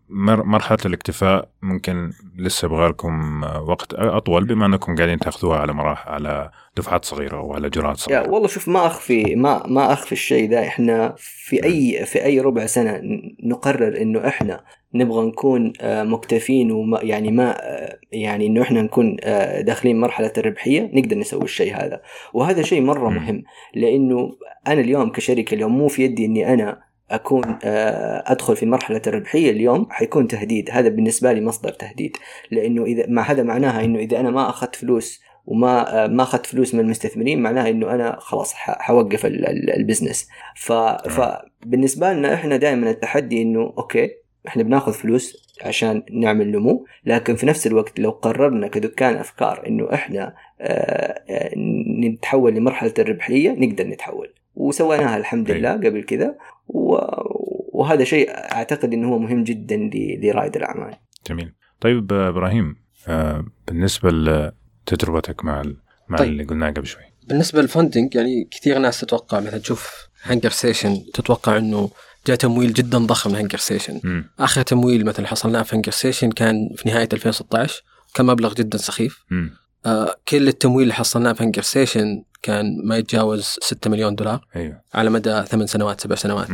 مرحلة 0.08 0.78
الاكتفاء 0.86 1.48
ممكن 1.62 2.10
لسه 2.38 2.66
يبغى 2.66 2.88
لكم 2.88 3.42
وقت 3.42 3.94
أطول 3.94 4.44
بما 4.44 4.66
أنكم 4.66 4.96
قاعدين 4.96 5.18
تأخذوها 5.18 5.58
على 5.58 5.72
مراحل 5.72 6.10
على 6.10 6.50
دفعات 6.76 7.04
صغيرة 7.04 7.40
وعلى 7.40 7.70
جرعات 7.70 7.96
صغيرة. 7.96 8.22
يا 8.22 8.28
والله 8.28 8.48
شوف 8.48 8.68
ما 8.68 8.86
اخفي 8.86 9.34
ما 9.34 9.66
ما 9.66 9.92
اخفي 9.92 10.12
الشيء 10.12 10.50
ده 10.50 10.66
إحنا 10.66 11.14
في 11.18 11.64
أي 11.64 12.06
في 12.06 12.24
أي 12.24 12.40
ربع 12.40 12.66
سنة 12.66 13.00
نقرر 13.44 14.02
إنه 14.02 14.28
إحنا 14.28 14.64
نبغى 14.94 15.26
نكون 15.26 15.72
مكتفين 15.82 16.70
وما 16.70 17.00
يعني 17.02 17.30
ما 17.30 17.56
يعني 18.12 18.46
إنه 18.46 18.62
إحنا 18.62 18.82
نكون 18.82 19.16
داخلين 19.60 20.00
مرحلة 20.00 20.32
الربحية 20.38 20.90
نقدر 20.94 21.18
نسوي 21.18 21.44
الشيء 21.44 21.74
هذا. 21.76 22.00
وهذا 22.34 22.62
شيء 22.62 22.80
مرة 22.82 23.08
مهم 23.08 23.42
لأنه 23.74 24.36
أنا 24.66 24.80
اليوم 24.80 25.10
كشركه 25.10 25.54
اليوم 25.54 25.78
مو 25.78 25.88
في 25.88 26.02
يدي 26.02 26.24
إني 26.24 26.54
أنا 26.54 26.86
أكون 27.10 27.58
أدخل 28.26 28.56
في 28.56 28.66
مرحلة 28.66 29.02
الربحية 29.06 29.50
اليوم 29.50 29.86
حيكون 29.90 30.28
تهديد. 30.28 30.70
هذا 30.70 30.88
بالنسبة 30.88 31.32
لي 31.32 31.40
مصدر 31.40 31.72
تهديد. 31.72 32.16
لأنه 32.50 32.84
إذا 32.84 33.06
مع 33.08 33.22
هذا 33.22 33.42
معناها 33.42 33.84
إنه 33.84 33.98
إذا 33.98 34.20
أنا 34.20 34.30
ما 34.30 34.48
أخذت 34.48 34.76
فلوس 34.76 35.22
وما 35.46 36.06
ما 36.06 36.22
أخذت 36.22 36.46
فلوس 36.46 36.74
من 36.74 36.80
المستثمرين 36.80 37.42
معناها 37.42 37.68
إنه 37.70 37.94
أنا 37.94 38.16
خلاص 38.20 38.54
حوقف 38.54 39.26
البزنس. 39.26 40.28
ف 40.56 40.72
فبالنسبه 40.72 42.12
لنا 42.12 42.34
إحنا 42.34 42.56
دائما 42.56 42.90
التحدي 42.90 43.42
إنه 43.42 43.74
أوكي 43.78 44.10
إحنا 44.48 44.62
بناخذ 44.62 44.92
فلوس 44.92 45.46
عشان 45.64 46.02
نعمل 46.10 46.52
نمو 46.52 46.86
لكن 47.04 47.36
في 47.36 47.46
نفس 47.46 47.66
الوقت 47.66 48.00
لو 48.00 48.10
قررنا 48.10 48.68
كدكان 48.68 49.16
أفكار 49.16 49.66
إنه 49.66 49.88
إحنا 49.94 50.34
نتحول 52.04 52.54
لمرحلة 52.54 52.94
الربحية 52.98 53.50
نقدر 53.50 53.86
نتحول. 53.86 54.32
وسويناها 54.56 55.16
الحمد 55.16 55.50
لله 55.50 55.72
قبل 55.72 56.02
كذا 56.02 56.34
وهذا 57.72 58.04
شيء 58.04 58.30
أعتقد 58.30 58.92
إنه 58.92 59.08
هو 59.08 59.18
مهم 59.18 59.44
جدا 59.44 59.90
لرائد 60.22 60.56
الأعمال. 60.56 60.94
جميل. 61.28 61.52
طيب 61.80 62.12
إبراهيم 62.12 62.76
بالنسبة 63.68 64.10
لتجربتك 64.10 65.44
مع 65.44 65.62
مع 66.08 66.18
طيب. 66.18 66.28
اللي 66.28 66.44
قلناه 66.44 66.70
قبل 66.70 66.86
شوي. 66.86 67.02
بالنسبة 67.28 67.62
لل 67.62 67.74
funding 67.74 68.14
يعني 68.14 68.48
كثير 68.50 68.78
ناس 68.78 69.00
تتوقع 69.00 69.40
مثلا 69.40 69.58
تشوف 69.58 70.08
هانجر 70.22 70.50
ستيشن 70.50 71.02
تتوقع 71.14 71.56
إنه 71.56 71.90
جاء 72.26 72.36
تمويل 72.36 72.72
جدا 72.72 72.98
ضخم 72.98 73.30
من 73.30 73.36
هانجر 73.36 73.58
ستيشن 73.58 74.24
آخر 74.38 74.62
تمويل 74.62 75.04
مثلا 75.06 75.26
حصلناه 75.26 75.62
في 75.62 75.76
هانجر 75.76 75.92
ستيشن 75.92 76.30
كان 76.30 76.70
في 76.76 76.88
نهاية 76.88 77.08
2016 77.12 77.82
كان 78.14 78.26
مبلغ 78.26 78.54
جدا 78.54 78.78
سخيف 78.78 79.24
آه 79.32 79.50
كل 80.28 80.48
التمويل 80.48 80.82
اللي 80.82 80.94
حصلناه 80.94 81.32
في 81.32 81.44
هانجر 81.44 81.62
ستيشن 81.62 82.22
كان 82.42 82.80
ما 82.84 82.96
يتجاوز 82.96 83.42
6 83.42 83.90
مليون 83.90 84.14
دولار. 84.14 84.46
أيوه. 84.56 84.80
على 84.94 85.10
مدى 85.10 85.42
ثمان 85.42 85.66
سنوات 85.66 86.00
سبع 86.00 86.14
سنوات. 86.14 86.48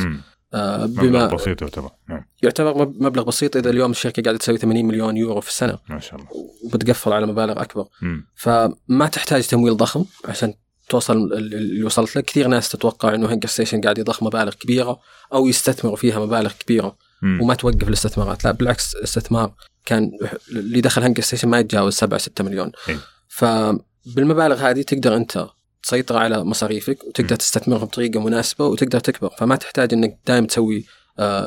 آه 0.55 0.87
بما 0.87 1.25
مبلغ 1.25 1.35
بسيط 1.35 1.63
يعتبر. 1.63 1.91
نعم. 2.09 2.25
يعتبر 2.43 2.87
مبلغ 2.87 3.23
بسيط. 3.23 3.57
إذا 3.57 3.71
اليوم 3.71 3.91
الشركة 3.91 4.23
قاعدة 4.23 4.39
تسوي 4.39 4.59
80 4.59 4.87
مليون 4.87 5.17
يورو 5.17 5.41
في 5.41 5.49
السنة. 5.49 5.79
ما 5.89 6.01
شاء 6.01 6.15
الله. 6.15 6.29
وبتقفل 6.65 7.13
على 7.13 7.27
مبالغ 7.27 7.63
أكبر. 7.63 7.87
مم. 8.03 8.27
فما 8.37 9.07
تحتاج 9.13 9.47
تمويل 9.47 9.77
ضخم 9.77 10.05
عشان 10.25 10.55
توصل 10.89 11.17
اللي 11.33 11.85
وصلت 11.85 12.17
له 12.17 12.23
كثير 12.23 12.49
ناس 12.49 12.69
تتوقع 12.69 13.15
إنه 13.15 13.33
هانجر 13.33 13.49
ستيشن 13.49 13.81
قاعد 13.81 13.99
يضخ 13.99 14.23
مبالغ 14.23 14.55
كبيرة 14.55 15.01
أو 15.33 15.47
يستثمروا 15.47 15.97
فيها 15.97 16.21
مبالغ 16.21 16.53
كبيرة 16.53 16.97
مم. 17.23 17.43
وما 17.43 17.55
توقف 17.55 17.89
الاستثمارات. 17.89 18.45
لا 18.45 18.51
بالعكس 18.51 18.95
الاستثمار 18.95 19.55
كان 19.85 20.11
اللي 20.51 20.81
دخل 20.81 21.03
هانجر 21.03 21.23
ستيشن 21.23 21.49
ما 21.49 21.59
يتجاوز 21.59 21.95
7 21.95 22.19
6 22.19 22.45
مليون. 22.45 22.73
إيه. 22.89 22.99
فبالمبالغ 23.33 24.71
هذه 24.71 24.83
تقدر 24.83 25.17
أنت 25.17 25.47
تسيطر 25.83 26.17
على 26.17 26.45
مصاريفك 26.45 27.05
وتقدر 27.05 27.37
تستثمرها 27.37 27.85
بطريقة 27.85 28.21
مناسبة 28.21 28.67
وتقدر 28.67 29.01
تكبر. 29.01 29.31
فما 29.39 29.57
تحتاج 29.57 29.93
إنك 29.93 30.19
دائما 30.27 30.47
تسوي 30.47 30.85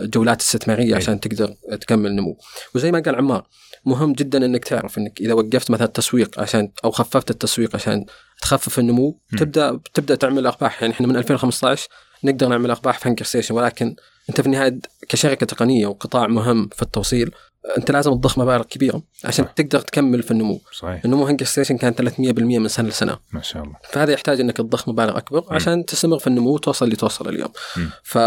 جولات 0.03 0.41
استثمارية 0.41 0.95
عشان 0.95 1.19
تقدر 1.19 1.55
تكمل 1.81 2.15
نمو 2.15 2.37
وزي 2.75 2.91
ما 2.91 2.99
قال 2.99 3.15
عمار 3.15 3.47
مهم 3.85 4.13
جدا 4.13 4.45
إنك 4.45 4.65
تعرف 4.65 4.97
إنك 4.97 5.21
إذا 5.21 5.33
وقفت 5.33 5.71
مثلا 5.71 5.87
التسويق 5.87 6.39
عشان 6.39 6.71
أو 6.85 6.91
خففت 6.91 7.29
التسويق 7.29 7.75
عشان 7.75 8.05
تخفف 8.41 8.79
النمو 8.79 9.19
م. 9.31 9.37
تبدأ 9.37 9.79
تبدأ 9.93 10.15
تعمل 10.15 10.47
أرباح. 10.47 10.81
يعني 10.81 10.93
إحنا 10.93 11.07
من 11.07 11.15
2015 11.15 11.87
نقدر 12.23 12.47
نعمل 12.47 12.71
أرباح 12.71 12.99
في 12.99 13.23
ستيشن 13.23 13.55
ولكن 13.55 13.95
أنت 14.29 14.41
في 14.41 14.47
النهاية 14.47 14.79
كشركة 15.09 15.45
تقنية 15.45 15.87
وقطاع 15.87 16.27
مهم 16.27 16.69
في 16.75 16.81
التوصيل 16.81 17.31
انت 17.77 17.91
لازم 17.91 18.11
تضخ 18.11 18.39
مبالغ 18.39 18.63
كبيرة 18.63 19.01
عشان 19.23 19.45
صح. 19.45 19.51
تقدر 19.51 19.79
تكمل 19.79 20.23
في 20.23 20.31
النمو. 20.31 20.61
صحيح. 20.71 21.01
النمو 21.05 21.23
هانجر 21.23 21.45
ستيشن 21.45 21.77
كان 21.77 21.93
300% 21.93 22.59
من 22.59 22.67
سنة 22.67 22.89
لسنة. 22.89 23.17
ما 23.31 23.41
شاء 23.41 23.63
الله. 23.63 23.75
فهذا 23.91 24.11
يحتاج 24.13 24.39
انك 24.39 24.57
تضخ 24.57 24.89
مبالغ 24.89 25.17
أكبر 25.17 25.45
عشان 25.49 25.85
تستمر 25.85 26.19
في 26.19 26.27
النمو 26.27 26.49
وتوصل 26.49 26.85
اللي 26.85 26.95
توصل 26.95 27.29
اليوم. 27.29 27.49
م. 27.77 27.85
ف 28.03 28.17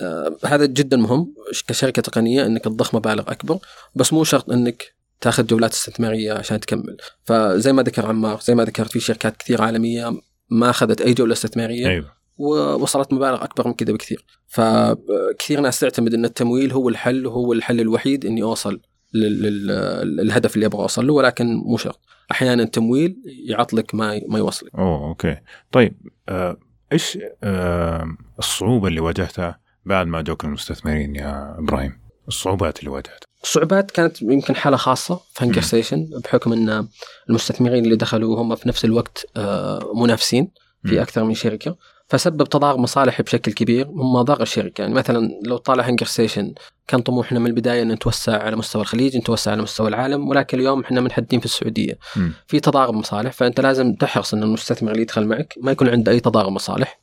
آه، 0.00 0.36
هذا 0.44 0.66
جدا 0.66 0.96
مهم 0.96 1.34
كشركة 1.66 2.02
تقنية 2.02 2.46
انك 2.46 2.64
تضخ 2.64 2.94
مبالغ 2.94 3.30
أكبر 3.30 3.58
بس 3.94 4.12
مو 4.12 4.24
شرط 4.24 4.50
انك 4.50 4.94
تاخذ 5.20 5.46
جولات 5.46 5.72
استثمارية 5.72 6.32
عشان 6.32 6.60
تكمل. 6.60 6.96
فزي 7.24 7.72
ما 7.72 7.82
ذكر 7.82 8.06
عمار 8.06 8.40
زي 8.40 8.54
ما 8.54 8.64
ذكرت 8.64 8.90
في 8.90 9.00
شركات 9.00 9.36
كثير 9.36 9.62
عالمية 9.62 10.12
ما 10.50 10.70
أخذت 10.70 11.00
أي 11.00 11.14
جولة 11.14 11.32
استثمارية. 11.32 11.88
أيوه. 11.88 12.16
ووصلت 12.38 13.12
مبالغ 13.12 13.44
أكبر 13.44 13.68
من 13.68 13.74
كذا 13.74 13.92
بكثير. 13.92 14.24
فكثير 14.48 15.60
ناس 15.60 15.80
تعتمد 15.80 16.14
إن 16.14 16.24
التمويل 16.24 16.72
هو 16.72 16.88
الحل 16.88 17.26
وهو 17.26 17.52
الحل 17.52 17.80
الوحيد 17.80 18.26
إني 18.26 18.42
أوصل 18.42 18.80
لل- 19.14 19.42
لل- 19.42 20.16
للهدف 20.16 20.54
اللي 20.54 20.66
أبغى 20.66 20.82
أوصل 20.82 21.06
له 21.06 21.12
ولكن 21.12 21.46
مو 21.56 21.76
شرط. 21.76 22.00
أحيانا 22.30 22.62
التمويل 22.62 23.16
يعطلك 23.48 23.94
ما 23.94 24.20
ما 24.28 24.38
يوصلك. 24.38 24.74
أوه 24.74 25.08
okay. 25.08 25.36
طيب 25.72 25.94
آه، 26.28 26.56
إيش 26.92 27.18
آه، 27.44 28.04
الصعوبة 28.38 28.88
اللي 28.88 29.00
واجهتها 29.00 29.58
بعد 29.84 30.06
ما 30.06 30.22
جوك 30.22 30.44
المستثمرين 30.44 31.16
يا 31.16 31.56
إبراهيم؟ 31.58 31.98
الصعوبات 32.28 32.78
اللي 32.78 32.90
واجهتها. 32.90 33.26
الصعوبات 33.42 33.90
كانت 33.90 34.22
يمكن 34.22 34.56
حالة 34.56 34.76
خاصة 34.76 35.20
في 35.32 35.44
Hunger 35.44 35.56
مم. 35.60 35.62
Station 35.66 36.08
بحكم 36.24 36.52
إن 36.52 36.88
المستثمرين 37.30 37.84
اللي 37.84 37.96
دخلوا 37.96 38.42
هم 38.42 38.54
في 38.56 38.68
نفس 38.68 38.84
الوقت 38.84 39.26
آه، 39.36 39.92
منافسين. 39.96 40.50
في 40.84 41.02
أكثر 41.02 41.24
من 41.24 41.34
شركة. 41.34 41.76
فسبب 42.08 42.44
تضارب 42.44 42.78
مصالح 42.78 43.22
بشكل 43.22 43.52
كبير 43.52 43.88
مما 43.90 44.22
ضاق 44.22 44.40
الشركة. 44.40 44.82
يعني 44.82 44.94
مثلا 44.94 45.30
لو 45.44 45.56
طالع 45.56 45.88
Hunger 45.88 46.06
Station 46.06 46.54
كان 46.88 47.00
طموحنا 47.00 47.38
من 47.38 47.46
البداية 47.46 47.82
ان 47.82 47.92
نتوسع 47.92 48.42
على 48.42 48.56
مستوى 48.56 48.82
الخليج 48.82 49.16
نتوسع 49.16 49.50
على 49.50 49.62
مستوى 49.62 49.88
العالم 49.88 50.28
ولكن 50.28 50.58
اليوم 50.58 50.80
إحنا 50.80 51.00
محدودين 51.00 51.40
في 51.40 51.46
السعودية. 51.46 51.98
مم. 52.16 52.32
في 52.46 52.60
تضارب 52.60 52.94
مصالح 52.94 53.32
فأنت 53.32 53.60
لازم 53.60 53.94
تحرص 53.94 54.34
إن 54.34 54.42
المستثمر 54.42 54.90
اللي 54.90 55.02
يدخل 55.02 55.26
معك 55.26 55.54
ما 55.62 55.72
يكون 55.72 55.88
عنده 55.88 56.12
أي 56.12 56.20
تضارب 56.20 56.52
مصالح. 56.52 57.00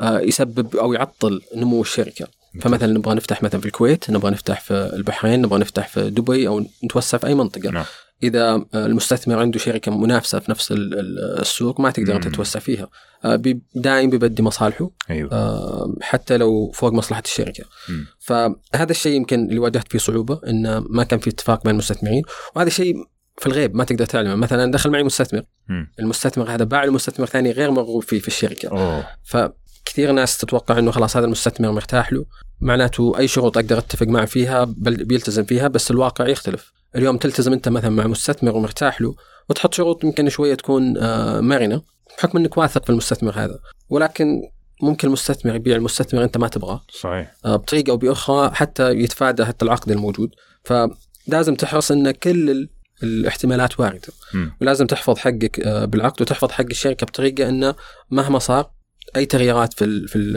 آه، 0.00 0.20
يسبب 0.20 0.76
أو 0.76 0.92
يعطل 0.92 1.42
نمو 1.56 1.80
الشركة. 1.80 2.26
فمثلا 2.60 2.92
نبغى 2.92 3.14
نفتح 3.14 3.42
مثلا 3.42 3.60
في 3.60 3.66
الكويت 3.66 4.10
نبغى 4.10 4.30
نفتح 4.30 4.60
في 4.60 4.90
البحرين 4.94 5.42
نبغى 5.42 5.58
نفتح 5.58 5.88
في 5.88 6.10
دبي 6.10 6.48
أو 6.48 6.64
نتوسع 6.84 7.18
في 7.18 7.26
أي 7.26 7.34
منطقة. 7.34 7.70
نعم. 7.70 7.84
إذا 8.22 8.64
المستثمر 8.74 9.38
عنده 9.38 9.58
شركة 9.58 9.98
منافسة 9.98 10.38
في 10.38 10.50
نفس 10.50 10.74
السوق 11.40 11.80
ما 11.80 11.90
تقدر 11.90 12.22
تتوسع 12.22 12.60
فيها. 12.60 12.88
آه، 13.24 13.42
دائم 13.74 14.10
بيبدي 14.10 14.42
مصالحه 14.42 14.90
أيوه. 15.10 15.32
آه، 15.32 15.94
حتى 16.00 16.36
لو 16.36 16.70
فوق 16.74 16.92
مصلحة 16.92 17.22
الشركة. 17.24 17.64
مم. 17.88 18.06
فهذا 18.18 18.90
الشيء 18.90 19.16
يمكن 19.16 19.48
اللي 19.48 19.58
واجهت 19.58 19.92
فيه 19.92 19.98
صعوبة 19.98 20.40
انه 20.46 20.80
ما 20.80 21.04
كان 21.04 21.18
في 21.18 21.30
اتفاق 21.30 21.64
بين 21.64 21.72
المستثمرين. 21.72 22.22
وهذا 22.56 22.68
شيء 22.68 22.94
في 23.38 23.46
الغيب 23.46 23.74
ما 23.74 23.84
تقدر 23.84 24.06
تعلمه. 24.06 24.34
مثلا 24.34 24.72
دخل 24.72 24.90
معي 24.90 25.02
مستثمر. 25.02 25.42
مم. 25.68 25.92
المستثمر 26.00 26.50
هذا 26.50 26.64
باع 26.64 26.84
لمستثمر 26.84 27.26
ثاني 27.26 27.50
غير 27.50 27.70
مرغوب 27.70 28.02
فيه 28.02 28.20
في 28.20 28.28
الشركة. 28.28 28.68
أوه. 28.68 29.06
فكثير 29.88 30.12
ناس 30.12 30.38
تتوقع 30.38 30.78
إنه 30.78 30.90
خلاص 30.90 31.16
هذا 31.16 31.26
المستثمر 31.26 31.70
مرتاح 31.70 32.12
له. 32.12 32.24
معناته 32.60 33.18
أي 33.18 33.28
شروط 33.28 33.58
أقدر 33.58 33.78
اتفق 33.78 34.06
معه 34.06 34.26
فيها 34.26 34.64
بل 34.64 35.04
بيلتزم 35.04 35.44
فيها 35.44 35.68
بس 35.68 35.90
الواقع 35.90 36.28
يختلف. 36.28 36.72
اليوم 36.96 37.16
تلتزم 37.16 37.52
أنت 37.52 37.68
مثلا 37.68 37.90
مع 37.90 38.06
مستثمر 38.06 38.56
ومرتاح 38.56 39.00
له 39.00 39.14
وتحط 39.48 39.74
شروط 39.74 40.04
يمكن 40.04 40.28
شوية 40.28 40.54
تكون 40.54 40.98
آه، 40.98 41.40
مرنة 41.40 41.82
بحكم 42.18 42.38
إنك 42.38 42.56
واثق 42.56 42.84
في 42.84 42.90
المستثمر 42.90 43.32
هذا. 43.44 43.58
ولكن 43.90 44.42
ممكن 44.82 45.08
المستثمر 45.08 45.54
يبيع 45.54 45.76
المستثمر 45.76 46.24
أنت 46.24 46.38
ما 46.38 46.48
تبغاه. 46.48 46.80
صحيح. 47.00 47.32
آه، 47.44 47.56
بطريقة 47.56 47.90
أو 47.90 47.96
بأخرى 47.96 48.50
حتى 48.54 48.90
يتفادى 48.90 49.44
حتى 49.44 49.64
العقد 49.64 49.90
الموجود. 49.90 50.30
فلازم 50.64 51.54
تحرص 51.54 51.90
إن 51.90 52.10
كل 52.10 52.50
ال- 52.50 52.68
الاحتمالات 53.02 53.80
واردة. 53.80 54.08
مم. 54.34 54.52
ولازم 54.60 54.86
تحفظ 54.86 55.18
حقك 55.18 55.60
آه، 55.60 55.84
بالعقد 55.84 56.22
وتحفظ 56.22 56.50
حق 56.50 56.64
الشركة 56.70 57.06
بطريقة 57.06 57.48
إنه 57.48 57.74
مهما 58.10 58.38
صار 58.38 58.70
أي 59.16 59.26
تغييرات 59.26 59.72
في 59.72 60.06
في 60.06 60.16
ال- 60.16 60.36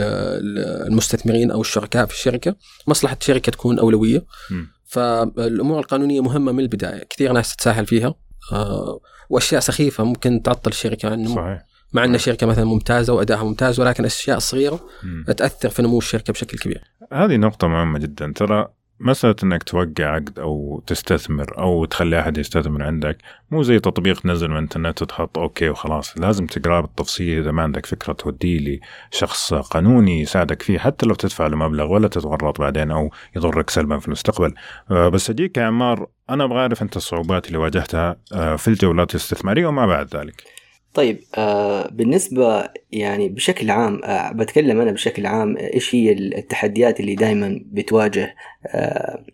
المستثمرين 0.88 1.52
أو 1.52 1.62
الشركاء 1.62 2.06
في 2.06 2.14
الشركة 2.14 2.56
مصلحة 2.88 3.18
الشركة 3.22 3.52
تكون 3.52 3.80
أولوية. 3.80 4.26
مم. 4.52 4.68
فالأمور 4.86 5.80
القانونية 5.80 6.22
مهمة 6.22 6.52
من 6.52 6.60
البداية 6.60 7.04
كثير 7.10 7.32
ناس 7.32 7.56
تتساهل 7.56 7.86
فيها. 7.86 8.16
آه، 8.54 9.00
وأشياء 9.30 9.62
سخيفة 9.62 10.04
ممكن 10.04 10.42
تعطل 10.42 10.72
الشركة 10.72 11.06
عن 11.08 11.14
النمو 11.14 11.36
صحيح. 11.36 11.66
مع 11.94 12.06
إن 12.06 12.16
الشركة 12.16 12.48
مثلا 12.48 12.66
ممتازة 12.66 13.14
وأدائها 13.14 13.44
ممتاز 13.44 13.80
ولكن 13.80 14.04
الاشياء 14.04 14.38
الصغيره 14.38 14.80
مم. 15.04 15.26
تأثر 15.38 15.70
في 15.70 15.82
نمو 15.82 15.98
الشركة 15.98 16.34
بشكل 16.34 16.58
كبير. 16.58 16.82
هذه 17.14 17.38
نقطة 17.38 17.68
مهمة 17.68 18.00
جدا. 18.00 18.34
ترى 18.36 18.68
مسألة 19.04 19.36
إنك 19.44 19.64
توقع 19.64 20.06
عقد 20.06 20.40
أو 20.40 20.84
تستثمر 20.88 21.58
أو 21.58 21.86
تخلي 21.86 22.20
أحد 22.20 22.38
يستثمر 22.38 22.84
عندك 22.84 23.18
مو 23.52 23.64
زي 23.64 23.80
تطبيق 23.80 24.20
تنزل 24.20 24.48
من 24.48 24.54
الإنترنت 24.54 25.02
وتحط 25.02 25.38
أوكي 25.38 25.70
وخلاص. 25.70 26.18
لازم 26.18 26.46
تقراه 26.46 26.82
بالتفصيل 26.82 27.40
إذا 27.40 27.52
ما 27.52 27.64
عندك 27.64 27.86
فكرة 27.86 28.14
توديه 28.14 28.80
لشخص 29.12 29.54
قانوني 29.54 30.22
يساعدك 30.22 30.62
فيه 30.62 30.80
حتى 30.80 31.06
لو 31.06 31.16
تدفع 31.16 31.48
له 31.48 31.58
مبلغ 31.58 31.92
ولا 31.92 32.08
تتورط 32.08 32.60
بعدين 32.60 32.92
أو 32.92 33.12
يضرك 33.36 33.70
سلبا 33.70 34.00
في 34.00 34.08
المستقبل. 34.08 34.54
آه، 34.92 35.10
بس 35.10 35.30
أجيك 35.30 35.58
يا 35.58 35.64
عمار 35.64 36.08
أنا 36.30 36.44
أبغى 36.44 36.60
أعرف 36.60 36.82
أنت 36.82 36.98
الصعوبات 36.98 37.48
اللي 37.48 37.58
واجهتها 37.58 38.16
آه، 38.34 38.56
في 38.56 38.68
الجولات 38.68 39.12
الاستثمارية 39.12 39.66
وما 39.68 39.86
بعد 39.86 40.16
ذلك. 40.16 40.61
طيب 40.94 41.20
آه 41.38 41.88
بالنسبة 41.92 42.70
يعني 42.92 43.30
بشكل 43.30 43.72
عام 43.72 44.02
آه 44.04 44.32
بتكلم 44.32 44.82
أنا 44.82 44.92
بشكل 44.92 45.26
عام 45.26 45.58
إيش 45.58 45.96
هي 45.96 46.12
التحديات 46.12 47.00
اللي 47.00 47.16
دائما 47.16 47.62
بتواجه 47.66 48.36
آه 48.68 49.26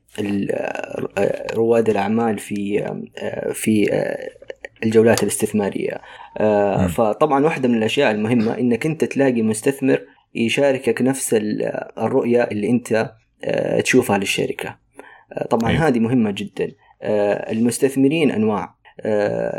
آه، 1.18 1.47
رواد 1.53 1.89
الأعمال 1.89 2.39
في 2.39 2.86
آه 3.18 3.51
في 3.53 3.93
آه 3.93 4.30
الجولات 4.84 5.24
الاستثمارية 5.24 6.01
آه 6.38 6.82
مم. 6.82 6.88
فطبعا 6.88 7.45
واحدة 7.45 7.68
من 7.70 7.78
الأشياء 7.78 8.12
المهمة 8.12 8.58
إنك 8.58 8.86
أنت 8.86 9.03
تلاقي 9.03 9.41
مستثمر 9.41 10.01
يشاركك 10.36 11.01
نفس 11.01 11.34
ال- 11.34 11.88
الرؤية 11.97 12.43
اللي 12.43 12.70
أنت 12.70 13.12
آه 13.43 13.80
تشوفها 13.82 14.18
للشركة 14.18 14.78
آه 15.34 15.45
طبعا 15.47 15.70
أيوة. 15.72 15.88
هذه 15.88 15.99
مهمة 15.99 16.32
جدا 16.32 16.72
آه 17.01 17.51
المستثمرين 17.51 18.32
أنواع 18.32 18.76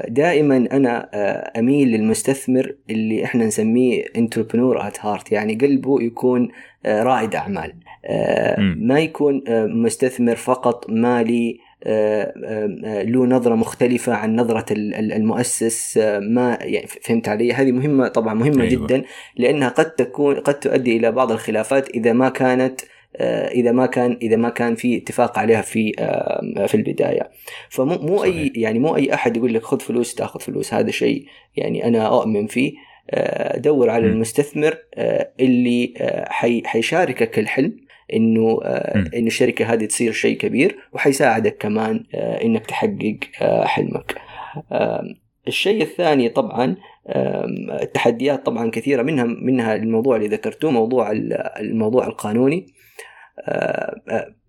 دائما 0.09 0.57
أنا 0.57 1.09
آه، 1.15 1.59
أميل 1.59 1.89
للمستثمر 1.89 2.75
اللي 2.91 3.25
إحنا 3.25 3.47
نسميه 3.47 4.05
entrepreneur 4.17 4.87
at 4.87 5.05
heart 5.05 5.33
يعني 5.33 5.55
قلبه 5.55 6.03
يكون 6.03 6.49
آه، 6.87 7.03
رائد 7.03 7.35
أعمال 7.35 7.73
آه،. 8.05 8.57
ما 8.61 9.01
يكون 9.01 9.43
آه، 9.49 9.67
مستثمر 9.67 10.37
فقط 10.37 10.91
مالي 10.91 11.59
آه، 11.85 12.23
آه، 12.45 12.79
آه، 12.85 13.03
له 13.03 13.27
نظرة 13.27 13.55
مختلفة 13.55 14.15
عن 14.15 14.37
نظرة 14.37 14.73
ال- 14.73 14.95
ال- 14.95 15.13
المؤسس 15.13 15.99
آه، 15.99 16.19
ما 16.19 16.59
يعني 16.61 16.87
فهمت 16.87 17.29
علي 17.29 17.53
هذه 17.53 17.73
مهمة 17.73 18.09
طبعا 18.09 18.35
مهمة 18.35 18.63
أيوة. 18.65 18.87
جدا 18.87 19.03
لأنها 19.37 19.69
قد 19.69 19.91
تكون 19.91 20.35
قد 20.35 20.55
تؤدي 20.55 20.97
إلى 20.97 21.13
بعض 21.13 21.33
الخلافات 21.33 21.91
إذا 21.91 22.13
ما 22.13 22.29
كانت 22.29 22.81
آه، 23.19 23.49
إذا 23.49 23.73
ما 23.73 23.87
كان 23.87 24.19
إذا 24.23 24.37
ما 24.37 24.49
كان 24.49 24.75
في 24.75 24.97
اتفاق 24.97 25.39
عليها 25.39 25.61
في 25.63 25.93
آه، 25.99 26.67
في 26.67 26.75
البداية 26.75 27.31
فمو 27.71 27.99
مو 27.99 28.25
أي. 28.25 28.53
يعني 28.57 28.79
مو 28.79 28.97
أي 28.97 29.15
أحد 29.15 29.37
يقول 29.37 29.55
لك 29.55 29.63
خذ 29.63 29.81
فلوس 29.81 30.15
تاخذ 30.15 30.41
فلوس 30.41 30.75
هذا 30.75 30.91
شيء 30.91 31.25
يعني 31.57 31.85
أنا 31.85 32.07
اؤمن 32.07 32.47
فيه 32.47 32.73
آه، 33.11 33.59
دور 33.59 33.91
على 33.91 34.07
م. 34.09 34.11
المستثمر 34.11 34.79
اللي 35.41 35.93
حي- 36.29 36.63
حيشاركك 36.65 37.39
الحلم 37.39 37.77
إنه. 38.13 38.59
إنه 39.15 39.27
الشركة 39.27 39.73
هذه 39.73 39.85
تصير 39.85 40.13
شيء 40.13 40.37
كبير 40.37 40.77
وحيساعدك 40.93 41.57
كمان 41.57 42.05
إنك 42.15 42.67
تحقق 42.67 43.19
حلمك. 43.65 44.15
الشيء 45.49 45.83
الثاني 45.83 46.29
طبعا 46.29 46.77
التحديات 47.83 48.47
طبعا 48.47 48.71
كثيرة 48.71 49.03
منها 49.03 49.25
منها 49.25 49.77
الموضوع 49.77 50.17
اللي 50.17 50.29
ذكرتوه 50.29 50.71
موضوع 50.71 51.11
ال- 51.11 51.33
الموضوع 51.61 52.07
القانوني 52.07 52.67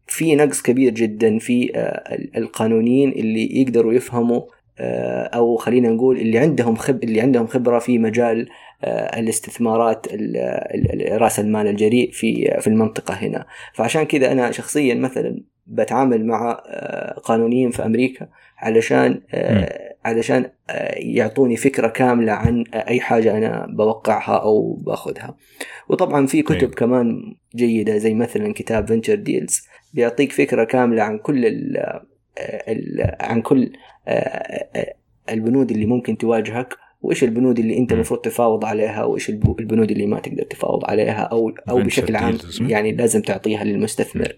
في 0.08 0.36
نقص 0.36 0.62
كبير 0.62 0.94
جدا 0.94 1.40
في 1.40 1.72
آه، 1.76 2.16
ال- 2.16 2.38
القانونيين 2.38 3.10
اللي 3.12 3.62
يقدروا 3.62 3.94
يفهموا 3.94 4.42
آه، 4.80 5.24
أو 5.24 5.56
خلينا 5.56 5.90
نقول 5.90 6.18
اللي 6.18 6.38
عندهم 6.40 6.76
خب 6.76 7.04
اللي 7.04 7.22
عندهم 7.22 7.48
خبرة 7.48 7.80
في 7.80 7.98
مجال 8.00 8.50
آه، 8.84 9.20
الاستثمارات 9.20 10.08
ال- 10.14 10.38
ال- 10.38 11.12
ال- 11.14 11.22
راس 11.22 11.40
المال 11.40 11.68
الجريء 11.68 12.12
في 12.12 12.58
في 12.62 12.68
المنطقة 12.68 13.14
هنا. 13.14 13.46
فعشان 13.74 14.04
كذا 14.04 14.32
أنا 14.32 14.52
شخصيا 14.52 14.96
مثلا 14.96 15.42
بتعامل 15.68 16.26
مع 16.26 16.54
قانونيين 17.24 17.70
في 17.72 17.86
أمريكا 17.86 18.28
علشان 18.58 19.22
علشان 20.06 20.45
آه، 20.70 20.95
يعطوني 20.97 21.56
فكرة 21.56 21.88
كاملة 21.88 22.32
عن 22.32 22.64
أي 22.74 23.00
حاجة 23.00 23.38
أنا 23.38 23.68
بوقعها 23.70 24.38
أو 24.38 24.74
باخذها 24.74 25.36
وطبعا 25.89 26.26
في 26.26 26.41
كتب 26.41 26.58
أيوة. 26.58 26.72
كمان 26.72 27.36
جيدة 27.56 27.97
زي 27.97 28.14
مثلا 28.14 28.54
كتاب 28.54 28.88
فينتشر 28.88 29.16
ديلز 29.16 29.62
بيعطيك 29.93 30.32
فكرة 30.32 30.64
كاملة 30.64 31.04
عن 31.04 31.18
كل 31.18 31.45
ال 31.45 31.78
ال 32.68 33.16
عن 33.20 33.41
كل 33.41 33.72
آه، 34.08 34.12
آه، 34.76 34.93
البنود 35.30 35.72
اللي 35.72 35.86
ممكن 35.86 36.18
تواجهك 36.18 36.76
وإيش 37.02 37.24
البنود 37.24 37.60
اللي 37.60 37.78
أنت. 37.78 37.91
المفروض 37.91 38.20
تفاوض 38.22 38.66
عليها 38.66 39.04
وإيش 39.04 39.30
الب- 39.30 39.60
البنود 39.60 39.91
اللي 39.91 40.06
ما 40.06 40.20
تقدر 40.20 40.43
تفاوض 40.43 40.86
عليها 40.86 41.22
أو 41.22 41.52
أو 41.70 41.82
بشكل 41.82 42.16
عام؟ 42.16 42.38
يعني 42.62 42.91
لازم 42.91 43.22
تعطيها 43.22 43.64
للمستثمر 43.64 44.34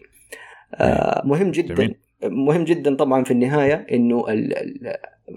آه، 0.75 1.21
مهم 1.25 1.51
جدا 1.51 1.75
جميل. 1.75 1.95
مهم 2.23 2.63
جدا 2.63 2.95
طبعا 2.95 3.23
في 3.23 3.31
النهاية 3.31 3.87
إنه 3.91 4.25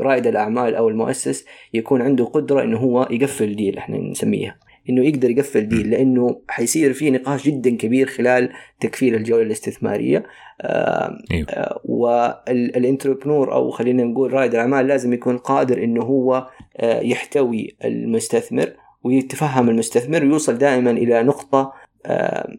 رائد 0.01 0.26
الأعمال 0.26 0.74
أو 0.74 0.89
المؤسس 0.89 1.45
يكون 1.74 2.03
عنده 2.03 2.24
قدرة 2.24 2.62
إنه 2.62 2.78
هو 2.78 3.09
يقفل 3.11 3.57
ديل 3.57 3.78
إحنا 3.78 3.99
نسميها. 3.99 4.57
إنه 4.89 5.05
يقدر 5.05 5.30
يقفل 5.30 5.68
ديل 5.68 5.91
لأنه 5.91 6.41
حيصير 6.49 6.93
في 6.93 7.11
نقاش 7.11 7.47
جدا 7.47 7.76
كبير 7.76 8.07
خلال 8.07 8.51
تكفيل 8.80 9.14
الجولة 9.14 9.43
الاستثمارية. 9.43 10.24
آه، 10.61 11.18
أيوة. 11.30 11.49
آه، 11.49 11.80
والانتربرنور 11.85 13.53
أو 13.53 13.70
خلينا 13.70 14.05
نقول 14.05 14.32
رائد 14.32 14.55
الأعمال 14.55 14.87
لازم 14.87 15.12
يكون 15.12 15.39
قادر 15.39 15.85
إنه 15.85 16.03
هو 16.03 16.49
آه، 16.76 17.01
يحتوي 17.01 17.76
المستثمر 17.85 18.72
ويتفهم 19.05 19.68
المستثمر 19.68 20.24
ويوصل 20.24 20.59
دائما 20.59 20.91
إلى 20.91 21.22
نقطة 21.22 21.72
آه، 22.07 22.53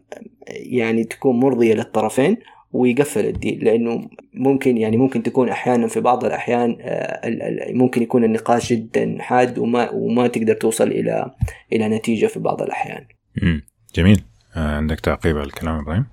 يعني 0.48 1.04
تكون 1.04 1.40
مرضية 1.40 1.74
للطرفين. 1.74 2.36
ويقفل 2.76 3.26
الديل 3.26 3.64
لأنه 3.64 4.08
ممكن 4.34 4.76
يعني 4.76 4.96
ممكن 4.96 5.22
تكون 5.22 5.48
أحيانا 5.48 5.86
في 5.86 6.00
بعض 6.00 6.24
الأحيان 6.24 6.76
آه، 6.80 7.20
ممكن 7.72 8.02
يكون 8.02 8.24
النقاش 8.24 8.72
جدا 8.72 9.16
حاد 9.20 9.58
وما 9.58 9.90
وما 9.90 10.26
تقدر 10.26 10.54
توصل 10.54 10.88
إلى 10.88 11.30
إلى 11.72 11.88
نتيجة 11.88 12.26
في 12.26 12.38
بعض 12.38 12.62
الأحيان. 12.62 13.06
مم. 13.42 13.62
جميل 13.94 14.22
آه 14.56 14.76
عندك 14.76 15.00
تعقيب 15.00 15.36
على 15.36 15.46
الكلام 15.46 15.78
إبراهيم 15.78 16.06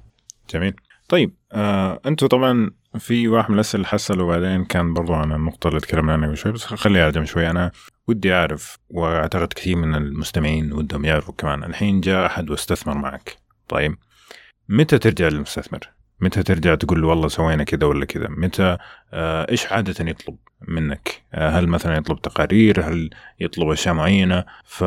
جميل 0.49 0.73
طيب 1.09 1.33
آه 1.51 1.99
أنتم 2.05 2.27
طبعا 2.27 2.71
في 2.99 3.27
واحد 3.27 3.49
من 3.49 3.55
الأسئلة 3.55 3.75
اللي 3.79 3.87
حصل 3.87 4.21
وبعدين 4.21 4.65
كان 4.65 4.93
برضو 4.93 5.13
عن 5.13 5.31
النقطه 5.31 5.67
اللي 5.67 5.79
تكلمنا 5.79 6.13
عنها 6.13 6.35
شوي 6.35 6.51
بس 6.51 6.63
خليها 6.63 7.05
على 7.05 7.25
شوي 7.25 7.49
أنا 7.49 7.71
ودي 8.07 8.33
أعرف 8.33 8.77
وأعتقد 8.89 9.53
كثير 9.53 9.75
من 9.75 9.95
المستمعين 9.95 10.73
ودهم 10.73 11.05
يعرفوا 11.05 11.33
كمان 11.33 11.63
الحين 11.63 12.01
جاء 12.01 12.25
أحد 12.25 12.49
واستثمر 12.49 12.97
معك 12.97 13.37
طيب 13.67 13.95
متى 14.69 14.97
ترجع 14.97 15.27
للمستثمر؟ 15.27 15.89
متى 16.23 16.43
ترجع 16.43 16.75
تقول 16.75 17.01
له 17.01 17.07
والله 17.07 17.27
سوينا 17.27 17.63
كذا 17.63 17.87
ولا 17.87 18.05
كذا؟ 18.05 18.27
متى 18.29 18.77
آه 19.13 19.51
إيش 19.51 19.65
عادة 19.65 20.09
يطلب 20.09 20.35
منك؟ 20.67 21.21
آه 21.33 21.49
هل 21.49 21.67
مثلا 21.67 21.97
يطلب 21.97 22.21
تقارير؟ 22.21 22.81
هل 22.89 23.09
يطلب 23.39 23.69
أشياء 23.69 23.93
معينة؟ 23.93 24.45
ف 24.65 24.83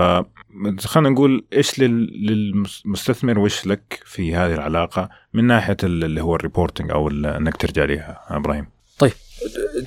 خلينا 0.86 1.08
نقول 1.10 1.44
إيش 1.52 1.78
لل- 1.80 2.26
للمستثمر 2.26 3.38
وإيش 3.38 3.66
لك 3.66 4.02
في 4.04 4.34
هذه 4.36 4.54
العلاقة 4.54 5.08
من 5.34 5.44
ناحية 5.44 5.76
ال- 5.84 6.04
اللي 6.04 6.20
هو 6.22 6.34
الريبورتنج 6.36 6.90
أو 6.90 7.08
إنك 7.08 7.56
ترجع 7.56 7.84
لها 7.84 8.20
إبراهيم. 8.30 8.66
طيب 8.98 9.12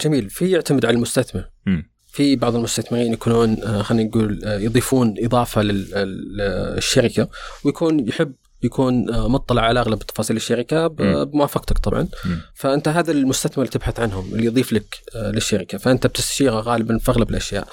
جميل 0.03 0.29
في 0.29 0.51
يعتمد 0.51 0.85
على 0.85 0.95
المستثمر 0.95 1.43
م. 1.65 1.81
في 2.11 2.35
بعض 2.35 2.55
المستثمرين 2.55 3.13
يكونون 3.13 3.63
آه، 3.63 3.81
خلينا 3.81 4.09
نقول 4.09 4.39
يضيفون 4.43 5.15
إضافة 5.19 5.61
للشركه 5.61 7.29
ويكون 7.65 8.07
يحب 8.07 8.33
يكون 8.63 9.13
آه، 9.13 9.27
مطلع 9.27 9.61
على 9.61 9.79
أغلب 9.79 9.99
تفاصيل 9.99 10.35
الشركة 10.35 10.87
بموافقتك 10.87 11.77
طبعا. 11.77 12.07
فأنت 12.53 12.87
هذا 12.87 13.11
المستثمر 13.11 13.57
اللي 13.57 13.71
تبحث 13.71 13.99
عنهم 13.99 14.33
اللي 14.33 14.45
يضيف 14.45 14.73
لك 14.73 14.97
آه، 15.15 15.31
للشركة. 15.31 15.77
فأنت 15.77 16.07
بتستشيره 16.07 16.59
غالبا 16.59 16.97
في 16.97 17.11
أغلب 17.11 17.29
الأشياء. 17.29 17.67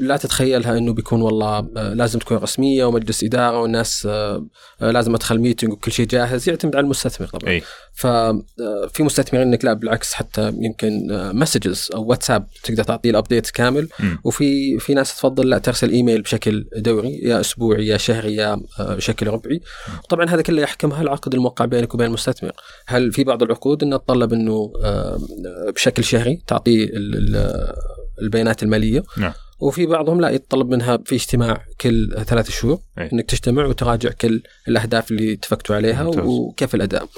لا 0.00 0.16
تتخيلها 0.16 0.78
إنه 0.78 0.92
بيكون 0.92 1.22
والله 1.22 1.58
آه، 1.76 1.94
لازم 1.94 2.18
تكون 2.18 2.36
رسمية 2.36 2.84
ومجلس 2.84 3.24
إدارة 3.24 3.60
والناس 3.60 4.08
لازم 4.80 5.14
أدخل 5.14 5.38
meeting 5.38 5.72
وكل 5.72 5.92
شيء 5.92 6.06
جاهز 6.06 6.48
يعتمد 6.48 6.76
على 6.76 6.84
المستثمر 6.84 7.26
طبعا. 7.26 7.50
أي. 7.50 7.62
ففي 7.94 9.02
مستثمرين 9.02 9.48
انك 9.48 9.64
لا 9.64 9.72
بالعكس 9.72 10.12
حتى 10.14 10.48
يمكن 10.48 11.06
messages 11.34 11.88
أو 11.94 12.04
واتساب 12.04 12.46
تقدر 12.62 12.82
تعطيه 12.82 13.10
ال 13.10 13.16
update 13.16 13.50
كامل. 13.50 13.88
م. 14.00 14.16
وفي 14.24 14.78
في 14.78 14.94
ناس 14.94 15.16
تفضل 15.16 15.48
لا 15.50 15.58
ترسل 15.58 15.90
ايميل 15.90 16.22
بشكل 16.22 16.66
دوري 16.76 17.20
يا 17.22 17.40
أسبوعي 17.40 17.86
يا 17.86 17.96
شهري 17.96 18.34
يا 18.34 18.60
بشكل 18.80 19.26
ربعي. 19.26 19.60
طبعا 20.08 20.26
هذا 20.26 20.42
كله 20.42 20.62
يحكمها 20.62 21.02
العقد 21.02 21.34
الموقع 21.34 21.64
بينك 21.64 21.94
وبين 21.94 22.06
المستثمر. 22.06 22.52
هل 22.86 23.12
في 23.12 23.24
بعض 23.24 23.42
العقود 23.42 23.82
انها 23.82 23.98
تطلب 23.98 24.32
إنه 24.32 24.72
آه، 24.84 25.18
بشكل 25.74 26.04
شهري 26.04 26.42
تعطيه 26.46 26.84
ال- 26.84 27.14
ال- 27.36 27.72
البيانات 28.22 28.62
المالية؟ 28.62 29.02
نعم. 29.16 29.32
وفي 29.60 29.86
بعضهم 29.86 30.20
لا 30.20 30.28
يتطلب 30.30 30.68
منها 30.68 30.98
في 31.04 31.14
اجتماع 31.14 31.64
كل 31.80 32.14
ثلاث 32.26 32.50
شهور 32.50 32.78
أي. 32.98 33.08
إنك 33.12 33.24
تجتمع 33.30 33.66
وتراجع 33.66 34.10
كل 34.10 34.42
الأهداف 34.68 35.10
اللي 35.10 35.32
اتفقتوا 35.32 35.76
عليها 35.76 36.02
ممتاز. 36.04 36.24
وكيف 36.24 36.74
الأداء. 36.74 37.08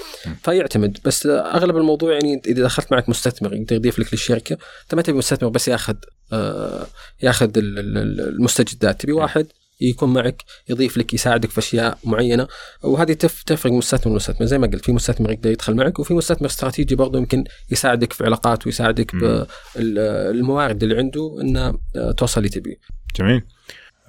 فيعتمد. 0.43 0.97
بس 1.05 1.25
أغلب 1.25 1.77
الموضوع 1.77 2.11
يعني 2.13 2.41
إذا 2.45 2.63
دخلت 2.63 2.91
معك 2.91 3.09
مستثمر 3.09 3.53
يقدر 3.53 3.75
يضيف 3.75 3.99
لك 3.99 4.07
للشركة 4.13 4.53
أنت 4.83 4.95
ما 4.95 5.01
تبي 5.01 5.17
مستثمر 5.17 5.49
بس 5.49 5.67
ياخذ 5.67 5.95
آه 6.33 6.85
ياخذ 7.23 7.57
ال- 7.57 7.79
ال- 7.79 7.97
ال- 7.97 8.21
المستجدات. 8.21 9.01
تبي 9.01 9.11
واحد 9.11 9.47
يكون 9.81 10.13
معك 10.13 10.43
يضيف 10.69 10.97
لك 10.97 11.13
يساعدك 11.13 11.49
في 11.49 11.57
أشياء 11.59 11.97
معينة. 12.03 12.47
وهذه 12.83 13.13
تف- 13.13 13.43
تفرق 13.43 13.71
مستثمر 13.71 14.13
ومستثمر 14.13 14.45
زي 14.47 14.57
ما 14.57 14.67
قلت 14.67 14.85
في 14.85 14.91
مستثمر 14.91 15.31
يقدر 15.31 15.51
يدخل 15.51 15.75
معك 15.75 15.99
وفي 15.99 16.13
مستثمر 16.13 16.47
استراتيجي 16.47 16.95
برضه 16.95 17.19
يمكن 17.19 17.43
يساعدك 17.71 18.13
في 18.13 18.23
علاقات 18.25 18.65
ويساعدك. 18.65 19.15
بالموارد 19.75 20.83
اللي 20.83 20.97
عنده 20.97 21.37
إنه 21.41 21.73
آه، 21.95 22.11
توصل 22.11 22.39
اللي 22.41 22.49
تبيه. 22.49 22.75
جميل. 23.15 23.41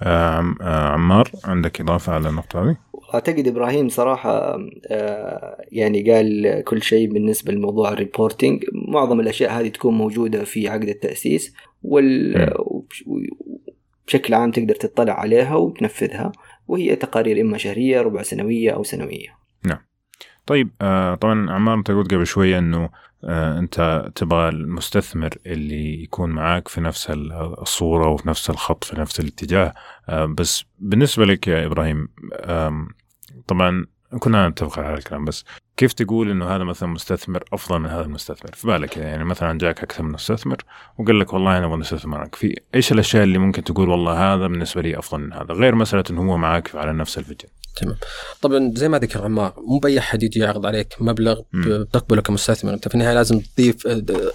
آه 0.01 0.29
عم- 0.29 0.57
عمار 0.61 1.31
عندك 1.43 1.81
إضافة 1.81 2.13
على 2.13 2.29
النقطة 2.29 2.63
هذه؟ 2.63 2.77
أعتقد 3.13 3.47
إبراهيم 3.47 3.89
صراحة 3.89 4.57
آه، 4.91 5.57
يعني 5.71 6.11
قال 6.11 6.61
كل 6.65 6.81
شيء 6.83 7.13
بالنسبة 7.13 7.53
لموضوع 7.53 7.93
الريبورتينج 7.93 8.63
معظم 8.87 9.19
الأشياء 9.19 9.51
هذه 9.59 9.67
تكون 9.67 9.93
موجودة 9.93 10.43
في 10.43 10.67
عقد 10.67 10.89
التأسيس 10.89 11.53
وال 11.83 12.35
بشكل 14.07 14.33
عام 14.33 14.51
تقدر 14.51 14.75
تطلع 14.75 15.13
عليها 15.19 15.55
وتنفذها 15.55 16.31
وهي 16.67 16.95
تقارير 16.95 17.41
إما 17.41 17.57
شهرية 17.57 18.01
ربع 18.01 18.21
سنوية 18.21 18.71
أو 18.71 18.83
سنوية. 18.83 19.43
طيب 20.45 20.69
آه 20.81 21.15
طبعا 21.15 21.51
عمار 21.51 21.75
أنت 21.77 21.91
قلت 21.91 22.13
قبل 22.13 22.27
شوية 22.27 22.59
إنه 22.59 22.89
آه 23.23 23.59
أنت 23.59 24.05
تبغى 24.15 24.49
المستثمر 24.49 25.29
اللي 25.45 26.03
يكون 26.03 26.29
معاك 26.29 26.67
في 26.67 26.81
نفس 26.81 27.09
ال- 27.09 27.31
الصورة 27.61 28.07
وفي 28.09 28.27
نفس 28.29 28.49
الخط 28.49 28.83
في 28.83 28.99
نفس 28.99 29.19
الاتجاه. 29.19 29.73
آه 30.09 30.25
بس 30.25 30.63
بالنسبة 30.79 31.25
لك 31.25 31.47
يا 31.47 31.65
إبراهيم 31.65 32.07
آم، 32.33 32.87
طبعا 33.47 33.85
كنا 34.19 34.49
نتفق 34.49 34.79
على 34.79 34.97
الكلام 34.97 35.25
بس 35.25 35.45
كيف 35.77 35.93
تقول 35.93 36.31
إنه 36.31 36.55
هذا 36.55 36.63
مثلا 36.63 36.89
مستثمر 36.89 37.43
أفضل 37.53 37.79
من 37.79 37.89
هذا 37.89 38.01
المستثمر؟ 38.01 38.51
في 38.53 38.67
بالك 38.67 38.97
يعني 38.97 39.23
مثلا 39.23 39.57
جاك 39.57 39.83
أكثر 39.83 40.03
من 40.03 40.11
مستثمر 40.11 40.57
وقال 40.97 41.19
لك 41.19 41.33
والله 41.33 41.57
أنا 41.57 41.65
أبغى 41.65 41.81
استثمر 41.81 42.17
معك. 42.17 42.35
في 42.35 42.55
إيش 42.75 42.91
الأشياء 42.91 43.23
اللي 43.23 43.37
ممكن 43.37 43.63
تقول 43.63 43.89
والله 43.89 44.33
هذا 44.33 44.47
بالنسبة 44.47 44.81
لي 44.81 44.99
أفضل 44.99 45.21
من 45.21 45.33
هذا؟ 45.33 45.53
غير 45.53 45.75
مسألة 45.75 46.03
إنه 46.09 46.31
هو 46.31 46.37
معاك 46.37 46.75
على 46.75 46.93
نفس 46.93 47.17
الفيجن. 47.17 47.47
تمام. 47.75 47.95
طبعا 48.41 48.71
زي 48.75 48.89
ما 48.89 48.99
ذكر 48.99 49.23
عمار 49.23 49.53
مو 49.57 49.79
بأي 49.79 49.99
أحد 49.99 50.23
يجي 50.23 50.39
يعرض 50.39 50.65
عليك 50.65 50.95
مبلغ. 50.99 51.41
بتقبله 51.53 52.21
كمستثمر. 52.21 52.73
أنت 52.73 52.87
في 52.87 52.95
النهاية 52.95 53.13
لازم 53.13 53.39
تضيف 53.39 53.87
آه، 53.87 53.91
آه، 53.91 54.31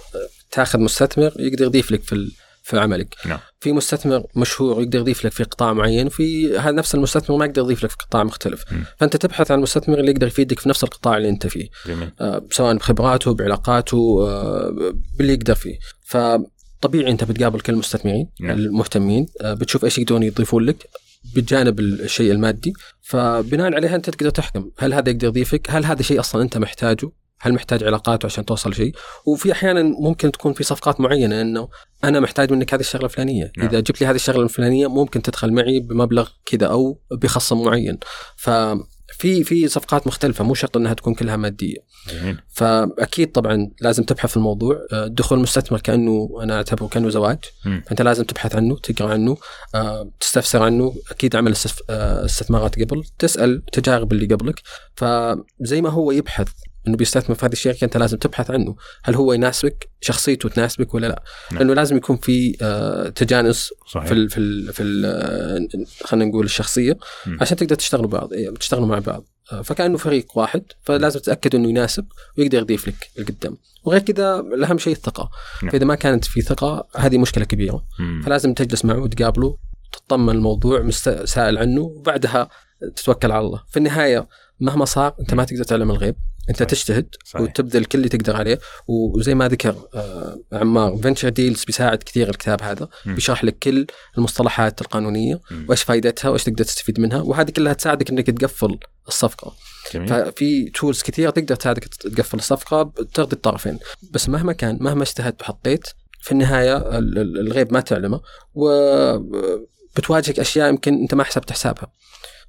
تأخذ 0.51 0.79
مستثمر 0.79 1.31
يقدر 1.39 1.65
يضيف 1.65 1.91
لك 1.91 2.01
في 2.01 2.31
في 2.63 2.79
عملك. 2.79 3.15
نعم. 3.25 3.39
في 3.59 3.71
مستثمر 3.71 4.23
مشهور 4.35 4.81
يقدر 4.81 4.99
يضيف 4.99 5.25
لك 5.25 5.31
في 5.31 5.43
قطاع 5.43 5.73
معين 5.73 6.07
وفي 6.07 6.57
هذا 6.57 6.71
نفس 6.71 6.95
المستثمر 6.95 7.37
ما 7.37 7.45
يقدر 7.45 7.61
يضيف 7.61 7.83
لك 7.83 7.89
في 7.89 7.97
قطاع 7.97 8.23
مختلف. 8.23 8.63
مم. 8.71 8.83
فأنت 8.97 9.17
تبحث 9.17 9.51
عن 9.51 9.57
المستثمر 9.57 9.99
اللي 9.99 10.11
يقدر 10.11 10.27
يفيدك 10.27 10.59
في 10.59 10.69
نفس 10.69 10.83
القطاع 10.83 11.17
اللي 11.17 11.29
أنت 11.29 11.47
فيه. 11.47 11.69
جميل. 11.85 12.11
آه، 12.21 12.47
سواء 12.51 12.75
بخبراته 12.75 13.33
بعلاقاته 13.33 14.27
آه، 14.27 14.93
باللي 15.17 15.33
يقدر 15.33 15.55
فيه. 15.55 15.77
فطبيعي 16.05 17.11
أنت 17.11 17.23
بتقابل 17.23 17.59
كل 17.59 17.73
المستثمرين 17.73 18.29
نعم. 18.41 18.57
المهتمين 18.57 19.25
آه، 19.41 19.53
بتشوف 19.53 19.85
إيش 19.85 19.97
يقدرون 19.97 20.23
يضيفون 20.23 20.63
لك 20.63 20.89
بجانب 21.35 21.79
الشيء 21.79 22.31
المادي. 22.31 22.73
فبناء 23.01 23.73
عليها 23.75 23.95
أنت 23.95 24.09
تقدر 24.09 24.29
تحكم 24.29 24.71
هل 24.77 24.93
هذا 24.93 25.09
يقدر 25.09 25.27
يضيفك 25.27 25.67
هل 25.69 25.85
هذا 25.85 26.01
شيء 26.01 26.19
أصلا 26.19 26.41
أنت 26.41 26.57
محتاجه. 26.57 27.09
هل 27.41 27.53
محتاج 27.53 27.83
علاقات 27.83 28.25
عشان 28.25 28.45
توصل 28.45 28.73
شيء 28.73 28.95
وفي 29.25 29.51
أحيانا 29.51 29.83
ممكن 29.83 30.31
تكون 30.31 30.53
في 30.53 30.63
صفقات 30.63 31.01
معينة 31.01 31.41
إنه 31.41 31.69
أنا 32.03 32.19
محتاج 32.19 32.51
منك 32.53 32.73
هذه 32.73 32.81
الشغلة 32.81 33.05
الفلانية. 33.05 33.51
نعم. 33.57 33.67
إذا 33.67 33.79
جبت 33.79 34.01
لي 34.01 34.07
هذه 34.07 34.15
الشغلة 34.15 34.43
الفلانية 34.43 34.87
ممكن 34.87 35.21
تدخل 35.21 35.53
معي 35.53 35.79
بمبلغ 35.79 36.29
كذا 36.45 36.67
أو 36.67 37.01
بخصم 37.11 37.63
معين. 37.63 37.99
ففي 38.37 39.43
في 39.43 39.67
صفقات 39.67 40.07
مختلفة 40.07 40.43
مو 40.43 40.53
شرط 40.53 40.77
إنها 40.77 40.93
تكون 40.93 41.13
كلها 41.13 41.37
مادية. 41.37 41.77
جميل. 42.09 42.41
فأكيد 42.49 43.31
طبعا 43.31 43.71
لازم 43.81 44.03
تبحث 44.03 44.29
في 44.29 44.37
الموضوع. 44.37 44.87
دخول 45.07 45.37
المستثمر 45.37 45.79
كأنه 45.79 46.29
أنا 46.43 46.55
أعتبره 46.55 46.87
كأنه 46.87 47.09
زواج. 47.09 47.39
مم. 47.65 47.83
فأنت 47.87 48.01
لازم 48.01 48.23
تبحث 48.23 48.55
عنه 48.55 48.77
تقرأ 48.77 49.13
عنه 49.13 49.37
آه، 49.75 50.11
تستفسر 50.19 50.63
عنه. 50.63 50.95
أكيد 51.11 51.35
عمل 51.35 51.53
آه، 51.89 52.25
استثمارات 52.25 52.79
قبل. 52.79 53.03
تسأل 53.19 53.65
تجارب 53.71 54.11
اللي 54.11 54.25
قبلك. 54.35 54.61
فزي 54.95 55.81
ما 55.81 55.89
هو 55.89 56.11
يبحث 56.11 56.47
إنه 56.89 56.97
بيستثمر 56.97 57.35
في 57.35 57.45
هذه 57.45 57.51
الشركة 57.51 57.85
أنت 57.85 57.97
لازم 57.97 58.17
تبحث 58.17 58.51
عنه. 58.51 58.75
هل 59.03 59.15
هو 59.15 59.33
يناسبك؟ 59.33 59.89
شخصيته 60.01 60.49
تناسبك 60.49 60.93
ولا 60.93 61.07
لا؟ 61.07 61.23
نعم. 61.51 61.59
لأنه 61.59 61.73
لازم 61.73 61.97
يكون 61.97 62.17
في 62.17 62.57
آه، 62.61 63.09
تجانس 63.09 63.73
صحيح. 63.87 64.07
في 64.07 64.13
ال 64.13 64.29
في 64.29 64.39
ال 64.39 64.73
في 64.73 65.01
آه، 65.05 66.05
خلينا 66.05 66.25
نقول 66.25 66.45
الشخصية 66.45 66.97
مم. 67.25 67.37
عشان 67.41 67.57
تقدر 67.57 67.75
تشتغلوا 67.75 68.09
بعض 68.09 68.33
إيه، 68.33 68.49
تشتغلوا 68.49 68.87
مع 68.87 68.99
بعض. 68.99 69.25
آه، 69.51 69.61
فكأنه 69.61 69.97
فريق 69.97 70.37
واحد 70.37 70.63
فلازم 70.83 71.19
تتأكد 71.19 71.55
إنه 71.55 71.69
يناسب 71.69 72.05
ويقدر 72.37 72.57
يضيف 72.57 72.87
لك 72.87 73.09
لقدام 73.17 73.57
وغير 73.83 74.01
كذا 74.01 74.39
الأهم 74.39 74.77
شيء 74.77 74.93
الثقة. 74.93 75.29
نعم. 75.63 75.71
فإذا 75.71 75.85
ما 75.85 75.95
كانت 75.95 76.25
في 76.25 76.41
ثقة 76.41 76.87
هذه 76.95 77.17
مشكلة 77.17 77.45
كبيرة. 77.45 77.83
مم. 77.99 78.21
فلازم 78.25 78.53
تجلس 78.53 78.85
معه 78.85 78.99
وتقابله 78.99 79.57
تطمن 79.91 80.35
الموضوع 80.35 80.81
مست- 80.81 81.23
سائل 81.25 81.57
عنه 81.57 81.81
وبعدها 81.81 82.49
تتوكل 82.95 83.31
على 83.31 83.45
الله. 83.45 83.63
في 83.69 83.77
النهاية 83.77 84.27
مهما 84.59 84.85
صار 84.85 85.15
أنت 85.19 85.33
ما 85.33 85.43
تقدر 85.43 85.63
تعلم 85.63 85.91
الغيب. 85.91 86.15
أنت 86.49 86.57
صحيح. 86.57 86.69
تجتهد 86.69 87.15
صحيح. 87.25 87.41
وتبذل 87.41 87.85
كل 87.85 87.97
اللي 87.97 88.09
تقدر 88.09 88.35
عليه 88.35 88.59
وزي 88.87 89.35
ما 89.35 89.47
ذكر 89.47 89.75
آه، 89.93 90.39
عمار 90.53 90.97
فينشر 90.97 91.29
ديلز 91.29 91.63
بيساعد 91.63 92.03
كثير 92.03 92.29
الكتاب 92.29 92.61
هذا 92.63 92.89
مم. 93.05 93.15
بيشرح 93.15 93.43
لك 93.43 93.57
كل 93.59 93.87
المصطلحات 94.17 94.81
القانونية 94.81 95.41
مم. 95.51 95.65
وإيش 95.69 95.83
فائدتها 95.83 96.29
وإيش 96.29 96.43
تقدر 96.43 96.63
تستفيد 96.63 96.99
منها 96.99 97.21
وهذه 97.21 97.51
كلها 97.51 97.73
تساعدك 97.73 98.09
إنك 98.09 98.27
تقفل 98.27 98.79
الصفقة 99.07 99.55
جميل 99.93 100.07
ففي 100.07 100.69
تولز 100.69 101.01
كثير 101.01 101.29
تقدر 101.29 101.55
تساعدك 101.55 101.85
تقفل 101.85 102.37
الصفقة 102.37 102.93
ترضي 103.13 103.33
الطرفين 103.35 103.79
بس 104.11 104.29
مهما 104.29 104.53
كان 104.53 104.77
مهما 104.81 105.03
اجتهدت 105.03 105.41
وحطيت 105.41 105.87
في 106.21 106.31
النهاية 106.31 106.77
ال- 106.77 107.17
ال- 107.17 107.39
الغيب 107.39 107.73
ما 107.73 107.79
تعلمه 107.79 108.21
وبتواجهك 108.53 110.39
أشياء 110.39 110.69
يمكن 110.69 110.93
أنت 110.93 111.13
ما 111.13 111.23
حسبت 111.23 111.51
حسابها 111.51 111.91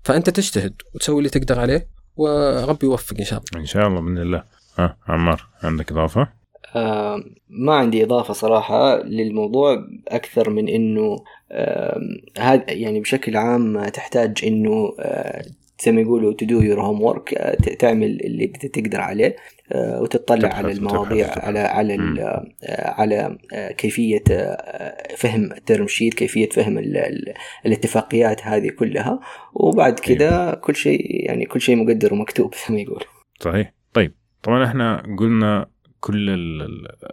فأنت 0.05 0.31
تجتهد 0.31 0.75
وتسوي 0.95 1.19
اللي 1.19 1.29
تقدر 1.31 1.61
عليه 1.61 2.00
وربي 2.17 2.87
يوفق 2.87 3.17
إن 3.19 3.25
شاء 3.25 3.39
الله. 3.41 3.61
إن 3.61 3.67
شاء 3.67 3.87
الله 3.89 4.01
بإذن 4.01 4.19
الله. 4.19 4.43
ها 4.79 4.97
عمار 5.09 5.47
عندك 5.63 5.93
إضافة؟ 5.93 6.29
آم، 6.77 7.25
ما 7.49 7.75
عندي 7.75 8.05
إضافة 8.05 8.35
صراحة 8.35 9.03
للموضوع 9.03 9.87
أكثر 10.09 10.51
من 10.51 10.69
إنه 10.69 11.17
آم، 11.53 12.01
هذا 12.39 12.65
يعني 12.69 13.01
بشكل 13.01 13.37
عام 13.37 13.85
تحتاج 13.89 14.39
إنه 14.47 14.93
آه، 15.01 15.45
زي 15.85 15.93
ما 15.93 16.01
يقولوا 16.01 16.33
to 16.33 16.47
do 16.47 16.61
your 16.63 16.79
homework 16.81 17.35
آه، 17.37 17.55
ت- 17.55 17.81
تعمل 17.81 18.21
اللي 18.21 18.47
تقدر 18.47 19.01
عليه. 19.01 19.27
آه، 19.27 19.37
وتطلع 19.75 20.37
تبحث 20.49 20.55
على 20.65 20.73
المواضيع. 20.73 21.29
على 21.37 21.59
على. 21.59 21.95
آه، 22.65 22.91
على 22.91 23.39
آه، 23.53 23.73
كيفية 23.73 24.23
آه، 24.31 25.15
فهم 25.17 25.53
الترم 25.53 25.87
شيت 25.87 26.15
كيفية 26.15 26.49
فهم 26.49 26.79
ال- 26.79 26.97
ال- 26.97 27.35
الاتفاقيات 27.67 28.43
هذه 28.47 28.69
كلها. 28.69 29.21
وبعد 29.55 30.01
كذا 30.01 30.55
كل 30.55 30.77
شيء 30.77 31.27
يعني 31.27 31.45
كل 31.47 31.61
شيء 31.61 31.77
مقدر 31.77 32.15
ومكتوب 32.15 32.55
زي 32.69 32.75
ما 32.75 32.81
يقول. 32.81 33.05
صحيح. 33.41 33.73
طيب. 33.93 34.13
طبعا 34.43 34.65
إحنا 34.65 35.03
قلنا 35.19 35.67
كل 36.01 36.37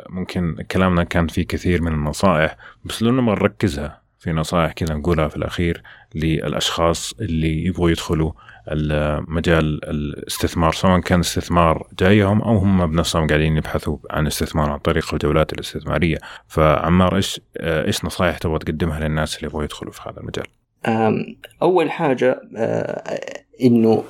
ممكن 0.10 0.56
كلامنا 0.72 1.04
كان 1.04 1.28
فيه 1.28 1.48
كثير 1.48 1.82
من 1.82 1.92
النصائح 1.92 2.58
بس 2.86 3.04
لو 3.04 3.12
نبغى 3.12 3.36
نركزها 3.36 4.02
في 4.20 4.32
نصائح 4.32 4.72
كذا 4.72 4.96
نقولها 4.96 5.28
في 5.28 5.36
الأخير 5.38 5.82
للأشخاص 6.16 7.14
اللي 7.22 7.66
يبغوا 7.66 7.90
يدخلوا 7.90 8.32
مجال 9.28 9.80
الاستثمار 9.90 10.74
سواء 10.74 11.00
كان 11.00 11.20
استثمار 11.20 11.88
جايهم 12.00 12.42
أو 12.42 12.58
هم 12.58 12.88
بنفسهم 12.88 13.28
قاعدين 13.28 13.58
يبحثوا 13.58 13.98
عن 14.12 14.28
استثمار 14.28 14.70
عن 14.70 14.80
طريق 14.80 15.14
الجولات 15.14 15.54
الاستثمارية. 15.54 16.18
فعمار 16.48 17.16
إيش 17.16 17.42
إيش 17.60 18.06
نصائح 18.06 18.38
تبغى 18.38 18.60
تقدمها 18.60 19.00
للناس 19.00 19.36
اللي 19.36 19.48
يبغوا 19.48 19.64
يدخلوا 19.64 19.92
في 19.92 20.02
هذا 20.10 20.20
المجال؟ 20.20 20.46
أول 21.62 21.92
حاجة 21.92 22.42
إنه 23.64 24.04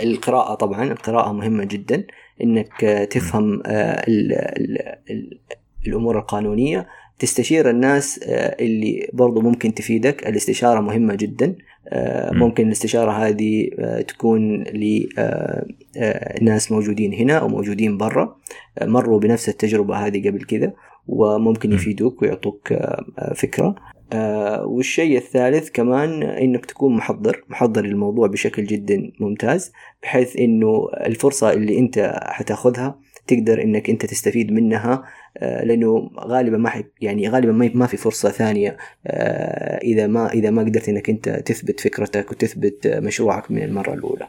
القراءة 0.00 0.54
طبعا 0.54 0.84
القراءة 0.84 1.32
مهمة 1.32 1.64
جدا 1.64 2.06
إنك 2.42 3.06
تفهم 3.10 3.62
ال 3.66 4.32
ال 4.32 4.78
ال 5.10 5.40
الأمور 5.86 6.18
القانونية. 6.18 6.86
تستشير 7.18 7.70
الناس 7.70 8.20
اللي 8.60 9.10
برضو 9.12 9.40
ممكن 9.40 9.74
تفيدك. 9.74 10.28
الاستشارة 10.28 10.80
مهمة 10.80 11.14
جدا. 11.14 11.56
ممكن 12.32 12.66
الاستشارة 12.66 13.10
هذه 13.10 13.70
تكون 14.08 14.64
لناس 16.40 16.72
موجودين 16.72 17.14
هنا 17.14 17.38
أو 17.38 17.48
موجودين 17.48 17.98
برا 17.98 18.36
مروا 18.82 19.20
بنفس 19.20 19.48
التجربة 19.48 19.96
هذه 19.96 20.28
قبل 20.28 20.44
كذا 20.44 20.72
وممكن 21.06 21.72
يفيدوك 21.72 22.22
ويعطوك 22.22 22.72
فكرة. 23.34 23.74
آه 24.12 24.66
والشيء 24.66 25.16
الثالث 25.16 25.70
كمان 25.70 26.22
إنك 26.22 26.66
تكون 26.66 26.96
محضر 26.96 27.44
محضر 27.48 27.84
الموضوع 27.84 28.26
بشكل 28.26 28.64
جدا 28.64 29.12
ممتاز 29.20 29.72
بحيث 30.02 30.36
إنه 30.36 30.88
الفرصة 31.06 31.52
اللي 31.52 31.78
أنت 31.78 32.18
حتاخذها 32.22 32.98
تقدر 33.26 33.62
إنك 33.62 33.90
أنت 33.90 34.06
تستفيد 34.06 34.52
منها 34.52 35.04
آه 35.38 35.64
لأنه 35.64 36.10
غالبا 36.18 36.56
ما 36.56 36.84
يعني 37.00 37.28
غالبا 37.28 37.70
ما 37.74 37.86
في 37.86 37.96
فرصة 37.96 38.30
ثانية 38.30 38.76
آه 39.06 39.78
إذا 39.78 40.06
ما 40.06 40.32
إذا 40.32 40.50
ما 40.50 40.62
قدرت 40.62 40.88
إنك 40.88 41.10
أنت 41.10 41.28
تثبت 41.28 41.80
فكرتك 41.80 42.30
وتثبت 42.30 42.86
مشروعك 42.86 43.50
من 43.50 43.62
المرة 43.62 43.94
الأولى. 43.94 44.28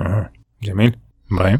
آه. 0.00 0.30
جميل 0.62 0.96
إبراهيم 1.32 1.58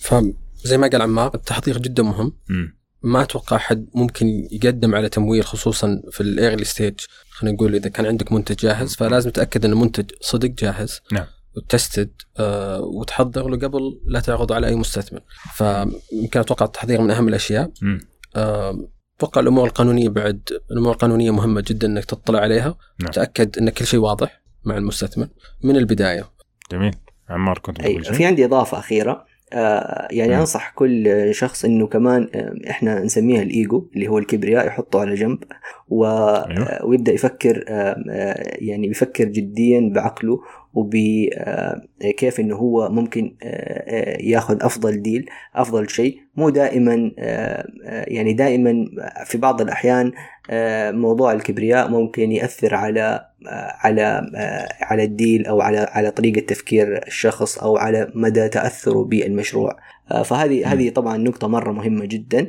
فزي 0.00 0.78
ما 0.78 0.88
قال 0.88 1.02
عمار 1.02 1.34
التحضير 1.34 1.78
جدا 1.78 2.02
مهم. 2.02 2.32
م. 2.48 2.80
ما 3.02 3.22
أتوقع 3.22 3.58
حد 3.58 3.86
ممكن 3.94 4.48
يقدم 4.52 4.94
على 4.94 5.08
تمويل 5.08 5.44
خصوصا 5.44 6.02
في 6.10 6.20
ال 6.20 6.27
early 6.27 6.64
stage 6.64 6.94
خلينا 7.30 7.56
نقول 7.56 7.74
إذا 7.74 7.88
كان 7.88 8.06
عندك 8.06 8.32
منتج 8.32 8.56
جاهز 8.56 8.96
فلازم 8.96 9.30
تتاكد 9.30 9.64
إن 9.64 9.72
المنتج 9.72 10.10
صدق 10.20 10.48
جاهز 10.48 11.00
نعم 11.12 11.26
وتستد 11.56 12.12
آه 12.38 12.80
وتحضر 12.80 13.48
له 13.48 13.56
قبل 13.56 14.00
لا 14.06 14.20
تعرضه 14.20 14.54
على 14.54 14.66
أي 14.66 14.76
مستثمر. 14.76 15.20
فيمكن 15.54 16.40
أتوقع 16.40 16.66
التحضير 16.66 17.00
من 17.00 17.10
أهم 17.10 17.28
الأشياء. 17.28 17.70
آه 18.36 18.88
أتوقع 19.16 19.40
الأمور 19.40 19.66
القانونية 19.66 20.08
بعد 20.08 20.40
الأمور 20.70 20.92
القانونية 20.92 21.30
مهمة 21.30 21.64
جدا 21.66 21.86
إنك 21.86 22.04
تطلع 22.04 22.38
عليها. 22.38 22.74
نعم. 23.00 23.10
تأكد 23.10 23.58
إن 23.58 23.70
كل 23.70 23.86
شيء 23.86 24.00
واضح 24.00 24.42
مع 24.64 24.76
المستثمر 24.76 25.28
من 25.64 25.76
البداية. 25.76 26.24
جميل. 26.72 26.94
عمار 27.28 27.58
كنت 27.58 27.82
شيء؟ 27.82 28.02
في 28.02 28.24
عندي 28.24 28.44
إضافة 28.44 28.78
أخيرة. 28.78 29.30
آه، 29.52 30.08
يعني 30.10 30.36
م. 30.36 30.38
أنصح 30.38 30.70
كل 30.70 31.28
شخص 31.34 31.64
إنه 31.64 31.86
كمان 31.86 32.28
إحنا 32.70 33.00
نسميها 33.00 33.42
الإيجو 33.42 33.90
اللي 33.94 34.08
هو 34.08 34.18
الكبرياء 34.18 34.66
يحطه 34.66 35.00
على 35.00 35.14
جنب 35.14 35.38
و... 35.88 36.04
أيوه. 36.04 36.84
ويبدأ 36.86 37.12
يفكر 37.12 37.64
يعني 38.58 38.88
يفكر 38.88 39.24
جديا 39.24 39.92
بعقله 39.94 40.40
وبكيف 40.74 42.40
إنه 42.40 42.56
هو 42.56 42.88
ممكن 42.88 43.34
ياخذ 44.20 44.58
أفضل 44.62 45.02
ديل 45.02 45.26
أفضل 45.54 45.88
شيء. 45.88 46.20
مو 46.36 46.48
دائما 46.48 47.12
يعني 47.88 48.32
دائما 48.32 48.84
في 49.24 49.38
بعض 49.38 49.60
الأحيان 49.60 50.12
موضوع 50.94 51.32
الكبرياء 51.32 51.88
ممكن 51.88 52.32
يأثر 52.32 52.74
على 52.74 53.26
على 53.80 54.22
على 54.80 55.04
الديل 55.04 55.46
أو 55.46 55.60
على 55.60 55.78
على 55.78 56.10
طريقة 56.10 56.40
تفكير 56.40 57.06
الشخص 57.06 57.58
أو 57.58 57.76
على 57.76 58.12
مدى 58.14 58.48
تأثره 58.48 59.04
بالمشروع. 59.04 59.76
فهذه 60.24 60.72
هذه 60.72 60.90
طبعا 60.90 61.16
نقطة 61.16 61.48
مرة 61.48 61.72
مهمة 61.72 62.04
جدا. 62.04 62.46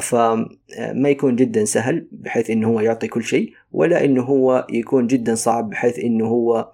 فما 0.00 1.08
يكون 1.08 1.36
جدا 1.36 1.64
سهل 1.64 2.06
بحيث 2.12 2.50
إنه 2.50 2.68
هو 2.68 2.80
يعطي 2.80 3.08
كل 3.08 3.22
شيء 3.24 3.52
ولا 3.72 4.04
إنه 4.04 4.22
هو 4.22 4.66
يكون 4.70 5.06
جدا 5.06 5.34
صعب 5.34 5.70
بحيث 5.70 5.98
إنه 5.98 6.26
هو 6.26 6.68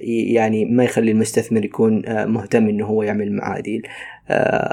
يعني 0.00 0.64
ما 0.64 0.84
يخلي 0.84 1.10
المستثمر 1.10 1.64
يكون 1.64 2.02
مهتم 2.26 2.68
إنه 2.68 2.86
هو 2.86 3.02
يعمل 3.02 3.32
معاه 3.32 3.60
deal. 3.60 3.82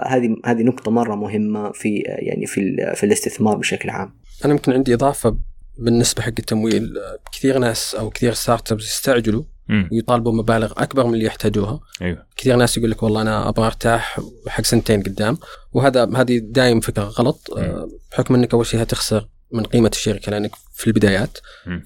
هذه 0.06 0.36
هذه 0.46 0.64
نقطة 0.64 0.92
مرة 0.92 1.16
مهمة 1.16 1.72
في 1.72 2.04
يعني 2.06 2.46
في 2.46 2.92
في 2.96 3.06
الاستثمار 3.06 3.58
بشكل 3.58 3.90
عام. 3.90 4.14
أنا 4.46 4.54
يمكن 4.54 4.72
عندي 4.72 4.94
إضافة 4.94 5.38
بالنسبة 5.78 6.22
حق 6.22 6.34
التمويل. 6.40 6.94
كثير 7.32 7.58
ناس 7.58 7.96
أو 7.96 8.10
كثير 8.10 8.34
startups 8.34 8.84
يستعجلوا 8.84 9.44
ويطالبوا 9.92 10.32
مبالغ 10.34 10.72
أكبر 10.78 11.08
من 11.08 11.14
اللي 11.14 11.26
يحتاجوها. 11.26 11.80
أيوه. 12.02 12.26
كثير 12.38 12.56
ناس 12.56 12.78
يقول 12.78 12.92
لك 12.92 13.04
والله 13.04 13.22
أنا 13.22 13.50
أبغى 13.50 13.66
أرتاح 13.66 14.20
حق 14.48 14.64
سنتين 14.64 15.02
قدام. 15.02 15.38
وهذا 15.74 16.10
هذه 16.16 16.38
دايم 16.38 16.80
فكرة 16.80 17.04
غلط. 17.04 17.50
مم. 17.58 17.90
بحكم 18.12 18.36
إنك 18.36 18.54
أول 18.54 18.66
شيء 18.66 18.82
هتخسر 18.82 19.28
من 19.52 19.64
قيمة 19.64 19.92
الشركة 19.94 20.32
لأنك 20.32 20.52
في 20.74 20.88
البدايات. 20.88 21.38
مم. 21.68 21.84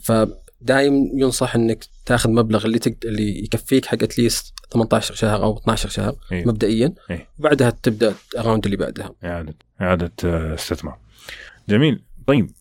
فدايم 0.61 1.11
ينصح 1.13 1.55
إنك 1.55 1.85
تاخذ 2.05 2.29
مبلغ 2.29 2.65
اللي 2.65 2.79
تقد... 2.79 3.05
اللي 3.05 3.43
يكفيك 3.43 3.85
حق 3.85 4.03
اتليست 4.03 4.53
18 4.73 5.15
شهر 5.15 5.43
أو 5.43 5.57
12 5.57 5.89
شهر 5.89 6.15
أيوه. 6.31 6.47
مبدئيا 6.47 6.93
أيوه. 7.09 7.21
وبعدها 7.39 7.69
تبدأ 7.69 8.13
الراوند 8.37 8.65
اللي 8.65 8.77
بعدها 8.77 9.15
إعادة 9.23 9.55
إعادة 9.81 10.11
آه، 10.25 10.53
استثمار 10.53 10.97
جميل 11.69 12.03
طيب 12.27 12.51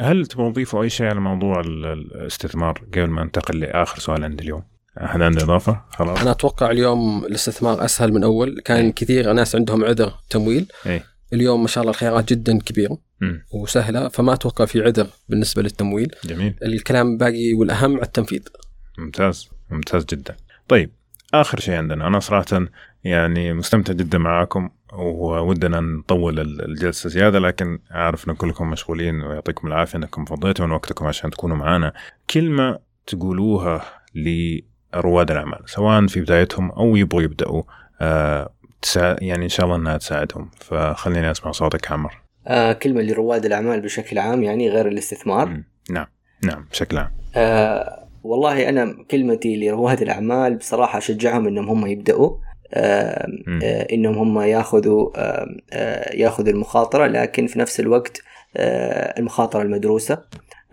هل 0.00 0.26
تبغى 0.26 0.52
تضيفوا 0.52 0.82
أي 0.82 0.90
شيء 0.90 1.06
على 1.06 1.20
موضوع 1.20 1.60
الاستثمار 1.60 2.82
قبل 2.92 3.06
ما 3.06 3.24
ننتقل 3.24 3.60
لآخر 3.60 3.98
سؤال 3.98 4.24
عندي 4.24 4.42
اليوم؟ 4.44 4.62
احد 5.04 5.22
عنده 5.22 5.44
إضافة؟ 5.44 5.80
خلاص 5.90 6.20
أنا 6.20 6.30
أتوقع 6.30 6.70
اليوم 6.70 7.24
الاستثمار 7.24 7.84
أسهل 7.84 8.12
من 8.12 8.24
أول، 8.24 8.60
كان 8.60 8.84
أي. 8.84 8.92
كثير 8.92 9.32
ناس 9.32 9.56
عندهم 9.56 9.84
عذر 9.84 10.14
تمويل 10.30 10.66
أي. 10.86 11.02
اليوم 11.32 11.62
ما 11.62 11.68
شاء 11.68 11.82
الله 11.82 11.90
الخيارات 11.90 12.32
جدا 12.32 12.58
كبيرة 12.58 12.98
م. 13.20 13.38
وسهلة 13.52 14.08
فما 14.08 14.32
أتوقع 14.32 14.64
في 14.64 14.82
عذر 14.82 15.06
بالنسبة 15.28 15.62
للتمويل. 15.62 16.14
جميل. 16.24 16.54
الكلام 16.62 17.18
باقي 17.18 17.54
والأهم 17.54 17.94
على 17.96 18.06
التنفيذ. 18.06 18.42
ممتاز 18.98 19.50
ممتاز 19.70 20.04
جدا. 20.04 20.36
طيب 20.68 20.90
آخر 21.34 21.60
شيء 21.60 21.74
عندنا 21.74 22.06
أنا 22.06 22.20
صراحة 22.20 22.66
يعني 23.04 23.52
مستمتع 23.52 23.92
جدا 23.92 24.18
معاكم 24.18 24.70
وودنا 24.92 25.80
نطول 25.80 26.40
الجلسة 26.40 27.08
زيادة 27.08 27.38
لكن 27.38 27.78
عارف 27.90 28.28
إن 28.28 28.34
كلكم 28.34 28.70
مشغولين 28.70 29.22
ويعطيكم 29.22 29.68
العافية 29.68 29.98
إنكم 29.98 30.24
فضيتوا 30.24 30.66
من 30.66 30.72
وقتكم 30.72 31.06
عشان 31.06 31.30
تكونوا 31.30 31.56
معنا 31.56 31.92
كلمة 32.30 32.78
تقولوها 33.06 33.84
لرواد 34.14 35.30
الأعمال 35.30 35.60
سواء 35.66 36.06
في 36.06 36.20
بدايتهم 36.20 36.70
أو 36.70 36.96
يبغوا 36.96 37.22
يبدأوا 37.22 37.62
آه 38.00 38.54
تسا 38.82 39.16
يعني 39.20 39.44
إن 39.44 39.48
شاء 39.48 39.66
الله 39.66 39.76
إنها 39.76 39.96
تساعدهم. 39.96 40.50
فخليني 40.60 41.30
أسمع 41.30 41.52
صوتك 41.52 41.92
عمر. 41.92 42.22
آه 42.46 42.72
كلمة 42.72 43.02
لرواد 43.02 43.44
الأعمال 43.44 43.80
بشكل 43.80 44.18
عام 44.18 44.42
يعني 44.42 44.70
غير 44.70 44.88
الاستثمار. 44.88 45.46
م. 45.48 45.64
نعم 45.90 46.06
نعم 46.44 46.66
بشكل 46.70 46.98
عام. 46.98 47.10
آه 47.36 48.08
والله 48.22 48.68
أنا 48.68 48.96
كلمتي 49.10 49.56
لرواد 49.56 50.02
الأعمال 50.02 50.56
بصراحة 50.56 50.98
أشجعهم 50.98 51.46
إنهم 51.46 51.68
هم 51.68 51.86
يبدأوا. 51.86 52.36
آه 52.74 53.26
إنهم 53.92 54.18
هم 54.18 54.40
ياخذوا 54.40 55.10
آه 55.16 56.14
ياخذوا 56.14 56.52
المخاطرة 56.52 57.06
لكن 57.06 57.46
في 57.46 57.58
نفس 57.58 57.80
الوقت 57.80 58.22
آه 58.56 59.18
المخاطرة 59.18 59.62
المدروسة. 59.62 60.22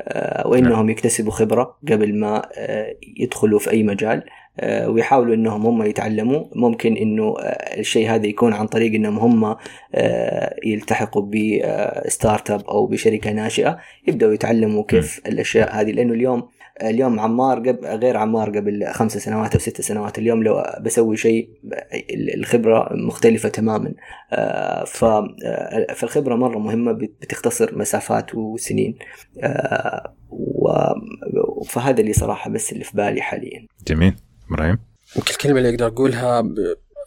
آه 0.01 0.47
وإنهم 0.47 0.71
نعم. 0.71 0.89
يكتسبوا 0.89 1.31
خبرة 1.31 1.77
قبل 1.91 2.19
ما 2.19 2.41
آه 2.57 2.95
يدخلوا 3.17 3.59
في 3.59 3.71
أي 3.71 3.83
مجال. 3.83 4.17
آه 4.17 4.23
ويحاولوا 4.63 5.35
إنهم 5.35 5.65
هم 5.65 5.83
يتعلموا. 5.83 6.43
ممكن 6.55 6.97
إنه 6.97 7.35
الشيء 7.77 8.09
هذا 8.09 8.27
يكون 8.27 8.53
عن 8.53 8.67
طريق 8.67 8.93
إنهم 8.93 9.19
هم 9.19 9.55
يلتحقوا 10.65 11.31
ب 11.31 12.51
startup 12.51 12.65
أو 12.69 12.85
بشركة 12.85 13.31
ناشئة. 13.31 13.77
يبدأوا 14.07 14.33
يتعلموا 14.33 14.83
كيف 14.83 15.21
الأشياء 15.27 15.75
هذه. 15.75 15.91
لأنه 15.91 16.13
اليوم 16.13 16.49
اليوم 16.83 17.19
عمار 17.19 17.59
قبل 17.59 17.87
غير 17.87 18.17
عمار 18.17 18.49
قبل 18.49 18.87
خمس 18.91 19.17
سنوات 19.17 19.53
أو 19.53 19.59
ست 19.59 19.81
سنوات. 19.81 20.19
اليوم 20.19 20.43
لو 20.43 20.63
بسوي 20.81 21.17
شيء 21.17 21.49
الخبرة 22.35 22.89
مختلفة 22.91 23.49
تماما. 23.49 23.93
آه، 24.33 24.83
فالخبرة 25.93 26.35
مرة 26.35 26.59
مهمة 26.59 26.91
بتختصر 26.91 27.77
مسافات 27.77 28.35
وسنين. 28.35 28.95
آه، 29.43 30.13
فهذا 31.67 32.01
اللي 32.01 32.13
صراحة 32.13 32.49
بس 32.49 32.73
اللي 32.73 32.83
في 32.83 32.97
بالي 32.97 33.21
حاليا. 33.21 33.67
جميل. 33.87 34.13
إبراهيم 34.53 34.79
يمكن 35.15 35.31
الكلمة 35.31 35.57
اللي 35.57 35.69
أقدر 35.69 35.87
أقولها 35.87 36.43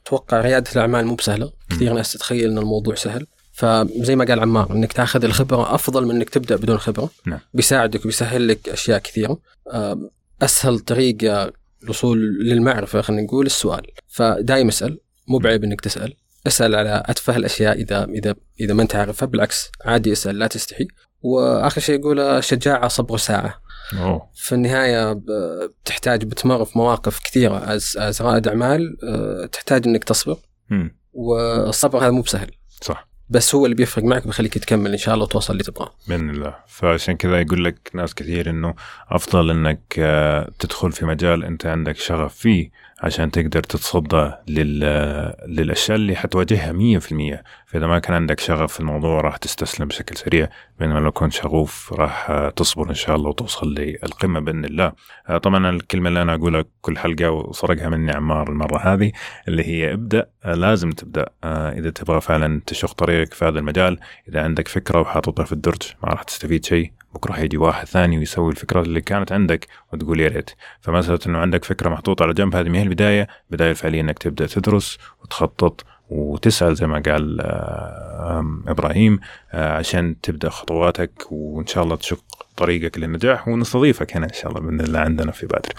أتوقع 0.03 0.41
ريادة 0.41 0.73
الأعمال 0.73 1.07
مو 1.07 1.15
بسهلة. 1.15 1.53
كثير 1.71 1.93
ناس 1.93 2.13
تتخيل 2.13 2.51
إن 2.51 2.59
الموضوع 2.59 2.95
سهل. 2.95 3.27
فزي 3.53 4.17
ما 4.17 4.25
قال 4.25 4.41
عمار 4.41 4.73
إنك 4.73 4.93
تاخذ 4.93 5.25
الخبرة 5.25 5.75
أفضل 5.75 6.05
من 6.07 6.17
إنك 6.17 6.31
تبدأ 6.31 6.57
بدون 6.57 6.79
خبرة. 6.79 7.11
نعم. 7.27 7.41
بيساعدك 7.55 8.01
وبيسهل 8.01 8.49
لك 8.49 8.69
أشياء 8.69 8.99
كثيرة. 8.99 9.39
أسهل 10.43 10.79
طريقة 10.79 11.53
الوصول 11.83 12.19
للمعرفة 12.45 13.01
خلينا 13.01 13.23
نقول 13.23 13.47
السؤال. 13.47 13.87
فدايم 14.09 14.69
اسأل 14.69 14.99
مو 15.29 15.39
بعيب 15.39 15.65
إنك 15.65 15.81
تسأل. 15.81 16.15
اسأل 16.47 16.75
على 16.75 17.03
أتفه 17.07 17.37
الأشياء 17.37 17.81
إذا 17.81 18.05
إذا 18.05 18.35
إذا 18.61 18.75
ما 18.75 18.83
أنت 18.83 18.95
عارفها. 18.95 19.27
بالعكس 19.27 19.71
عادي 19.85 20.13
اسأل 20.13 20.39
لا 20.39 20.47
تستحي. 20.47 20.89
وآخر 21.23 21.81
شيء 21.81 22.01
يقول 22.01 22.45
شجاعة 22.45 22.89
صبر 22.89 23.17
ساعة. 23.17 23.66
أوه. 23.93 24.31
في 24.35 24.55
النهاية 24.55 25.13
بتحتاج 25.83 26.25
بتمر 26.25 26.65
في 26.65 26.79
مواقف 26.79 27.19
كثيرة. 27.19 27.73
از 27.75 28.19
رائد 28.21 28.49
اعمال 28.49 28.97
آه، 29.05 29.47
تحتاج 29.47 29.87
إنك 29.87 30.05
تصبر. 30.05 30.37
م. 30.71 30.89
والصبر 31.13 31.99
هذا 31.99 32.11
مو 32.11 32.23
بسهل. 32.23 32.51
صح. 32.81 33.09
بس 33.29 33.55
هو 33.55 33.65
اللي 33.65 33.77
بيفرق 33.77 34.05
معك 34.05 34.27
بيخليك 34.27 34.59
تكمل 34.59 34.91
إن 34.93 34.99
شاء 34.99 35.15
الله 35.15 35.25
وتوصل 35.25 35.53
اللي 35.53 35.65
تبغاه. 35.65 35.91
بإذن 36.09 36.31
الله. 36.31 36.55
فعشان 36.69 37.17
كذا 37.17 37.41
يقول 37.41 37.65
لك 37.65 37.91
ناس 37.95 38.15
كثير 38.15 38.51
إنه 38.51 38.75
أفضل 39.11 39.51
إنك 39.51 39.95
آه، 39.99 40.51
تدخل 40.59 40.93
في 40.93 41.05
مجال 41.05 41.45
أنت 41.45 41.67
عندك 41.67 41.97
شغف 41.97 42.35
فيه. 42.35 42.71
عشان 43.03 43.31
تقدر 43.31 43.61
تتصدى 43.61 44.33
لل... 44.49 44.81
للأشياء 45.49 45.97
اللي 45.97 46.17
حتواجهها 46.17 46.99
100% 47.01 47.05
فإذا 47.67 47.87
ما 47.87 47.99
كان 47.99 48.15
عندك 48.15 48.41
شغف 48.41 48.73
في 48.73 48.81
الموضوع 48.81 49.21
راح 49.21 49.37
تستسلم 49.37 49.89
بشكل 49.89 50.17
سريع. 50.17 50.49
بينما 50.79 50.99
لو 50.99 51.13
كنت 51.13 51.33
شغوف 51.33 51.93
راح 51.93 52.49
تصبر 52.57 52.89
إن 52.89 52.95
شاء 52.95 53.17
الله 53.17 53.29
وتوصل 53.29 53.75
للقمة 53.75 54.41
بإذن 54.41 54.65
الله. 54.65 54.93
آه، 55.29 55.39
طبعا 55.39 55.71
الكلمة 55.71 56.09
اللي 56.09 56.23
أنا 56.23 56.35
أقولها 56.35 56.65
كل 56.81 56.99
حلقة 56.99 57.31
وسرقها 57.31 57.89
مني 57.89 58.13
عمار 58.13 58.49
المرة 58.49 58.79
هذه 58.79 59.13
اللي 59.49 59.65
هي 59.65 59.93
ابدأ. 59.93 60.27
آه، 60.45 60.55
لازم 60.55 60.91
تبدأ. 60.91 61.27
آه، 61.45 61.73
إذا 61.73 61.91
تبغى 61.91 62.21
فعلا 62.21 62.61
تشق 62.67 62.93
طريقك 62.93 63.35
في 63.35 63.45
هذا 63.45 63.59
المجال 63.59 63.99
إذا 64.29 64.43
عندك 64.43 64.69
فكرة 64.69 65.01
وحاططها 65.01 65.45
في 65.45 65.53
الدرج 65.53 65.83
ما 66.03 66.09
راح 66.09 66.23
تستفيد 66.23 66.65
شيء. 66.65 66.96
بكرة 67.17 67.33
حيجي 67.33 67.57
واحد 67.57 67.87
ثاني 67.87 68.19
ويسوي 68.19 68.51
الفكرة 68.51 68.81
اللي 68.81 69.01
كانت 69.01 69.33
عندك 69.33 69.67
وتقول 69.93 70.21
يا 70.21 70.29
ريت. 70.29 70.51
فمساله 70.81 71.19
إنه 71.27 71.39
عندك 71.39 71.65
فكرة 71.65 71.89
محطوطة 71.89 72.23
على 72.23 72.35
جنب. 72.35 72.57
هذه 72.57 72.69
ما 72.69 72.79
هي 72.79 72.83
البداية. 72.83 73.29
البداية 73.51 73.71
الفعليه 73.71 74.01
إنك 74.01 74.19
تبدأ 74.19 74.47
تدرس 74.47 74.99
وتخطط 75.23 75.85
وتسال 76.11 76.77
زي 76.77 76.87
ما 76.87 77.03
قال 77.07 77.41
إبراهيم 78.69 79.21
آه، 79.53 79.77
عشان 79.77 80.21
تبدأ 80.21 80.49
خطواتك. 80.49 81.13
وإن 81.31 81.67
شاء 81.67 81.85
الله 81.85 81.97
تشق 81.97 82.25
طريقك 82.57 82.99
للنجاح 82.99 83.49
ونستضيفك 83.49 84.17
هنا 84.17 84.27
إن 84.27 84.33
شاء 84.33 84.49
الله 84.49 84.61
بإذن 84.61 84.81
الله 84.81 85.01
عندنا 85.01 85.33
في 85.33 85.47
بدر. 85.47 85.73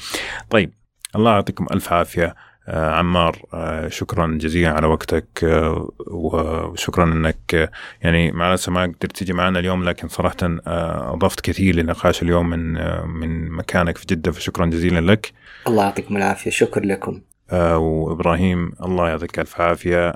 طيب 0.49 0.73
الله 1.15 1.31
يعطيكم 1.31 1.67
ألف 1.71 1.93
عافية. 1.93 2.25
آه، 2.25 2.35
عمار 2.67 3.41
آه، 3.53 3.87
شكرا 3.87 4.37
جزيلا 4.41 4.69
على 4.69 4.87
وقتك 4.87 5.43
آه، 5.43 5.91
وشكرا 6.07 7.03
إنك 7.03 7.71
يعني 8.01 8.31
مع 8.31 8.49
الأسف 8.49 8.69
ما 8.69 8.83
قدرت 8.83 9.17
تجي 9.17 9.33
معنا 9.33 9.59
اليوم 9.59 9.83
لكن 9.83 10.07
صراحة 10.07 10.37
أضفت 11.13 11.41
كثير 11.41 11.75
لنقاش 11.75 12.23
اليوم 12.23 12.49
من 12.49 12.73
من 13.07 13.51
مكانك 13.51 13.97
في 13.97 14.05
جدة 14.09 14.31
فشكرا 14.31 14.65
جزيلا 14.65 15.11
لك. 15.11 15.33
الله 15.67 15.83
يعطيكم 15.83 16.17
العافية 16.17 16.51
شكر 16.51 16.85
لكم. 16.85 17.21
وإبراهيم 17.53 18.71
الله 18.83 19.09
يعطيك 19.09 19.39
ألف 19.39 19.61
عافية 19.61 20.13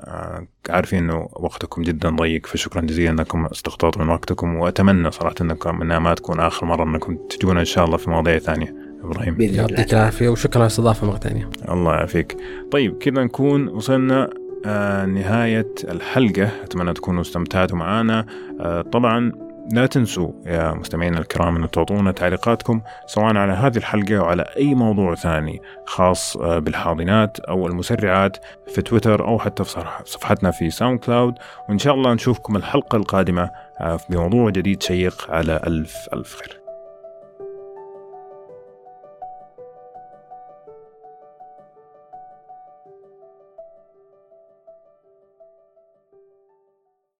عارفين 0.70 0.98
إنه 0.98 1.28
وقتكم 1.32 1.82
جدا 1.82 2.10
ضيق 2.10 2.46
فشكرا 2.46 2.80
جزيلا 2.80 3.10
انكم 3.10 3.46
استقطعتوا 3.46 4.02
من 4.02 4.08
وقتكم 4.08 4.56
وأتمنى 4.56 5.10
صراحة 5.10 5.34
إنكم 5.40 5.82
إنها 5.82 5.98
ما 5.98 6.14
تكون 6.14 6.40
آخر 6.40 6.66
مرة 6.66 6.84
إنكم 6.84 7.16
تجونا 7.30 7.60
إن 7.60 7.64
شاء 7.64 7.84
الله 7.84 7.96
في 7.96 8.10
مواضيع 8.10 8.38
ثانية. 8.38 8.81
إبراهيم. 9.04 9.36
يعطيك 9.40 9.94
العافية 9.94 10.28
وشكرا 10.28 10.56
على 10.56 10.66
الاستضافة 10.66 11.06
مرة 11.06 11.16
ثانية. 11.16 11.50
الله 11.68 11.94
يعافيك. 11.94 12.36
طيب 12.70 12.98
كذا 12.98 13.24
نكون 13.24 13.68
وصلنا 13.68 14.30
آه 14.66 15.06
نهاية 15.06 15.74
الحلقة. 15.84 16.48
أتمنى 16.64 16.92
تكونوا 16.92 17.20
استمتعتوا 17.20 17.78
معنا. 17.78 18.26
آه 18.60 18.82
طبعا 18.82 19.32
لا 19.72 19.86
تنسوا 19.86 20.32
يا 20.46 20.74
مستمعينا 20.74 21.18
الكرام 21.18 21.56
أن 21.56 21.70
تعطونا 21.70 22.12
تعليقاتكم 22.12 22.80
سواء 23.06 23.36
على 23.36 23.52
هذه 23.52 23.76
الحلقة 23.76 24.18
أو 24.18 24.24
على 24.24 24.44
أي 24.56 24.74
موضوع 24.74 25.14
ثاني 25.14 25.60
خاص 25.86 26.36
آه، 26.36 26.58
بالحاضنات 26.58 27.40
أو 27.40 27.66
المسرعات 27.66 28.36
في 28.74 28.82
تويتر 28.82 29.28
أو 29.28 29.38
حتى 29.38 29.64
في 29.64 29.84
صفحتنا 30.04 30.50
في 30.50 30.70
ساوند 30.70 30.98
كلاود 30.98 31.34
وإن 31.68 31.78
شاء 31.78 31.94
الله 31.94 32.14
نشوفكم 32.14 32.56
الحلقة 32.56 32.96
القادمة 32.96 33.50
آه، 33.80 33.98
بموضوع 34.10 34.50
جديد 34.50 34.82
شيق 34.82 35.30
على 35.30 35.60
ألف 35.66 36.08
ألف 36.12 36.36
خير. 36.36 36.61